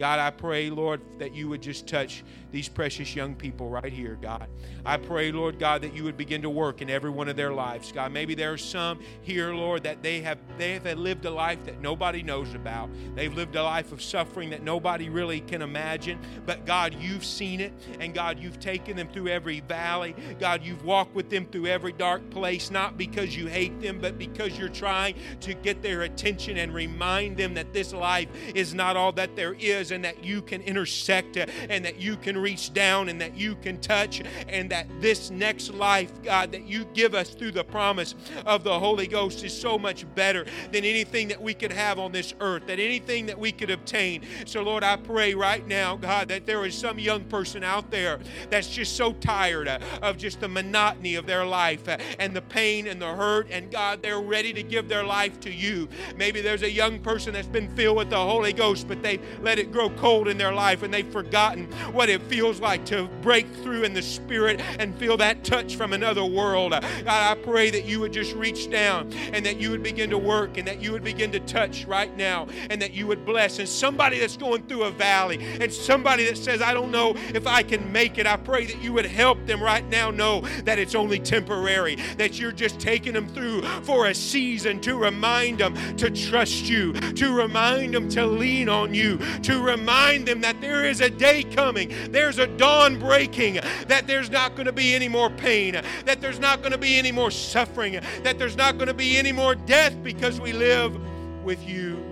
God, 0.00 0.18
I 0.18 0.30
pray, 0.30 0.70
Lord, 0.70 1.02
that 1.18 1.34
you 1.34 1.50
would 1.50 1.60
just 1.60 1.86
touch 1.86 2.24
these 2.50 2.70
precious 2.70 3.14
young 3.14 3.34
people 3.34 3.68
right 3.68 3.92
here, 3.92 4.16
God. 4.20 4.48
I 4.82 4.96
pray, 4.96 5.30
Lord 5.30 5.58
God, 5.58 5.82
that 5.82 5.94
you 5.94 6.04
would 6.04 6.16
begin 6.16 6.40
to 6.40 6.48
work 6.48 6.80
in 6.80 6.88
every 6.88 7.10
one 7.10 7.28
of 7.28 7.36
their 7.36 7.52
lives, 7.52 7.92
God. 7.92 8.10
Maybe 8.10 8.34
there 8.34 8.50
are 8.50 8.56
some 8.56 9.00
here, 9.20 9.52
Lord, 9.52 9.82
that 9.82 10.02
they 10.02 10.22
have 10.22 10.38
they 10.56 10.72
have 10.78 10.98
lived 10.98 11.26
a 11.26 11.30
life 11.30 11.62
that 11.66 11.82
nobody 11.82 12.22
knows 12.22 12.54
about. 12.54 12.88
They've 13.14 13.34
lived 13.34 13.56
a 13.56 13.62
life 13.62 13.92
of 13.92 14.00
suffering 14.00 14.48
that 14.50 14.62
nobody 14.62 15.10
really 15.10 15.40
can 15.40 15.60
imagine. 15.60 16.18
But 16.46 16.64
God, 16.64 16.96
you've 16.98 17.24
seen 17.24 17.60
it, 17.60 17.74
and 18.00 18.14
God, 18.14 18.38
you've 18.38 18.58
taken 18.58 18.96
them 18.96 19.08
through 19.08 19.28
every 19.28 19.60
valley. 19.60 20.16
God, 20.38 20.64
you've 20.64 20.82
walked 20.82 21.14
with 21.14 21.28
them 21.28 21.44
through 21.44 21.66
every 21.66 21.92
dark 21.92 22.30
place, 22.30 22.70
not 22.70 22.96
because 22.96 23.36
you 23.36 23.48
hate 23.48 23.82
them, 23.82 23.98
but 24.00 24.16
because 24.16 24.58
you're 24.58 24.70
trying 24.70 25.16
to 25.40 25.52
get 25.52 25.82
their 25.82 25.89
attention 26.02 26.56
and 26.56 26.72
remind 26.72 27.36
them 27.36 27.54
that 27.54 27.72
this 27.72 27.92
life 27.92 28.28
is 28.54 28.74
not 28.74 28.96
all 28.96 29.12
that 29.12 29.36
there 29.36 29.54
is 29.54 29.90
and 29.90 30.04
that 30.04 30.24
you 30.24 30.42
can 30.42 30.62
intersect 30.62 31.36
and 31.36 31.84
that 31.84 32.00
you 32.00 32.16
can 32.16 32.36
reach 32.38 32.72
down 32.72 33.08
and 33.08 33.20
that 33.20 33.36
you 33.36 33.54
can 33.56 33.80
touch 33.80 34.22
and 34.48 34.70
that 34.70 34.86
this 35.00 35.30
next 35.30 35.72
life, 35.74 36.10
God, 36.22 36.52
that 36.52 36.66
you 36.66 36.84
give 36.94 37.14
us 37.14 37.30
through 37.30 37.52
the 37.52 37.64
promise 37.64 38.14
of 38.46 38.64
the 38.64 38.78
Holy 38.78 39.06
Ghost 39.06 39.44
is 39.44 39.58
so 39.58 39.78
much 39.78 40.06
better 40.14 40.44
than 40.72 40.84
anything 40.84 41.28
that 41.28 41.40
we 41.40 41.54
could 41.54 41.72
have 41.72 41.98
on 41.98 42.12
this 42.12 42.34
earth, 42.40 42.66
that 42.66 42.78
anything 42.78 43.26
that 43.26 43.38
we 43.38 43.52
could 43.52 43.70
obtain. 43.70 44.22
So, 44.46 44.62
Lord, 44.62 44.84
I 44.84 44.96
pray 44.96 45.34
right 45.34 45.66
now, 45.66 45.96
God, 45.96 46.28
that 46.28 46.46
there 46.46 46.64
is 46.66 46.74
some 46.74 46.98
young 46.98 47.24
person 47.24 47.64
out 47.64 47.90
there 47.90 48.18
that's 48.48 48.68
just 48.68 48.96
so 48.96 49.12
tired 49.14 49.68
of 50.02 50.16
just 50.16 50.40
the 50.40 50.48
monotony 50.48 51.14
of 51.14 51.26
their 51.26 51.44
life 51.44 51.88
and 52.18 52.34
the 52.34 52.42
pain 52.42 52.86
and 52.86 53.00
the 53.00 53.14
hurt, 53.14 53.48
and 53.50 53.70
God, 53.70 54.02
they're 54.02 54.20
ready 54.20 54.52
to 54.52 54.62
give 54.62 54.88
their 54.88 55.04
life 55.04 55.40
to 55.40 55.50
you. 55.50 55.79
Maybe 56.16 56.40
there's 56.40 56.62
a 56.62 56.70
young 56.70 56.98
person 57.00 57.32
that's 57.34 57.46
been 57.46 57.68
filled 57.74 57.96
with 57.96 58.10
the 58.10 58.16
Holy 58.16 58.52
Ghost, 58.52 58.88
but 58.88 59.02
they 59.02 59.20
let 59.40 59.58
it 59.58 59.72
grow 59.72 59.90
cold 59.90 60.28
in 60.28 60.38
their 60.38 60.52
life 60.52 60.82
and 60.82 60.92
they've 60.92 61.10
forgotten 61.10 61.66
what 61.92 62.08
it 62.08 62.22
feels 62.22 62.60
like 62.60 62.84
to 62.86 63.08
break 63.22 63.46
through 63.56 63.82
in 63.84 63.94
the 63.94 64.02
Spirit 64.02 64.60
and 64.78 64.94
feel 64.96 65.16
that 65.16 65.44
touch 65.44 65.76
from 65.76 65.92
another 65.92 66.24
world. 66.24 66.72
God, 66.72 67.06
I 67.06 67.34
pray 67.42 67.70
that 67.70 67.84
you 67.84 68.00
would 68.00 68.12
just 68.12 68.34
reach 68.34 68.70
down 68.70 69.12
and 69.32 69.44
that 69.46 69.60
you 69.60 69.70
would 69.70 69.82
begin 69.82 70.10
to 70.10 70.18
work 70.18 70.56
and 70.58 70.66
that 70.66 70.80
you 70.80 70.92
would 70.92 71.04
begin 71.04 71.32
to 71.32 71.40
touch 71.40 71.84
right 71.84 72.14
now 72.16 72.48
and 72.68 72.80
that 72.82 72.92
you 72.92 73.06
would 73.06 73.24
bless. 73.24 73.58
And 73.58 73.68
somebody 73.68 74.18
that's 74.18 74.36
going 74.36 74.66
through 74.66 74.84
a 74.84 74.90
valley 74.90 75.38
and 75.60 75.72
somebody 75.72 76.24
that 76.26 76.36
says, 76.36 76.62
I 76.62 76.74
don't 76.74 76.90
know 76.90 77.14
if 77.34 77.46
I 77.46 77.62
can 77.62 77.90
make 77.92 78.18
it, 78.18 78.26
I 78.26 78.36
pray 78.36 78.66
that 78.66 78.82
you 78.82 78.92
would 78.92 79.06
help 79.06 79.44
them 79.46 79.62
right 79.62 79.86
now 79.88 80.10
know 80.10 80.40
that 80.64 80.78
it's 80.78 80.94
only 80.94 81.18
temporary, 81.18 81.96
that 82.16 82.38
you're 82.38 82.52
just 82.52 82.80
taking 82.80 83.14
them 83.14 83.28
through 83.28 83.62
for 83.82 84.06
a 84.06 84.14
season 84.14 84.80
to 84.80 84.96
remind 84.96 85.60
them 85.74 85.96
to 85.96 86.10
trust 86.10 86.68
you, 86.68 86.92
to 86.92 87.34
remind 87.34 87.94
them 87.94 88.08
to 88.10 88.26
lean 88.26 88.68
on 88.68 88.94
you, 88.94 89.18
to 89.42 89.62
remind 89.62 90.26
them 90.26 90.40
that 90.40 90.60
there 90.60 90.84
is 90.84 91.00
a 91.00 91.10
day 91.10 91.42
coming, 91.42 91.92
there's 92.10 92.38
a 92.38 92.46
dawn 92.46 92.98
breaking, 92.98 93.54
that 93.86 94.06
there's 94.06 94.30
not 94.30 94.54
going 94.54 94.66
to 94.66 94.72
be 94.72 94.94
any 94.94 95.08
more 95.08 95.30
pain, 95.30 95.80
that 96.04 96.20
there's 96.20 96.38
not 96.38 96.60
going 96.60 96.72
to 96.72 96.78
be 96.78 96.98
any 96.98 97.12
more 97.12 97.30
suffering, 97.30 98.00
that 98.22 98.38
there's 98.38 98.56
not 98.56 98.76
going 98.76 98.88
to 98.88 98.94
be 98.94 99.16
any 99.16 99.32
more 99.32 99.54
death 99.54 99.94
because 100.02 100.40
we 100.40 100.52
live 100.52 100.98
with 101.44 101.66
you. 101.66 102.04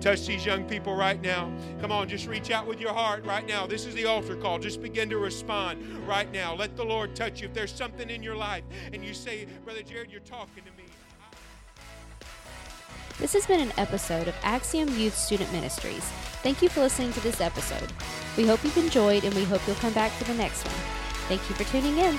Touch 0.00 0.26
these 0.26 0.46
young 0.46 0.64
people 0.64 0.96
right 0.96 1.20
now. 1.20 1.52
Come 1.82 1.92
on, 1.92 2.08
just 2.08 2.26
reach 2.26 2.50
out 2.50 2.66
with 2.66 2.80
your 2.80 2.94
heart 2.94 3.22
right 3.26 3.46
now. 3.46 3.66
This 3.66 3.84
is 3.84 3.94
the 3.94 4.06
altar 4.06 4.34
call. 4.34 4.58
Just 4.58 4.80
begin 4.80 5.10
to 5.10 5.18
respond 5.18 5.82
right 6.08 6.30
now. 6.32 6.54
Let 6.54 6.74
the 6.74 6.84
Lord 6.84 7.14
touch 7.14 7.42
you. 7.42 7.48
If 7.48 7.54
there's 7.54 7.72
something 7.72 8.08
in 8.08 8.22
your 8.22 8.36
life 8.36 8.64
and 8.94 9.04
you 9.04 9.12
say, 9.12 9.46
Brother 9.62 9.82
Jared, 9.82 10.10
you're 10.10 10.20
talking 10.20 10.64
to 10.64 10.70
me. 10.79 10.79
This 13.20 13.34
has 13.34 13.44
been 13.44 13.60
an 13.60 13.72
episode 13.76 14.28
of 14.28 14.34
Axiom 14.42 14.88
Youth 14.98 15.14
Student 15.14 15.52
Ministries. 15.52 16.04
Thank 16.42 16.62
you 16.62 16.70
for 16.70 16.80
listening 16.80 17.12
to 17.12 17.20
this 17.20 17.42
episode. 17.42 17.92
We 18.38 18.46
hope 18.46 18.64
you've 18.64 18.78
enjoyed 18.78 19.24
and 19.24 19.34
we 19.34 19.44
hope 19.44 19.60
you'll 19.66 19.76
come 19.76 19.92
back 19.92 20.10
for 20.12 20.24
the 20.24 20.32
next 20.32 20.64
one. 20.64 20.74
Thank 21.28 21.46
you 21.50 21.54
for 21.54 21.64
tuning 21.64 21.98
in. 21.98 22.18